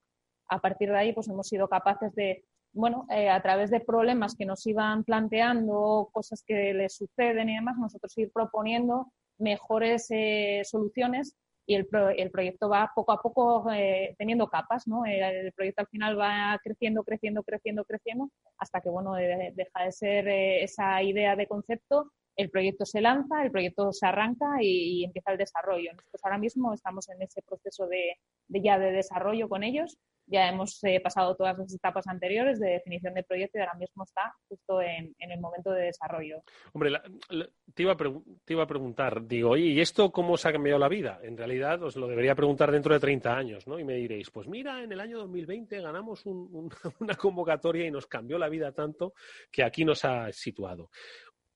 A 0.48 0.60
partir 0.60 0.90
de 0.90 0.98
ahí, 0.98 1.12
pues 1.12 1.28
hemos 1.28 1.46
sido 1.46 1.68
capaces 1.68 2.12
de, 2.16 2.44
bueno, 2.72 3.06
eh, 3.08 3.30
a 3.30 3.40
través 3.40 3.70
de 3.70 3.78
problemas 3.78 4.34
que 4.34 4.46
nos 4.46 4.66
iban 4.66 5.04
planteando, 5.04 6.10
cosas 6.12 6.42
que 6.44 6.74
les 6.74 6.96
suceden 6.96 7.48
y 7.50 7.54
demás, 7.54 7.76
nosotros 7.78 8.16
ir 8.18 8.32
proponiendo 8.32 9.12
mejores 9.38 10.06
eh, 10.10 10.62
soluciones 10.64 11.36
y 11.66 11.76
el, 11.76 11.88
el, 12.16 12.30
proyecto 12.32 12.68
va 12.68 12.90
poco 12.92 13.12
a 13.12 13.22
poco 13.22 13.64
teniendo 14.18 14.48
capas, 14.48 14.88
¿no? 14.88 15.04
El, 15.06 15.52
proyecto 15.52 15.82
al 15.82 15.88
final 15.88 16.18
va 16.18 16.58
creciendo, 16.64 17.04
creciendo, 17.04 17.44
creciendo, 17.44 17.84
creciendo, 17.84 18.28
hasta 18.58 18.80
que, 18.80 18.90
bueno, 18.90 19.14
deja 19.14 19.84
de 19.84 19.92
ser 19.92 20.28
esa 20.28 21.00
idea 21.04 21.36
de 21.36 21.46
concepto 21.46 22.10
el 22.40 22.50
proyecto 22.50 22.86
se 22.86 23.00
lanza, 23.00 23.42
el 23.42 23.50
proyecto 23.50 23.92
se 23.92 24.06
arranca 24.06 24.46
y, 24.60 25.04
empieza 25.04 25.32
el 25.32 25.38
desarrollo. 25.38 25.92
Nosotros 25.92 26.20
ahora 26.24 26.38
mismo 26.38 26.72
estamos 26.72 27.08
en 27.08 27.22
ese 27.22 27.42
proceso 27.42 27.86
de, 27.86 28.16
ya 28.48 28.78
de 28.78 28.92
desarrollo 28.92 29.48
con 29.48 29.62
ellos 29.62 29.98
ya 30.30 30.48
hemos 30.48 30.82
eh, 30.84 31.00
pasado 31.00 31.34
todas 31.34 31.58
las 31.58 31.74
etapas 31.74 32.06
anteriores 32.06 32.60
de 32.60 32.70
definición 32.70 33.14
de 33.14 33.24
proyecto 33.24 33.58
y 33.58 33.60
ahora 33.60 33.74
mismo 33.74 34.04
está 34.04 34.32
justo 34.48 34.80
en, 34.80 35.14
el 35.18 35.40
momento 35.40 35.72
de 35.72 35.86
desarrollo. 35.86 36.42
Hombre, 36.72 36.92
te, 37.74 37.82
iba 37.82 38.62
a 38.62 38.66
preguntar, 38.66 39.26
digo, 39.26 39.56
¿y 39.56 39.80
esto 39.80 40.12
cómo 40.12 40.36
se 40.36 40.48
ha 40.48 40.52
cambiado 40.52 40.78
la 40.78 40.88
vida? 40.88 41.18
En 41.22 41.36
realidad 41.36 41.82
os 41.82 41.96
lo 41.96 42.06
debería 42.06 42.34
preguntar 42.34 42.70
dentro 42.70 42.94
de 42.94 43.00
30 43.00 43.36
años, 43.36 43.66
¿no? 43.66 43.78
Y 43.78 43.84
me 43.84 43.94
diréis, 43.94 44.30
pues 44.30 44.46
mira, 44.46 44.82
en 44.82 44.92
el 44.92 45.00
año 45.00 45.18
2020 45.18 45.80
ganamos 45.80 46.24
una 47.00 47.14
convocatoria 47.16 47.86
y 47.86 47.90
nos 47.90 48.06
cambió 48.06 48.38
la 48.38 48.48
vida 48.48 48.72
tanto 48.72 49.14
que 49.50 49.64
aquí 49.64 49.84
nos 49.84 50.04
ha 50.04 50.32
situado 50.32 50.90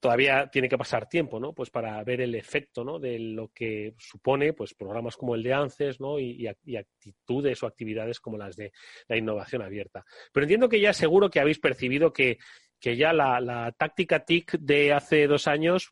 todavía 0.05 0.48
tiene 0.48 0.68
que 0.68 0.76
pasar 0.76 1.09
tiempo, 1.09 1.40
¿no? 1.40 1.55
Pues 1.55 1.70
para 1.70 2.05
ver 2.05 2.20
el 2.20 2.34
efecto, 2.34 2.84
¿no? 2.84 2.98
De 2.98 3.18
lo 3.18 3.48
que 3.55 3.94
supone, 3.96 4.52
pues 4.52 4.74
programas 4.74 5.16
como 5.16 5.34
el 5.34 5.42
de 5.42 5.55
ANCES, 5.55 5.98
¿no? 5.98 6.18
Y, 6.18 6.46
actitudes 6.46 7.62
o 7.62 7.66
actividades 7.66 8.20
como 8.20 8.36
las 8.36 8.55
de 8.55 8.70
la 9.09 9.16
innovación 9.16 9.62
abierta. 9.62 10.05
Pero 10.30 10.44
entiendo 10.44 10.68
que 10.68 10.78
ya 10.78 10.92
seguro 10.92 11.30
que 11.30 11.40
habéis 11.40 11.59
percibido 11.59 12.12
que, 12.12 12.36
ya 12.82 13.14
la, 13.14 13.74
táctica 13.78 14.26
TIC 14.26 14.59
de 14.59 14.92
hace 14.92 15.26
dos 15.26 15.48
años 15.48 15.88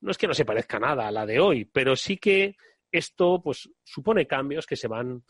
no 0.00 0.12
es 0.12 0.16
que 0.16 0.28
no 0.28 0.34
se 0.34 0.44
parezca 0.44 0.78
nada 0.78 1.08
a 1.08 1.10
la 1.10 1.26
de 1.26 1.40
hoy, 1.40 1.64
pero 1.64 1.96
sí 1.96 2.18
que 2.18 2.54
esto, 2.92 3.42
pues, 3.42 3.68
supone 3.82 4.28
cambios 4.28 4.64
que 4.64 4.76
se 4.76 4.86
van 4.86 5.24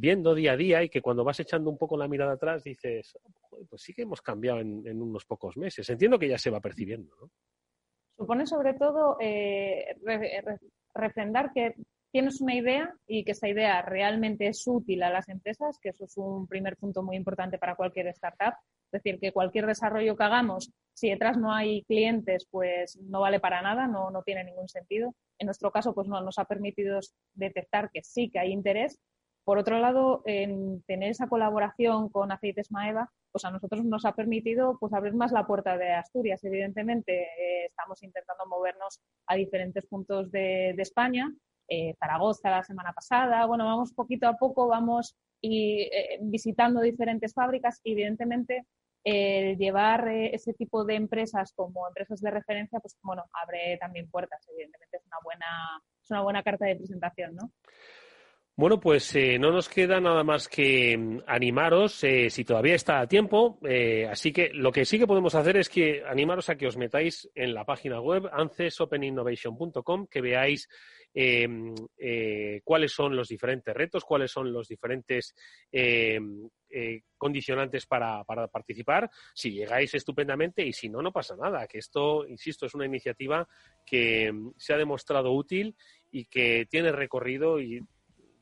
viendo 0.00 0.34
día 0.34 0.52
a 0.52 0.56
día 0.56 0.82
y 0.82 0.88
que 0.88 1.02
cuando 1.02 1.24
vas 1.24 1.38
echando 1.40 1.70
un 1.70 1.76
poco 1.76 1.96
la 1.96 2.08
mirada 2.08 2.32
atrás 2.32 2.64
dices, 2.64 3.18
pues 3.68 3.82
sí 3.82 3.92
que 3.92 4.02
hemos 4.02 4.22
cambiado 4.22 4.60
en, 4.60 5.02
unos 5.02 5.26
pocos 5.26 5.56
meses. 5.56 5.88
Entiendo 5.90 6.18
que 6.18 6.28
ya 6.28 6.38
se 6.38 6.50
va 6.50 6.60
percibiendo, 6.60 7.14
supone 8.16 8.46
sobre 8.46 8.74
todo 8.74 9.16
eh, 9.20 9.96
refrendar 10.94 11.52
que 11.54 11.74
tienes 12.10 12.40
una 12.40 12.54
idea 12.54 12.94
y 13.06 13.24
que 13.24 13.32
esa 13.32 13.48
idea 13.48 13.82
realmente 13.82 14.48
es 14.48 14.66
útil 14.66 15.02
a 15.02 15.10
las 15.10 15.28
empresas, 15.28 15.78
que 15.80 15.90
eso 15.90 16.04
es 16.04 16.16
un 16.16 16.46
primer 16.46 16.76
punto 16.76 17.02
muy 17.02 17.16
importante 17.16 17.58
para 17.58 17.76
cualquier 17.76 18.08
startup. 18.08 18.54
Es 18.92 19.02
decir, 19.02 19.20
que 19.20 19.32
cualquier 19.32 19.66
desarrollo 19.66 20.16
que 20.16 20.24
hagamos, 20.24 20.72
si 20.92 21.10
detrás 21.10 21.38
no 21.38 21.52
hay 21.52 21.82
clientes, 21.84 22.46
pues 22.50 22.98
no 23.00 23.20
vale 23.20 23.38
para 23.38 23.62
nada, 23.62 23.86
no, 23.86 24.10
no 24.10 24.22
tiene 24.22 24.44
ningún 24.44 24.68
sentido. 24.68 25.14
En 25.38 25.46
nuestro 25.46 25.70
caso, 25.70 25.94
pues 25.94 26.08
no 26.08 26.20
nos 26.20 26.38
ha 26.38 26.44
permitido 26.44 26.98
detectar 27.34 27.90
que 27.90 28.02
sí 28.02 28.28
que 28.28 28.40
hay 28.40 28.50
interés 28.52 28.98
por 29.50 29.58
otro 29.58 29.80
lado, 29.80 30.22
en 30.26 30.80
tener 30.82 31.10
esa 31.10 31.26
colaboración 31.26 32.08
con 32.08 32.30
Aceites 32.30 32.70
Maeva, 32.70 33.10
pues 33.32 33.44
a 33.44 33.50
nosotros 33.50 33.84
nos 33.84 34.04
ha 34.04 34.14
permitido 34.14 34.78
pues 34.78 34.92
abrir 34.92 35.12
más 35.14 35.32
la 35.32 35.44
puerta 35.44 35.76
de 35.76 35.90
Asturias. 35.90 36.44
Evidentemente, 36.44 37.22
eh, 37.22 37.66
estamos 37.66 38.00
intentando 38.04 38.46
movernos 38.46 39.00
a 39.26 39.34
diferentes 39.34 39.84
puntos 39.86 40.30
de, 40.30 40.70
España. 40.78 41.34
Eh, 41.66 41.96
Zaragoza 41.98 42.48
la 42.48 42.62
semana 42.62 42.92
pasada. 42.92 43.44
Bueno, 43.46 43.64
vamos 43.64 43.92
poquito 43.92 44.28
a 44.28 44.36
poco, 44.36 44.68
vamos 44.68 45.16
y, 45.40 45.80
eh, 45.80 46.20
visitando 46.22 46.80
diferentes 46.80 47.34
fábricas. 47.34 47.80
Evidentemente, 47.82 48.66
el 49.02 49.58
llevar 49.58 50.06
ese 50.06 50.54
tipo 50.54 50.84
de 50.84 50.94
empresas 50.94 51.52
como 51.56 51.88
empresas 51.88 52.20
de 52.20 52.30
referencia, 52.30 52.78
pues 52.78 52.96
bueno, 53.02 53.24
abre 53.32 53.78
también 53.80 54.08
puertas. 54.08 54.46
Evidentemente 54.48 54.98
es 54.98 55.06
una 55.06 55.16
buena, 55.24 55.82
es 56.00 56.10
una 56.12 56.22
buena 56.22 56.44
carta 56.44 56.66
de 56.66 56.76
presentación, 56.76 57.34
¿no? 57.34 57.50
Bueno, 58.56 58.78
pues 58.78 59.14
eh, 59.14 59.38
no 59.38 59.52
nos 59.52 59.70
queda 59.70 60.00
nada 60.00 60.22
más 60.22 60.46
que 60.46 60.94
mm, 60.96 61.22
animaros, 61.26 62.04
eh, 62.04 62.28
si 62.28 62.44
todavía 62.44 62.74
está 62.74 63.00
a 63.00 63.06
tiempo. 63.06 63.58
Eh, 63.66 64.06
así 64.06 64.32
que 64.32 64.50
lo 64.52 64.70
que 64.70 64.84
sí 64.84 64.98
que 64.98 65.06
podemos 65.06 65.34
hacer 65.34 65.56
es 65.56 65.70
que 65.70 66.02
animaros 66.06 66.50
a 66.50 66.56
que 66.56 66.66
os 66.66 66.76
metáis 66.76 67.30
en 67.34 67.54
la 67.54 67.64
página 67.64 68.00
web 68.00 68.28
ancesopeninnovation.com, 68.30 70.06
que 70.08 70.20
veáis 70.20 70.68
em, 71.14 71.74
cuáles 72.62 72.92
son 72.92 73.16
los 73.16 73.28
diferentes 73.28 73.74
retos, 73.74 74.04
cuáles 74.04 74.30
son 74.30 74.52
los 74.52 74.68
diferentes 74.68 75.34
em, 75.72 76.46
condicionantes 77.16 77.86
para, 77.86 78.24
para, 78.24 78.46
participar. 78.48 79.10
Si 79.34 79.52
llegáis 79.52 79.94
estupendamente 79.94 80.64
y 80.66 80.72
si 80.74 80.90
no, 80.90 81.00
no 81.00 81.12
pasa 81.12 81.34
nada. 81.34 81.66
Que 81.66 81.78
esto, 81.78 82.26
insisto, 82.26 82.66
es 82.66 82.74
una 82.74 82.84
iniciativa 82.84 83.48
que 83.86 84.30
mm, 84.30 84.52
se 84.58 84.74
ha 84.74 84.76
demostrado 84.76 85.32
útil 85.32 85.74
y 86.10 86.26
que 86.26 86.66
tiene 86.68 86.92
recorrido 86.92 87.58
y 87.58 87.80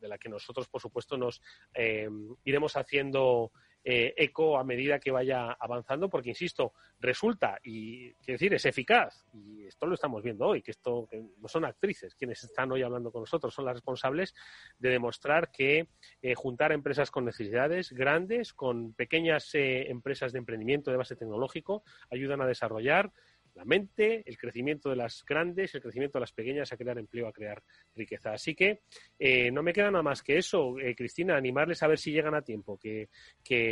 de 0.01 0.09
la 0.09 0.19
que 0.19 0.29
nosotros, 0.29 0.69
por 0.69 0.81
supuesto, 0.81 1.17
nos 1.17 1.41
eh, 1.75 2.09
iremos 2.45 2.77
haciendo 2.77 3.53
eh, 3.85 4.13
eco 4.17 4.59
a 4.59 4.65
medida 4.65 4.99
que 4.99 5.11
vaya 5.11 5.53
avanzando, 5.53 6.09
porque, 6.09 6.31
insisto, 6.31 6.73
resulta, 7.01 7.59
y 7.63 8.13
quiero 8.15 8.35
decir, 8.35 8.53
es 8.55 8.67
eficaz, 8.67 9.25
y 9.33 9.67
esto 9.67 9.87
lo 9.87 9.95
estamos 9.95 10.23
viendo 10.23 10.47
hoy, 10.47 10.63
que 10.63 10.73
esto 10.73 11.09
no 11.39 11.49
son 11.49 11.65
actrices 11.65 12.15
quienes 12.15 12.43
están 12.43 12.71
hoy 12.73 12.83
hablando 12.83 13.13
con 13.13 13.23
nosotros, 13.23 13.55
son 13.55 13.65
las 13.65 13.75
responsables 13.75 14.35
de 14.79 14.91
demostrar 14.91 15.51
que 15.51 15.89
eh, 16.21 16.35
juntar 16.35 16.73
empresas 16.73 17.11
con 17.11 17.25
necesidades 17.25 17.93
grandes, 17.93 18.53
con 18.53 18.93
pequeñas 18.95 19.51
empresas 19.55 20.33
de 20.33 20.39
emprendimiento 20.39 20.91
de 20.91 20.97
base 20.97 21.17
tecnológico, 21.17 21.83
ayudan 22.11 22.43
a 22.43 22.47
desarrollar 22.47 23.13
la 23.59 23.65
mente, 23.65 24.23
el 24.25 24.39
crecimiento 24.39 24.89
de 24.89 24.95
las 24.95 25.25
grandes, 25.25 25.75
el 25.75 25.83
crecimiento 25.83 26.19
de 26.19 26.21
las 26.21 26.33
pequeñas, 26.33 26.73
a 26.73 26.77
crear 26.77 26.97
empleo, 26.97 27.27
a 27.27 27.33
crear 27.33 27.61
riqueza. 27.97 28.33
Así 28.33 28.55
que 28.55 28.83
eh, 29.19 29.51
no 29.51 29.65
me 29.65 29.73
queda 29.73 29.91
nada 29.91 30.05
más 30.05 30.23
que 30.23 30.39
eso, 30.39 30.79
eh, 30.79 30.95
Cristina, 30.95 31.37
animarles 31.37 31.83
a 31.83 31.89
ver 31.89 31.99
si 31.99 32.13
llegan 32.13 32.37
a 32.37 32.43
tiempo, 32.43 32.79
que, 32.79 33.09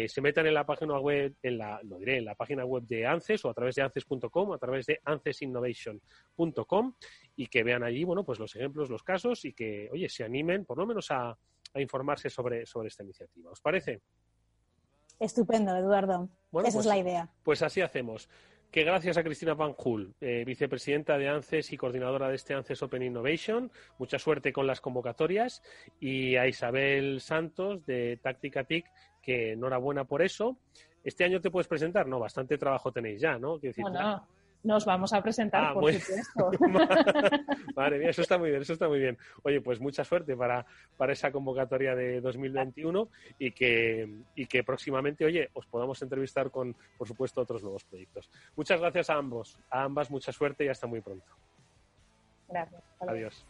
se 0.08 0.20
metan 0.20 0.48
en 0.48 0.54
la 0.54 0.66
página 0.66 0.98
web, 0.98 1.36
en 1.40 1.58
la, 1.58 1.80
lo 1.84 1.98
diré, 1.98 2.18
en 2.18 2.24
la 2.24 2.34
página 2.34 2.64
web 2.64 2.82
de 2.88 3.06
ANCES 3.06 3.44
o 3.44 3.50
a 3.50 3.54
través 3.54 3.76
de 3.76 3.82
ANCES.com, 3.82 4.52
a 4.52 4.58
través 4.58 4.86
de 4.86 5.00
ANCESinnovation.com 5.04 6.94
y 7.36 7.46
que 7.46 7.62
vean 7.62 7.84
allí, 7.84 8.02
bueno, 8.02 8.24
pues 8.24 8.40
los 8.40 8.56
ejemplos, 8.56 8.90
los 8.90 9.04
casos 9.04 9.44
y 9.44 9.52
que, 9.52 9.88
oye, 9.92 10.08
se 10.08 10.24
animen 10.24 10.64
por 10.64 10.78
lo 10.78 10.86
menos 10.86 11.12
a, 11.12 11.38
informarse 11.76 12.30
sobre, 12.30 12.64
sobre 12.64 12.88
esta 12.88 13.02
iniciativa. 13.04 13.50
¿Os 13.50 13.60
parece? 13.60 14.00
Estupendo, 15.20 15.76
Eduardo. 15.76 16.30
Esa 16.52 16.68
es 16.68 16.74
pues 16.74 16.86
la 16.86 16.96
idea. 16.96 17.30
Pues 17.42 17.60
así 17.60 17.82
hacemos 17.82 18.30
que 18.70 18.84
gracias 18.84 19.16
a 19.16 19.24
Cristina 19.24 19.54
Van 19.54 19.74
Hul, 19.76 20.14
eh, 20.20 20.44
vicepresidenta 20.44 21.16
de 21.18 21.28
ANCES 21.28 21.72
y 21.72 21.76
coordinadora 21.76 22.28
de 22.28 22.36
este 22.36 22.54
ANCES 22.54 22.82
Open 22.82 23.02
Innovation, 23.02 23.70
mucha 23.98 24.18
suerte 24.18 24.52
con 24.52 24.66
las 24.66 24.80
convocatorias, 24.80 25.62
y 26.00 26.36
a 26.36 26.46
Isabel 26.46 27.20
Santos 27.20 27.84
de 27.86 28.18
Táctica 28.22 28.64
TIC, 28.64 28.86
que 29.22 29.52
enhorabuena 29.52 30.04
por 30.04 30.22
eso. 30.22 30.58
Este 31.02 31.24
año 31.24 31.40
te 31.40 31.50
puedes 31.50 31.68
presentar, 31.68 32.06
no, 32.06 32.18
bastante 32.18 32.58
trabajo 32.58 32.92
tenéis 32.92 33.20
ya, 33.20 33.38
¿no? 33.38 33.58
Decir, 33.58 33.84
nos 34.66 34.84
vamos 34.84 35.12
a 35.12 35.22
presentar, 35.22 35.64
ah, 35.64 35.74
por 35.74 35.92
supuesto. 35.92 36.50
Madre 37.76 37.98
mía, 37.98 38.10
eso 38.10 38.22
está 38.22 38.36
muy 38.36 38.50
bien, 38.50 38.62
eso 38.62 38.72
está 38.72 38.88
muy 38.88 38.98
bien. 38.98 39.16
Oye, 39.44 39.60
pues 39.60 39.80
mucha 39.80 40.04
suerte 40.04 40.36
para, 40.36 40.66
para 40.96 41.12
esa 41.12 41.30
convocatoria 41.30 41.94
de 41.94 42.20
2021 42.20 43.08
y 43.38 43.52
que, 43.52 44.08
y 44.34 44.46
que 44.46 44.64
próximamente, 44.64 45.24
oye, 45.24 45.50
os 45.54 45.66
podamos 45.66 46.02
entrevistar 46.02 46.50
con, 46.50 46.74
por 46.98 47.06
supuesto, 47.06 47.40
otros 47.40 47.62
nuevos 47.62 47.84
proyectos. 47.84 48.28
Muchas 48.56 48.80
gracias 48.80 49.08
a 49.08 49.14
ambos, 49.14 49.58
a 49.70 49.84
ambas 49.84 50.10
mucha 50.10 50.32
suerte 50.32 50.64
y 50.64 50.68
hasta 50.68 50.86
muy 50.86 51.00
pronto. 51.00 51.26
Gracias. 52.48 52.82
Adiós. 53.00 53.46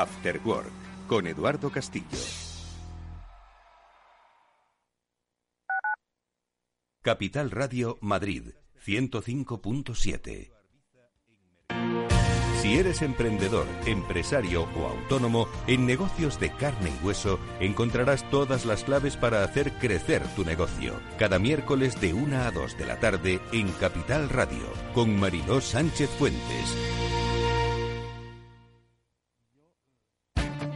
After 0.00 0.40
Work 0.46 0.70
con 1.06 1.26
Eduardo 1.26 1.68
Castillo. 1.70 2.06
Capital 7.02 7.50
Radio 7.50 7.98
Madrid 8.00 8.54
105.7. 8.82 10.52
Si 12.62 12.78
eres 12.78 13.02
emprendedor, 13.02 13.66
empresario 13.84 14.66
o 14.74 14.86
autónomo, 14.86 15.48
en 15.66 15.84
negocios 15.84 16.40
de 16.40 16.50
carne 16.50 16.90
y 16.90 17.04
hueso 17.04 17.38
encontrarás 17.60 18.28
todas 18.30 18.64
las 18.64 18.84
claves 18.84 19.18
para 19.18 19.44
hacer 19.44 19.72
crecer 19.80 20.22
tu 20.34 20.46
negocio. 20.46 20.94
Cada 21.18 21.38
miércoles 21.38 22.00
de 22.00 22.14
1 22.14 22.36
a 22.38 22.50
2 22.50 22.78
de 22.78 22.86
la 22.86 22.98
tarde 23.00 23.40
en 23.52 23.70
Capital 23.72 24.30
Radio 24.30 24.64
con 24.94 25.20
Mariló 25.20 25.60
Sánchez 25.60 26.08
Fuentes. 26.18 27.19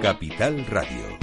Capital 0.00 0.64
Radio. 0.70 1.19